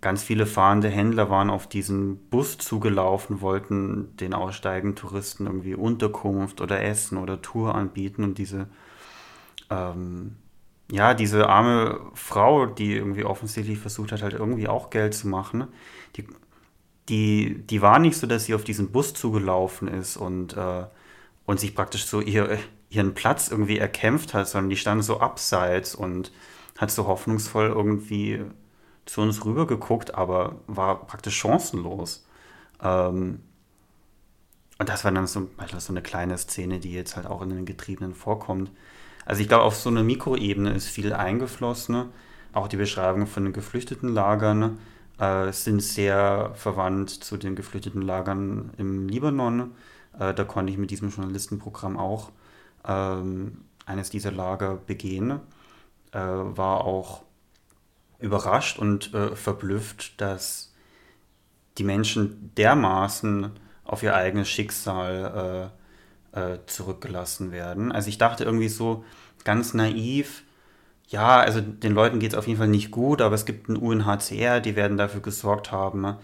ganz 0.00 0.22
viele 0.22 0.46
fahrende 0.46 0.88
Händler 0.88 1.30
waren 1.30 1.50
auf 1.50 1.66
diesen 1.66 2.16
Bus 2.28 2.58
zugelaufen, 2.58 3.40
wollten 3.40 4.16
den 4.16 4.34
aussteigenden 4.34 4.96
Touristen 4.96 5.46
irgendwie 5.46 5.74
Unterkunft 5.74 6.60
oder 6.60 6.82
Essen 6.82 7.18
oder 7.18 7.42
Tour 7.42 7.74
anbieten 7.74 8.22
und 8.22 8.38
diese, 8.38 8.68
ähm, 9.70 10.36
ja, 10.90 11.14
diese 11.14 11.48
arme 11.48 12.00
Frau, 12.14 12.66
die 12.66 12.94
irgendwie 12.94 13.24
offensichtlich 13.24 13.78
versucht 13.78 14.12
hat, 14.12 14.22
halt 14.22 14.34
irgendwie 14.34 14.68
auch 14.68 14.90
Geld 14.90 15.14
zu 15.14 15.28
machen, 15.28 15.66
die, 17.08 17.62
die, 17.66 17.82
war 17.82 17.98
nicht 17.98 18.16
so, 18.16 18.26
dass 18.26 18.44
sie 18.44 18.54
auf 18.54 18.64
diesen 18.64 18.92
Bus 18.92 19.14
zugelaufen 19.14 19.88
ist 19.88 20.16
und, 20.16 20.56
äh, 20.56 20.84
und 21.46 21.60
sich 21.60 21.74
praktisch 21.74 22.06
so 22.06 22.20
ihr, 22.20 22.58
ihren 22.90 23.14
Platz 23.14 23.48
irgendwie 23.48 23.78
erkämpft 23.78 24.34
hat, 24.34 24.48
sondern 24.48 24.70
die 24.70 24.76
stand 24.76 25.04
so 25.04 25.20
abseits 25.20 25.94
und 25.94 26.32
hat 26.76 26.90
so 26.90 27.06
hoffnungsvoll 27.06 27.68
irgendwie 27.68 28.42
zu 29.06 29.22
uns 29.22 29.44
rüber 29.44 29.66
geguckt, 29.66 30.14
aber 30.14 30.56
war 30.66 31.06
praktisch 31.06 31.36
chancenlos. 31.36 32.26
Ähm, 32.82 33.40
und 34.78 34.88
das 34.88 35.04
war 35.04 35.10
dann 35.10 35.26
so, 35.26 35.48
so 35.78 35.92
eine 35.92 36.02
kleine 36.02 36.38
Szene, 36.38 36.78
die 36.78 36.92
jetzt 36.92 37.16
halt 37.16 37.26
auch 37.26 37.42
in 37.42 37.50
den 37.50 37.66
Getriebenen 37.66 38.14
vorkommt. 38.14 38.70
Also 39.24 39.42
ich 39.42 39.48
glaube, 39.48 39.64
auf 39.64 39.76
so 39.76 39.90
einer 39.90 40.04
Mikroebene 40.04 40.72
ist 40.72 40.86
viel 40.86 41.12
eingeflossen. 41.12 42.10
Auch 42.52 42.68
die 42.68 42.76
Beschreibungen 42.76 43.26
von 43.26 43.44
den 43.44 43.52
geflüchteten 43.52 44.08
Lagern 44.08 44.78
äh, 45.18 45.52
sind 45.52 45.82
sehr 45.82 46.52
verwandt 46.54 47.10
zu 47.10 47.36
den 47.36 47.56
geflüchteten 47.56 48.02
Lagern 48.02 48.72
im 48.76 49.08
Libanon. 49.08 49.72
Äh, 50.18 50.34
da 50.34 50.44
konnte 50.44 50.72
ich 50.72 50.78
mit 50.78 50.90
diesem 50.90 51.10
Journalistenprogramm 51.10 51.96
auch 51.96 52.30
ähm, 52.86 53.64
eines 53.86 54.10
dieser 54.10 54.32
Lager 54.32 54.76
begehen. 54.76 55.40
Äh, 56.12 56.18
war 56.18 56.84
auch 56.84 57.22
überrascht 58.18 58.78
und 58.78 59.14
äh, 59.14 59.34
verblüfft, 59.36 60.20
dass 60.20 60.74
die 61.78 61.84
Menschen 61.84 62.52
dermaßen 62.56 63.52
auf 63.84 64.02
ihr 64.02 64.14
eigenes 64.14 64.48
Schicksal 64.48 65.70
äh, 66.34 66.52
äh, 66.52 66.58
zurückgelassen 66.66 67.52
werden. 67.52 67.92
Also 67.92 68.08
ich 68.08 68.18
dachte 68.18 68.44
irgendwie 68.44 68.68
so 68.68 69.04
ganz 69.44 69.74
naiv, 69.74 70.42
ja, 71.08 71.40
also 71.40 71.60
den 71.60 71.94
Leuten 71.94 72.18
geht 72.18 72.32
es 72.32 72.38
auf 72.38 72.46
jeden 72.46 72.58
Fall 72.58 72.68
nicht 72.68 72.90
gut, 72.90 73.22
aber 73.22 73.34
es 73.34 73.46
gibt 73.46 73.68
ein 73.68 73.76
UNHCR, 73.76 74.60
die 74.60 74.76
werden 74.76 74.98
dafür 74.98 75.22
gesorgt 75.22 75.72
haben, 75.72 76.16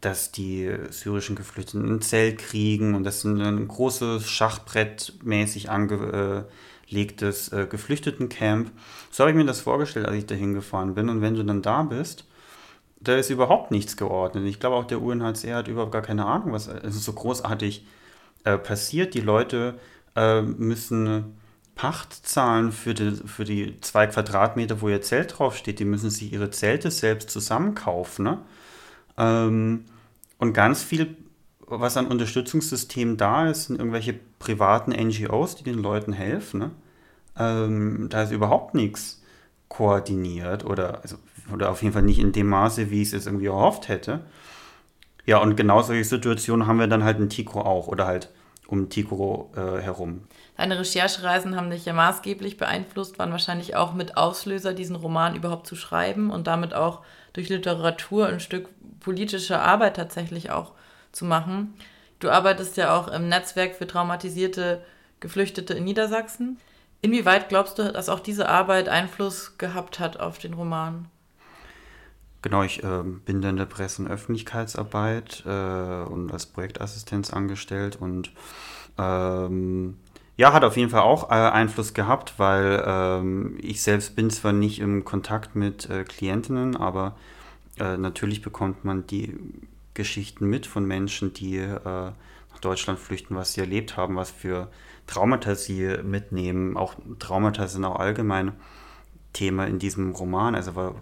dass 0.00 0.32
die 0.32 0.72
syrischen 0.90 1.36
Geflüchteten 1.36 1.96
ein 1.96 2.02
Zelt 2.02 2.38
kriegen 2.38 2.94
und 2.94 3.04
das 3.04 3.18
ist 3.18 3.24
ein 3.24 3.68
großes 3.68 4.28
Schachbrett 4.28 5.14
mäßig 5.22 5.70
ange, 5.70 6.46
äh, 6.48 6.92
legtes 6.92 7.52
äh, 7.52 7.66
Geflüchtetencamp. 7.68 8.70
So 9.10 9.22
habe 9.22 9.30
ich 9.30 9.36
mir 9.36 9.44
das 9.44 9.60
vorgestellt, 9.60 10.06
als 10.06 10.16
ich 10.16 10.26
da 10.26 10.34
hingefahren 10.34 10.94
bin. 10.94 11.08
Und 11.08 11.20
wenn 11.20 11.34
du 11.34 11.44
dann 11.44 11.62
da 11.62 11.82
bist, 11.82 12.26
da 13.00 13.16
ist 13.16 13.30
überhaupt 13.30 13.70
nichts 13.70 13.96
geordnet. 13.96 14.44
Ich 14.46 14.60
glaube 14.60 14.76
auch 14.76 14.84
der 14.84 15.02
UNHCR 15.02 15.56
hat 15.56 15.68
überhaupt 15.68 15.92
gar 15.92 16.02
keine 16.02 16.26
Ahnung, 16.26 16.52
was 16.52 16.68
also 16.68 16.98
so 16.98 17.12
großartig 17.12 17.86
äh, 18.44 18.58
passiert. 18.58 19.14
Die 19.14 19.20
Leute 19.20 19.74
äh, 20.14 20.42
müssen 20.42 21.36
Pacht 21.82 22.12
zahlen 22.24 22.70
für 22.70 22.94
die, 22.94 23.10
für 23.26 23.42
die 23.42 23.80
zwei 23.80 24.06
Quadratmeter, 24.06 24.80
wo 24.82 24.88
ihr 24.88 25.02
Zelt 25.02 25.36
draufsteht. 25.36 25.80
Die 25.80 25.84
müssen 25.84 26.10
sich 26.10 26.32
ihre 26.32 26.48
Zelte 26.50 26.92
selbst 26.92 27.28
zusammenkaufen. 27.28 28.24
Ne? 28.24 28.38
Ähm, 29.18 29.86
und 30.38 30.52
ganz 30.52 30.84
viel 30.84 31.16
was 31.66 31.96
an 31.96 32.06
Unterstützungssystemen 32.06 33.16
da 33.16 33.50
ist, 33.50 33.64
sind 33.64 33.80
irgendwelche 33.80 34.14
privaten 34.38 34.92
NGOs, 34.92 35.56
die 35.56 35.64
den 35.64 35.82
Leuten 35.82 36.12
helfen. 36.12 36.60
Ne? 36.60 36.70
Ähm, 37.36 38.06
da 38.08 38.22
ist 38.22 38.30
überhaupt 38.30 38.76
nichts 38.76 39.20
koordiniert 39.66 40.64
oder, 40.64 41.02
also, 41.02 41.16
oder 41.52 41.72
auf 41.72 41.82
jeden 41.82 41.94
Fall 41.94 42.02
nicht 42.02 42.20
in 42.20 42.30
dem 42.30 42.46
Maße, 42.46 42.92
wie 42.92 43.02
ich 43.02 43.08
es 43.08 43.12
jetzt 43.12 43.26
irgendwie 43.26 43.46
erhofft 43.46 43.88
hätte. 43.88 44.20
Ja, 45.26 45.38
und 45.38 45.56
genau 45.56 45.82
solche 45.82 46.04
Situationen 46.04 46.68
haben 46.68 46.78
wir 46.78 46.86
dann 46.86 47.02
halt 47.02 47.18
in 47.18 47.28
Tico 47.28 47.60
auch 47.60 47.88
oder 47.88 48.06
halt 48.06 48.30
um 48.68 48.88
Tico 48.88 49.50
äh, 49.56 49.82
herum. 49.82 50.20
Deine 50.62 50.78
Recherchereisen 50.78 51.56
haben 51.56 51.70
dich 51.70 51.86
ja 51.86 51.92
maßgeblich 51.92 52.56
beeinflusst, 52.56 53.18
waren 53.18 53.32
wahrscheinlich 53.32 53.74
auch 53.74 53.94
mit 53.94 54.16
Auslöser, 54.16 54.74
diesen 54.74 54.94
Roman 54.94 55.34
überhaupt 55.34 55.66
zu 55.66 55.74
schreiben 55.74 56.30
und 56.30 56.46
damit 56.46 56.72
auch 56.72 57.00
durch 57.32 57.48
Literatur 57.48 58.28
ein 58.28 58.38
Stück 58.38 58.68
politische 59.00 59.58
Arbeit 59.58 59.96
tatsächlich 59.96 60.52
auch 60.52 60.70
zu 61.10 61.24
machen. 61.24 61.74
Du 62.20 62.30
arbeitest 62.30 62.76
ja 62.76 62.96
auch 62.96 63.08
im 63.08 63.28
Netzwerk 63.28 63.74
für 63.74 63.88
traumatisierte 63.88 64.84
Geflüchtete 65.18 65.74
in 65.74 65.82
Niedersachsen. 65.82 66.58
Inwieweit 67.00 67.48
glaubst 67.48 67.80
du, 67.80 67.92
dass 67.92 68.08
auch 68.08 68.20
diese 68.20 68.48
Arbeit 68.48 68.88
Einfluss 68.88 69.58
gehabt 69.58 69.98
hat 69.98 70.20
auf 70.20 70.38
den 70.38 70.54
Roman? 70.54 71.08
Genau, 72.40 72.62
ich 72.62 72.84
äh, 72.84 73.02
bin 73.02 73.42
in 73.42 73.56
der 73.56 73.66
Presse- 73.66 74.02
und 74.02 74.08
Öffentlichkeitsarbeit 74.08 75.42
äh, 75.44 76.04
und 76.04 76.30
als 76.32 76.46
Projektassistenz 76.46 77.32
angestellt 77.32 77.96
und 77.96 78.30
ähm, 78.96 79.96
ja, 80.36 80.52
hat 80.52 80.64
auf 80.64 80.76
jeden 80.76 80.90
Fall 80.90 81.02
auch 81.02 81.30
äh, 81.30 81.34
Einfluss 81.34 81.94
gehabt, 81.94 82.34
weil 82.38 82.82
ähm, 82.86 83.58
ich 83.60 83.82
selbst 83.82 84.16
bin 84.16 84.30
zwar 84.30 84.52
nicht 84.52 84.80
im 84.80 85.04
Kontakt 85.04 85.54
mit 85.54 85.88
äh, 85.90 86.04
Klientinnen, 86.04 86.76
aber 86.76 87.16
äh, 87.78 87.96
natürlich 87.96 88.42
bekommt 88.42 88.84
man 88.84 89.06
die 89.06 89.36
Geschichten 89.94 90.48
mit 90.48 90.66
von 90.66 90.86
Menschen, 90.86 91.34
die 91.34 91.58
äh, 91.58 91.76
nach 91.84 92.58
Deutschland 92.60 92.98
flüchten, 92.98 93.36
was 93.36 93.52
sie 93.52 93.60
erlebt 93.60 93.96
haben, 93.96 94.16
was 94.16 94.30
für 94.30 94.68
Traumata 95.06 95.54
sie 95.54 95.98
mitnehmen. 96.02 96.76
Auch 96.76 96.94
Traumata 97.18 97.66
sind 97.68 97.84
auch 97.84 97.96
allgemein 97.96 98.52
Thema 99.32 99.66
in 99.66 99.78
diesem 99.78 100.12
Roman. 100.12 100.54
Also 100.54 100.94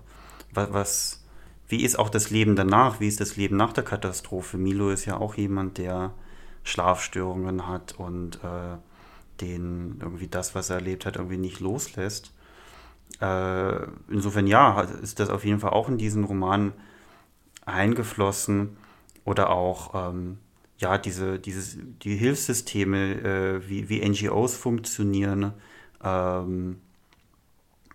was, 0.52 1.24
wie 1.68 1.84
ist 1.84 1.98
auch 1.98 2.08
das 2.08 2.30
Leben 2.30 2.56
danach? 2.56 3.00
Wie 3.00 3.08
ist 3.08 3.20
das 3.20 3.36
Leben 3.36 3.56
nach 3.56 3.72
der 3.72 3.84
Katastrophe? 3.84 4.56
Milo 4.56 4.90
ist 4.90 5.04
ja 5.04 5.16
auch 5.16 5.34
jemand, 5.34 5.78
der 5.78 6.12
Schlafstörungen 6.64 7.68
hat 7.68 7.94
und 7.98 8.36
äh, 8.42 8.76
den 9.40 9.98
irgendwie 10.00 10.28
das, 10.28 10.54
was 10.54 10.70
er 10.70 10.76
erlebt 10.76 11.06
hat, 11.06 11.16
irgendwie 11.16 11.36
nicht 11.38 11.60
loslässt. 11.60 12.32
Äh, 13.20 13.86
insofern 14.08 14.46
ja, 14.46 14.80
ist 14.80 15.20
das 15.20 15.30
auf 15.30 15.44
jeden 15.44 15.60
Fall 15.60 15.70
auch 15.70 15.88
in 15.88 15.98
diesen 15.98 16.24
Roman 16.24 16.72
eingeflossen 17.66 18.76
oder 19.24 19.50
auch 19.50 20.10
ähm, 20.10 20.38
ja, 20.78 20.96
diese, 20.96 21.38
dieses, 21.38 21.76
die 22.02 22.16
Hilfssysteme, 22.16 23.12
äh, 23.14 23.68
wie, 23.68 23.88
wie 23.88 24.08
NGOs 24.08 24.56
funktionieren, 24.56 25.52
ähm, 26.02 26.80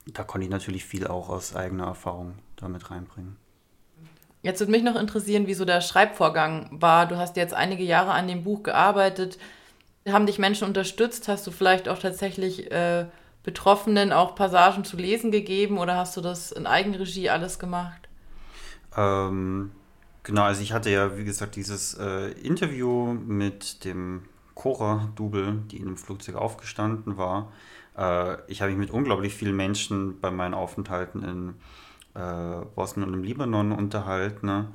da 0.06 0.24
konnte 0.24 0.46
ich 0.46 0.52
natürlich 0.52 0.86
viel 0.86 1.08
auch 1.08 1.30
aus 1.30 1.56
eigener 1.56 1.86
Erfahrung 1.86 2.36
damit 2.58 2.92
reinbringen. 2.92 3.38
Jetzt 4.44 4.60
würde 4.60 4.72
mich 4.72 4.84
noch 4.84 4.96
interessieren, 4.96 5.48
wie 5.48 5.56
so 5.56 5.66
der 5.66 5.82
Schreibvorgang 5.82 6.70
war. 6.70 7.08
Du 7.08 7.18
hast 7.18 7.36
jetzt 7.36 7.56
einige 7.56 7.84
Jahre 7.84 8.12
an 8.12 8.28
dem 8.28 8.44
Buch 8.44 8.62
gearbeitet. 8.62 9.40
Haben 10.08 10.26
dich 10.28 10.40
Menschen 10.40 10.68
unterstützt? 10.68 11.28
Hast 11.28 11.46
du 11.48 11.52
vielleicht 11.52 11.88
auch 11.90 11.98
tatsächlich 12.00 12.72
äh, 12.72 13.08
Betroffenen 13.44 14.12
auch 14.14 14.36
Passagen 14.36 14.84
zu 14.84 14.98
lesen 14.98 15.32
gegeben 15.32 15.78
oder 15.78 15.96
hast 15.96 16.16
du 16.18 16.22
das 16.22 16.52
in 16.52 16.66
Eigenregie 16.68 17.30
alles 17.30 17.60
gemacht? 17.60 18.08
Ähm, 18.96 19.72
Genau, 20.24 20.44
also 20.44 20.62
ich 20.64 20.74
hatte 20.74 20.92
ja, 20.92 21.18
wie 21.18 21.24
gesagt, 21.24 21.56
dieses 21.56 21.96
äh, 21.96 22.32
Interview 22.32 23.14
mit 23.14 23.86
dem 23.86 24.24
Cora-Double, 24.56 25.64
die 25.72 25.78
in 25.78 25.86
dem 25.86 25.98
Flugzeug 25.98 26.36
aufgestanden 26.36 27.18
war. 27.18 27.54
Äh, 27.98 28.38
ich 28.52 28.62
habe 28.62 28.72
mich 28.74 28.80
mit 28.80 28.92
unglaublich 28.92 29.36
vielen 29.36 29.56
Menschen 29.56 30.20
bei 30.22 30.32
meinen 30.32 30.56
Aufenthalten 30.56 31.24
in 31.24 31.56
äh, 32.22 32.66
Bosnien 32.76 33.08
und 33.08 33.16
im 33.16 33.24
Libanon 33.24 33.72
unterhalten. 33.72 34.70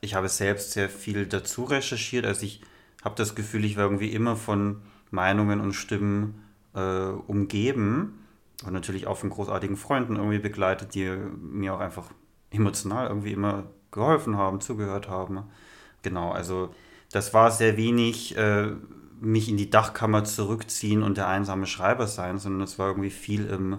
Ich 0.00 0.14
habe 0.14 0.28
selbst 0.28 0.72
sehr 0.72 0.88
viel 0.90 1.26
dazu 1.26 1.64
recherchiert. 1.64 2.26
Also 2.26 2.44
ich 2.46 2.60
habe 3.04 3.14
das 3.16 3.34
Gefühl, 3.34 3.64
ich 3.64 3.76
war 3.76 3.84
irgendwie 3.84 4.12
immer 4.12 4.36
von 4.36 4.82
Meinungen 5.10 5.60
und 5.60 5.72
Stimmen 5.72 6.42
äh, 6.74 6.80
umgeben 6.80 8.18
und 8.64 8.72
natürlich 8.72 9.06
auch 9.06 9.18
von 9.18 9.30
großartigen 9.30 9.76
Freunden 9.76 10.16
irgendwie 10.16 10.38
begleitet, 10.38 10.94
die 10.94 11.08
mir 11.40 11.74
auch 11.74 11.80
einfach 11.80 12.10
emotional 12.50 13.08
irgendwie 13.08 13.32
immer 13.32 13.64
geholfen 13.90 14.36
haben, 14.36 14.60
zugehört 14.60 15.08
haben. 15.08 15.44
Genau, 16.02 16.32
also 16.32 16.74
das 17.12 17.34
war 17.34 17.50
sehr 17.50 17.76
wenig 17.76 18.36
äh, 18.36 18.72
mich 19.20 19.48
in 19.48 19.56
die 19.56 19.70
Dachkammer 19.70 20.24
zurückziehen 20.24 21.02
und 21.02 21.16
der 21.16 21.28
einsame 21.28 21.66
Schreiber 21.66 22.06
sein, 22.06 22.38
sondern 22.38 22.62
es 22.62 22.78
war 22.78 22.88
irgendwie 22.88 23.10
viel 23.10 23.46
im 23.46 23.78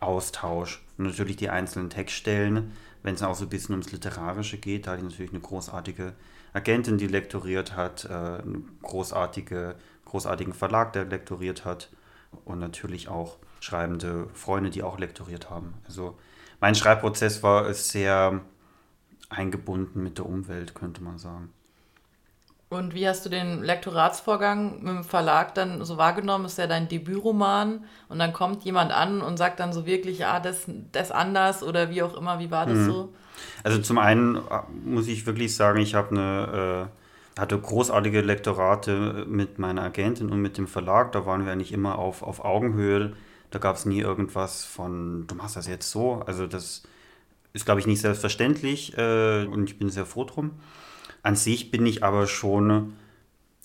Austausch. 0.00 0.82
Und 0.96 1.06
natürlich 1.06 1.36
die 1.36 1.50
einzelnen 1.50 1.90
Textstellen, 1.90 2.72
wenn 3.02 3.14
es 3.14 3.22
auch 3.22 3.34
so 3.34 3.44
ein 3.44 3.50
bisschen 3.50 3.74
ums 3.74 3.92
Literarische 3.92 4.58
geht, 4.58 4.86
da 4.86 4.92
hatte 4.92 5.02
ich 5.02 5.10
natürlich 5.10 5.32
eine 5.32 5.40
großartige 5.40 6.14
Agentin, 6.52 6.98
die 6.98 7.06
lektoriert 7.06 7.76
hat, 7.76 8.04
äh, 8.04 8.08
einen 8.12 8.78
großartige, 8.82 9.76
großartigen 10.04 10.52
Verlag, 10.52 10.92
der 10.92 11.04
lektoriert 11.04 11.64
hat 11.64 11.90
und 12.44 12.58
natürlich 12.58 13.08
auch 13.08 13.36
schreibende 13.60 14.28
Freunde, 14.34 14.70
die 14.70 14.82
auch 14.82 14.98
lektoriert 14.98 15.50
haben. 15.50 15.74
Also 15.84 16.16
mein 16.60 16.74
Schreibprozess 16.74 17.42
war 17.42 17.72
sehr 17.74 18.40
eingebunden 19.28 20.02
mit 20.02 20.18
der 20.18 20.26
Umwelt, 20.26 20.74
könnte 20.74 21.02
man 21.02 21.18
sagen. 21.18 21.52
Und 22.70 22.94
wie 22.94 23.08
hast 23.08 23.24
du 23.24 23.30
den 23.30 23.62
Lektoratsvorgang 23.62 24.82
mit 24.82 24.88
dem 24.88 25.04
Verlag 25.04 25.54
dann 25.54 25.82
so 25.84 25.96
wahrgenommen? 25.96 26.44
Ist 26.44 26.58
ja 26.58 26.66
dein 26.66 26.86
Debütroman 26.86 27.84
und 28.10 28.18
dann 28.18 28.34
kommt 28.34 28.62
jemand 28.64 28.92
an 28.92 29.22
und 29.22 29.38
sagt 29.38 29.58
dann 29.58 29.72
so 29.72 29.86
wirklich, 29.86 30.26
ah, 30.26 30.38
das, 30.38 30.66
das 30.92 31.10
anders 31.10 31.62
oder 31.62 31.88
wie 31.88 32.02
auch 32.02 32.14
immer, 32.14 32.38
wie 32.40 32.50
war 32.50 32.66
das 32.66 32.76
hm. 32.76 32.86
so? 32.86 33.14
Also 33.64 33.78
zum 33.78 33.96
einen 33.96 34.36
äh, 34.36 34.40
muss 34.84 35.08
ich 35.08 35.24
wirklich 35.24 35.56
sagen, 35.56 35.80
ich 35.80 35.94
habe 35.94 36.10
eine, 36.10 36.88
äh, 37.36 37.40
hatte 37.40 37.58
großartige 37.58 38.20
Lektorate 38.20 39.24
mit 39.26 39.58
meiner 39.58 39.82
Agentin 39.82 40.28
und 40.28 40.42
mit 40.42 40.58
dem 40.58 40.66
Verlag. 40.66 41.12
Da 41.12 41.24
waren 41.24 41.46
wir 41.46 41.52
eigentlich 41.52 41.72
immer 41.72 41.98
auf, 41.98 42.22
auf 42.22 42.44
Augenhöhe. 42.44 43.14
Da 43.50 43.58
gab 43.58 43.76
es 43.76 43.86
nie 43.86 44.00
irgendwas 44.00 44.64
von, 44.64 45.26
du 45.26 45.34
machst 45.36 45.56
das 45.56 45.66
jetzt 45.66 45.90
so. 45.90 46.22
Also 46.26 46.46
das 46.46 46.82
ist, 47.54 47.64
glaube 47.64 47.80
ich, 47.80 47.86
nicht 47.86 48.02
selbstverständlich 48.02 48.98
äh, 48.98 49.46
und 49.46 49.70
ich 49.70 49.78
bin 49.78 49.88
sehr 49.88 50.04
froh 50.04 50.24
drum. 50.24 50.50
An 51.28 51.36
sich 51.36 51.70
bin 51.70 51.84
ich 51.84 52.02
aber 52.02 52.26
schon, 52.26 52.94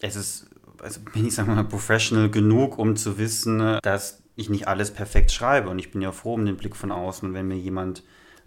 es 0.02 0.18
ist, 0.18 0.50
also 0.82 1.00
bin 1.14 1.26
ich, 1.26 1.38
wir 1.38 1.46
mal, 1.46 1.64
professional 1.64 2.30
genug, 2.30 2.78
um 2.78 2.98
zu 2.98 3.18
wissen, 3.18 3.80
dass 3.82 4.22
ich 4.36 4.50
nicht 4.50 4.68
alles 4.68 4.92
perfekt 4.92 5.32
schreibe. 5.32 5.70
Und 5.70 5.80
ich 5.80 5.90
bin 5.90 6.02
ja 6.02 6.12
froh 6.12 6.34
um 6.34 6.46
den 6.46 6.58
Blick 6.58 6.76
von 6.76 6.92
außen, 6.92 7.34
wenn 7.34 7.48
mir 7.48 7.56
jemand 7.56 8.04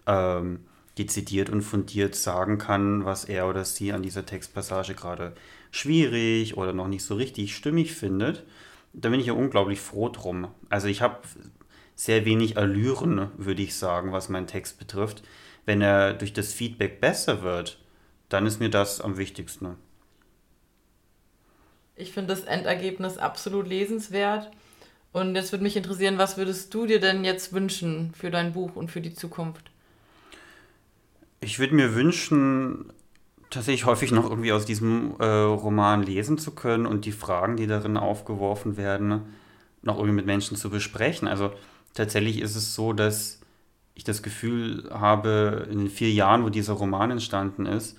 ähm, 0.06 0.66
dezidiert 0.98 1.48
und 1.48 1.62
fundiert 1.62 2.14
sagen 2.14 2.58
kann, 2.58 3.06
was 3.06 3.24
er 3.24 3.48
oder 3.48 3.64
sie 3.64 3.90
an 3.90 4.02
dieser 4.02 4.26
Textpassage 4.26 4.92
gerade 4.92 5.34
schwierig 5.70 6.58
oder 6.58 6.74
noch 6.74 6.86
nicht 6.86 7.02
so 7.02 7.14
richtig 7.14 7.56
stimmig 7.56 7.94
findet. 7.94 8.44
Da 8.92 9.08
bin 9.08 9.20
ich 9.20 9.28
ja 9.28 9.32
unglaublich 9.32 9.80
froh 9.80 10.10
drum. 10.10 10.48
Also 10.68 10.88
ich 10.88 11.00
habe 11.00 11.20
sehr 11.94 12.26
wenig 12.26 12.58
Allüren, 12.58 13.30
würde 13.38 13.62
ich 13.62 13.76
sagen, 13.76 14.12
was 14.12 14.28
meinen 14.28 14.46
Text 14.46 14.78
betrifft. 14.78 15.22
Wenn 15.64 15.80
er 15.80 16.12
durch 16.12 16.34
das 16.34 16.52
Feedback 16.52 17.00
besser 17.00 17.40
wird, 17.40 17.78
dann 18.28 18.46
ist 18.46 18.60
mir 18.60 18.70
das 18.70 19.00
am 19.00 19.16
wichtigsten. 19.16 19.76
Ich 21.94 22.12
finde 22.12 22.34
das 22.34 22.44
Endergebnis 22.44 23.18
absolut 23.18 23.66
lesenswert. 23.66 24.50
Und 25.12 25.34
jetzt 25.34 25.50
würde 25.50 25.62
mich 25.62 25.76
interessieren, 25.76 26.18
was 26.18 26.36
würdest 26.36 26.74
du 26.74 26.86
dir 26.86 27.00
denn 27.00 27.24
jetzt 27.24 27.54
wünschen 27.54 28.12
für 28.14 28.30
dein 28.30 28.52
Buch 28.52 28.76
und 28.76 28.90
für 28.90 29.00
die 29.00 29.14
Zukunft? 29.14 29.70
Ich 31.40 31.58
würde 31.58 31.74
mir 31.74 31.94
wünschen, 31.94 32.92
tatsächlich 33.48 33.86
häufig 33.86 34.12
noch 34.12 34.28
irgendwie 34.28 34.52
aus 34.52 34.66
diesem 34.66 35.14
äh, 35.18 35.24
Roman 35.24 36.02
lesen 36.02 36.36
zu 36.36 36.50
können 36.50 36.84
und 36.84 37.06
die 37.06 37.12
Fragen, 37.12 37.56
die 37.56 37.66
darin 37.66 37.96
aufgeworfen 37.96 38.76
werden, 38.76 39.22
noch 39.82 39.96
irgendwie 39.96 40.16
mit 40.16 40.26
Menschen 40.26 40.56
zu 40.56 40.68
besprechen. 40.68 41.28
Also 41.28 41.52
tatsächlich 41.94 42.40
ist 42.40 42.56
es 42.56 42.74
so, 42.74 42.92
dass 42.92 43.40
ich 43.94 44.04
das 44.04 44.22
Gefühl 44.22 44.90
habe, 44.92 45.66
in 45.70 45.78
den 45.78 45.88
vier 45.88 46.12
Jahren, 46.12 46.44
wo 46.44 46.50
dieser 46.50 46.74
Roman 46.74 47.10
entstanden 47.10 47.64
ist, 47.64 47.96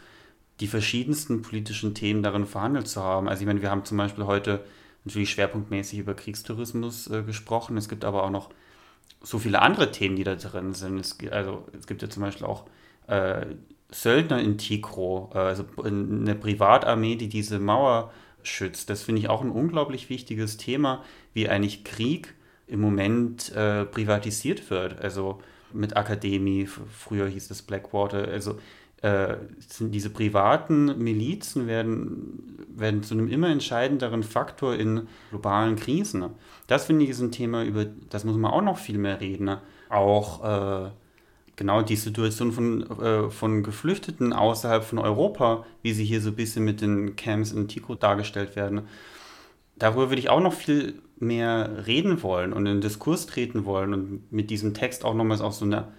die 0.60 0.68
verschiedensten 0.68 1.42
politischen 1.42 1.94
Themen 1.94 2.24
darin 2.24 2.46
verhandelt 2.46 2.88
zu 2.88 3.02
haben. 3.02 3.28
Also 3.28 3.42
ich 3.42 3.48
meine, 3.48 3.62
wir 3.62 3.70
haben 3.70 3.86
zum 3.86 3.98
Beispiel 3.98 4.26
heute 4.26 4.64
natürlich 5.06 5.30
schwerpunktmäßig 5.30 6.00
über 6.00 6.14
Kriegstourismus 6.14 7.08
äh, 7.10 7.24
gesprochen. 7.24 7.78
Es 7.78 7.90
gibt 7.90 8.06
aber 8.06 8.24
auch 8.24 8.32
noch 8.32 8.50
so 9.22 9.40
viele 9.40 9.62
andere 9.62 9.92
Themen, 9.92 10.16
die 10.16 10.24
da 10.24 10.36
drin 10.36 10.74
sind. 10.74 11.00
Es, 11.00 11.18
also 11.32 11.66
es 11.78 11.88
gibt 11.88 12.02
ja 12.02 12.10
zum 12.10 12.24
Beispiel 12.24 12.46
auch 12.46 12.66
äh, 13.08 13.46
Söldner 13.90 14.40
in 14.40 14.58
Tikro, 14.58 15.32
äh, 15.34 15.38
also 15.38 15.66
eine 15.84 16.36
Privatarmee, 16.36 17.16
die 17.16 17.30
diese 17.30 17.60
Mauer 17.60 18.12
schützt. 18.44 18.90
Das 18.90 19.04
finde 19.04 19.22
ich 19.22 19.30
auch 19.30 19.42
ein 19.42 19.52
unglaublich 19.52 20.10
wichtiges 20.10 20.58
Thema, 20.58 21.04
wie 21.34 21.50
eigentlich 21.50 21.84
Krieg 21.84 22.34
im 22.68 22.82
Moment 22.82 23.52
äh, 23.54 23.86
privatisiert 23.86 24.70
wird. 24.70 25.00
Also 25.00 25.42
mit 25.74 25.96
Akademie, 25.96 26.66
früher 26.66 27.28
hieß 27.28 27.50
es 27.52 27.62
Blackwater, 27.62 28.28
also 28.28 28.58
äh, 29.02 29.36
sind 29.60 29.92
diese 29.92 30.10
privaten 30.10 30.98
Milizen 30.98 31.68
werden, 31.68 32.66
werden 32.76 33.04
zu 33.04 33.14
einem 33.14 33.28
immer 33.28 33.50
entscheidenderen 33.50 34.24
Faktor 34.24 34.76
in 34.76 35.08
globalen 35.30 35.76
Krisen. 35.76 36.26
Das 36.66 36.86
finde 36.86 37.04
ich 37.04 37.12
ist 37.12 37.22
ein 37.22 37.32
Thema, 37.32 37.64
über 37.64 37.86
das 37.86 38.24
muss 38.24 38.38
man 38.38 38.52
auch 38.52 38.64
noch 38.64 38.78
viel 38.78 38.98
mehr 38.98 39.22
reden. 39.22 39.58
Auch 39.90 40.44
äh, 40.44 40.90
genau 41.56 41.82
die 41.82 41.96
Situation 41.96 42.52
von, 42.52 42.90
äh, 43.00 43.30
von 43.30 43.64
Geflüchteten 43.64 44.34
außerhalb 44.34 44.84
von 44.84 45.00
Europa, 45.00 45.66
wie 45.84 45.94
sie 45.94 46.06
hier 46.06 46.22
so 46.22 46.30
ein 46.30 46.36
bisschen 46.36 46.66
mit 46.66 46.82
den 46.82 47.16
Camps 47.16 47.52
in 47.52 47.68
Tico 47.68 47.96
dargestellt 47.96 48.56
werden. 48.56 48.82
Darüber 49.76 50.10
würde 50.10 50.20
ich 50.20 50.30
auch 50.30 50.42
noch 50.42 50.54
viel 50.54 51.02
mehr 51.20 51.86
reden 51.86 52.24
wollen 52.24 52.54
und 52.54 52.66
in 52.66 52.76
den 52.76 52.82
Diskurs 52.82 53.28
treten 53.28 53.66
wollen 53.66 53.94
und 53.94 54.32
mit 54.32 54.50
diesem 54.50 54.74
Text 54.74 55.06
auch 55.06 55.14
nochmals 55.14 55.42
auch 55.42 55.52
so 55.52 55.66
eine 55.66 55.90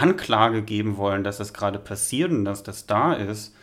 Anklage 0.00 0.62
geben 0.62 0.96
wollen, 0.96 1.24
dass 1.24 1.38
das 1.38 1.52
gerade 1.52 1.78
passiert 1.78 2.30
und 2.30 2.44
dass 2.44 2.62
das 2.62 2.86
da 2.86 3.12
ist. 3.12 3.54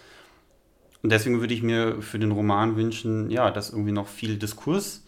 Und 1.03 1.11
deswegen 1.11 1.39
würde 1.39 1.53
ich 1.53 1.63
mir 1.63 2.01
für 2.01 2.19
den 2.19 2.31
Roman 2.31 2.75
wünschen, 2.75 3.29
ja, 3.29 3.51
dass 3.51 3.69
irgendwie 3.69 3.91
noch 3.91 4.07
viel 4.07 4.37
Diskurs 4.37 5.05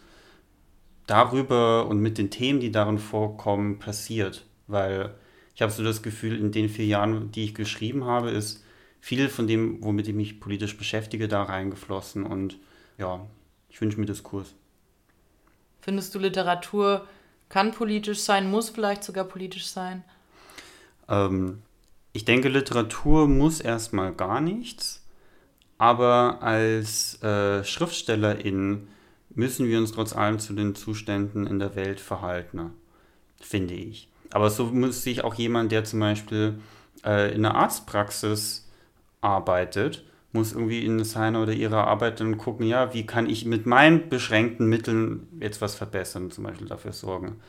darüber 1.06 1.86
und 1.86 2.00
mit 2.00 2.18
den 2.18 2.30
Themen, 2.30 2.60
die 2.60 2.70
darin 2.70 2.98
vorkommen, 2.98 3.78
passiert. 3.78 4.46
Weil 4.66 5.14
ich 5.54 5.62
habe 5.62 5.72
so 5.72 5.82
das 5.82 6.02
Gefühl, 6.02 6.38
in 6.38 6.52
den 6.52 6.68
vier 6.68 6.86
Jahren, 6.86 7.32
die 7.32 7.44
ich 7.44 7.54
geschrieben 7.54 8.04
habe, 8.04 8.30
ist 8.30 8.64
viel 9.00 9.28
von 9.28 9.46
dem, 9.46 9.82
womit 9.82 10.08
ich 10.08 10.14
mich 10.14 10.40
politisch 10.40 10.76
beschäftige, 10.76 11.26
da 11.26 11.42
reingeflossen. 11.42 12.24
Und 12.24 12.58
ja, 12.98 13.26
ich 13.68 13.80
wünsche 13.80 13.98
mir 13.98 14.06
Diskurs. 14.06 14.54
Findest 15.80 16.14
du 16.14 16.18
Literatur 16.18 17.06
kann 17.48 17.72
politisch 17.72 18.20
sein, 18.20 18.48
muss 18.48 18.70
vielleicht 18.70 19.02
sogar 19.02 19.24
politisch 19.24 19.66
sein? 19.66 20.04
Ähm, 21.10 21.62
ich 22.12 22.24
denke, 22.24 22.48
Literatur 22.48 23.28
muss 23.28 23.60
erstmal 23.60 24.12
gar 24.12 24.40
nichts, 24.40 25.04
aber 25.78 26.38
als 26.40 27.22
äh, 27.22 27.64
Schriftstellerin 27.64 28.88
müssen 29.34 29.68
wir 29.68 29.78
uns 29.78 29.92
trotz 29.92 30.14
allem 30.14 30.38
zu 30.38 30.54
den 30.54 30.74
Zuständen 30.74 31.46
in 31.46 31.58
der 31.58 31.76
Welt 31.76 32.00
verhalten, 32.00 32.72
finde 33.40 33.74
ich. 33.74 34.08
Aber 34.32 34.50
so 34.50 34.66
muss 34.66 35.02
sich 35.02 35.24
auch 35.24 35.34
jemand, 35.34 35.72
der 35.72 35.84
zum 35.84 36.00
Beispiel 36.00 36.58
äh, 37.04 37.34
in 37.34 37.44
einer 37.44 37.54
Arztpraxis 37.56 38.68
arbeitet, 39.20 40.04
muss 40.32 40.52
irgendwie 40.52 40.84
in 40.84 41.02
seiner 41.04 41.42
oder 41.42 41.52
ihrer 41.52 41.86
Arbeit 41.86 42.20
dann 42.20 42.38
gucken, 42.38 42.66
ja, 42.66 42.94
wie 42.94 43.04
kann 43.04 43.28
ich 43.28 43.44
mit 43.44 43.66
meinen 43.66 44.08
beschränkten 44.08 44.68
Mitteln 44.68 45.26
jetzt 45.40 45.60
was 45.60 45.74
verbessern, 45.74 46.30
zum 46.30 46.44
Beispiel 46.44 46.68
dafür 46.68 46.92
sorgen, 46.92 47.40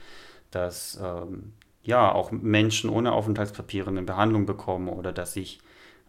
dass 0.50 1.00
ähm, 1.02 1.54
ja 1.84 2.12
auch 2.12 2.32
Menschen 2.32 2.90
ohne 2.90 3.12
Aufenthaltspapiere 3.12 3.90
eine 3.90 4.04
Behandlung 4.04 4.46
bekommen 4.46 4.88
oder 4.88 5.12
dass 5.12 5.36
ich 5.36 5.60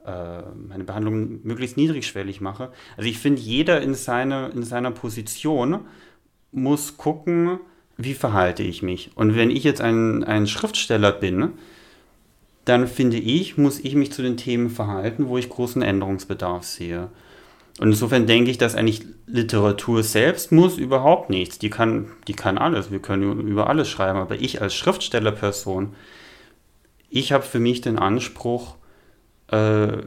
äh, 0.07 0.43
meine 0.69 0.85
Behandlung 0.85 1.41
möglichst 1.45 1.77
niedrigschwellig 1.77 2.41
mache. 2.41 2.73
Also 2.97 3.09
ich 3.09 3.19
finde, 3.19 3.41
jeder 3.41 3.81
in, 3.81 3.95
seine, 3.95 4.49
in 4.49 4.65
seiner 4.65 4.91
Position 4.91 5.81
muss 6.51 6.97
gucken, 6.97 7.61
wie 7.97 8.15
verhalte 8.15 8.63
ich 8.63 8.83
mich. 8.83 9.11
Und 9.15 9.37
wenn 9.37 9.51
ich 9.51 9.65
jetzt 9.65 9.81
ein, 9.81 10.25
ein 10.25 10.47
Schriftsteller 10.47 11.13
bin, 11.13 11.53
dann 12.65 12.87
finde 12.87 13.17
ich, 13.17 13.59
muss 13.59 13.81
ich 13.81 13.95
mich 13.95 14.13
zu 14.13 14.23
den 14.23 14.37
Themen 14.37 14.71
verhalten, 14.71 15.29
wo 15.29 15.39
ich 15.39 15.49
großen 15.49 15.83
Änderungsbedarf 15.83 16.65
sehe. 16.65 17.09
Und 17.79 17.89
insofern 17.89 18.27
denke 18.27 18.51
ich, 18.51 18.59
dass 18.59 18.75
eigentlich 18.75 19.05
Literatur 19.27 20.03
selbst 20.03 20.53
muss 20.53 20.77
überhaupt 20.77 21.31
nichts. 21.31 21.59
Die 21.59 21.71
kann, 21.71 22.13
die 22.29 22.35
kann 22.35 22.59
alles. 22.59 22.91
Wir 22.91 23.01
können 23.01 23.41
über 23.41 23.69
alles 23.69 23.89
schreiben. 23.89 24.19
Aber 24.19 24.37
ich 24.37 24.61
als 24.61 24.75
Schriftstellerperson, 24.75 25.95
ich 27.09 27.33
habe 27.33 27.45
für 27.45 27.61
mich 27.61 27.81
den 27.81 27.99
Anspruch, 27.99 28.77
äh, 29.49 30.03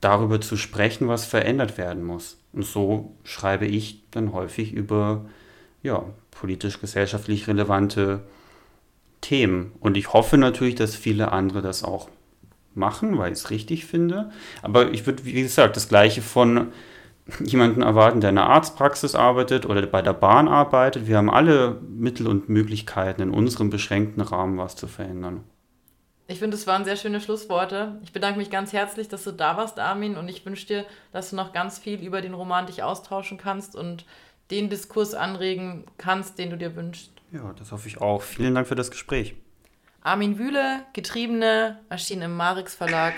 darüber 0.00 0.40
zu 0.40 0.56
sprechen, 0.56 1.08
was 1.08 1.24
verändert 1.24 1.78
werden 1.78 2.04
muss. 2.04 2.38
Und 2.52 2.64
so 2.64 3.14
schreibe 3.24 3.66
ich 3.66 4.02
dann 4.10 4.32
häufig 4.32 4.72
über 4.72 5.24
ja, 5.82 6.04
politisch-gesellschaftlich 6.30 7.46
relevante 7.48 8.22
Themen. 9.20 9.72
Und 9.80 9.96
ich 9.96 10.12
hoffe 10.12 10.38
natürlich, 10.38 10.74
dass 10.74 10.96
viele 10.96 11.32
andere 11.32 11.62
das 11.62 11.84
auch 11.84 12.08
machen, 12.74 13.18
weil 13.18 13.32
ich 13.32 13.38
es 13.38 13.50
richtig 13.50 13.86
finde. 13.86 14.30
Aber 14.62 14.90
ich 14.90 15.06
würde, 15.06 15.24
wie 15.24 15.32
gesagt, 15.32 15.76
das 15.76 15.88
Gleiche 15.88 16.22
von 16.22 16.72
jemandem 17.44 17.82
erwarten, 17.82 18.20
der 18.20 18.30
in 18.30 18.38
einer 18.38 18.48
Arztpraxis 18.48 19.14
arbeitet 19.14 19.66
oder 19.66 19.86
bei 19.86 20.02
der 20.02 20.12
Bahn 20.12 20.48
arbeitet. 20.48 21.06
Wir 21.06 21.16
haben 21.16 21.30
alle 21.30 21.80
Mittel 21.88 22.26
und 22.26 22.48
Möglichkeiten, 22.48 23.22
in 23.22 23.30
unserem 23.30 23.70
beschränkten 23.70 24.22
Rahmen 24.22 24.58
was 24.58 24.76
zu 24.76 24.88
verändern. 24.88 25.44
Ich 26.28 26.38
finde, 26.38 26.56
es 26.56 26.66
waren 26.66 26.84
sehr 26.84 26.96
schöne 26.96 27.20
Schlussworte. 27.20 28.00
Ich 28.02 28.12
bedanke 28.12 28.38
mich 28.38 28.50
ganz 28.50 28.72
herzlich, 28.72 29.08
dass 29.08 29.24
du 29.24 29.32
da 29.32 29.56
warst, 29.56 29.78
Armin, 29.78 30.16
und 30.16 30.28
ich 30.28 30.46
wünsche 30.46 30.66
dir, 30.66 30.86
dass 31.12 31.30
du 31.30 31.36
noch 31.36 31.52
ganz 31.52 31.78
viel 31.78 32.00
über 32.00 32.22
den 32.22 32.34
Roman 32.34 32.66
dich 32.66 32.82
austauschen 32.82 33.38
kannst 33.38 33.76
und 33.76 34.06
den 34.50 34.70
Diskurs 34.70 35.14
anregen 35.14 35.84
kannst, 35.98 36.38
den 36.38 36.50
du 36.50 36.56
dir 36.56 36.74
wünschst. 36.74 37.10
Ja, 37.32 37.52
das 37.58 37.72
hoffe 37.72 37.88
ich 37.88 38.00
auch. 38.00 38.22
Vielen 38.22 38.54
Dank 38.54 38.66
für 38.66 38.74
das 38.74 38.90
Gespräch. 38.90 39.34
Armin 40.04 40.36
Wühle, 40.36 40.84
Getriebene, 40.94 41.78
erschien 41.88 42.22
im 42.22 42.34
Marix 42.34 42.74
Verlag. 42.74 43.14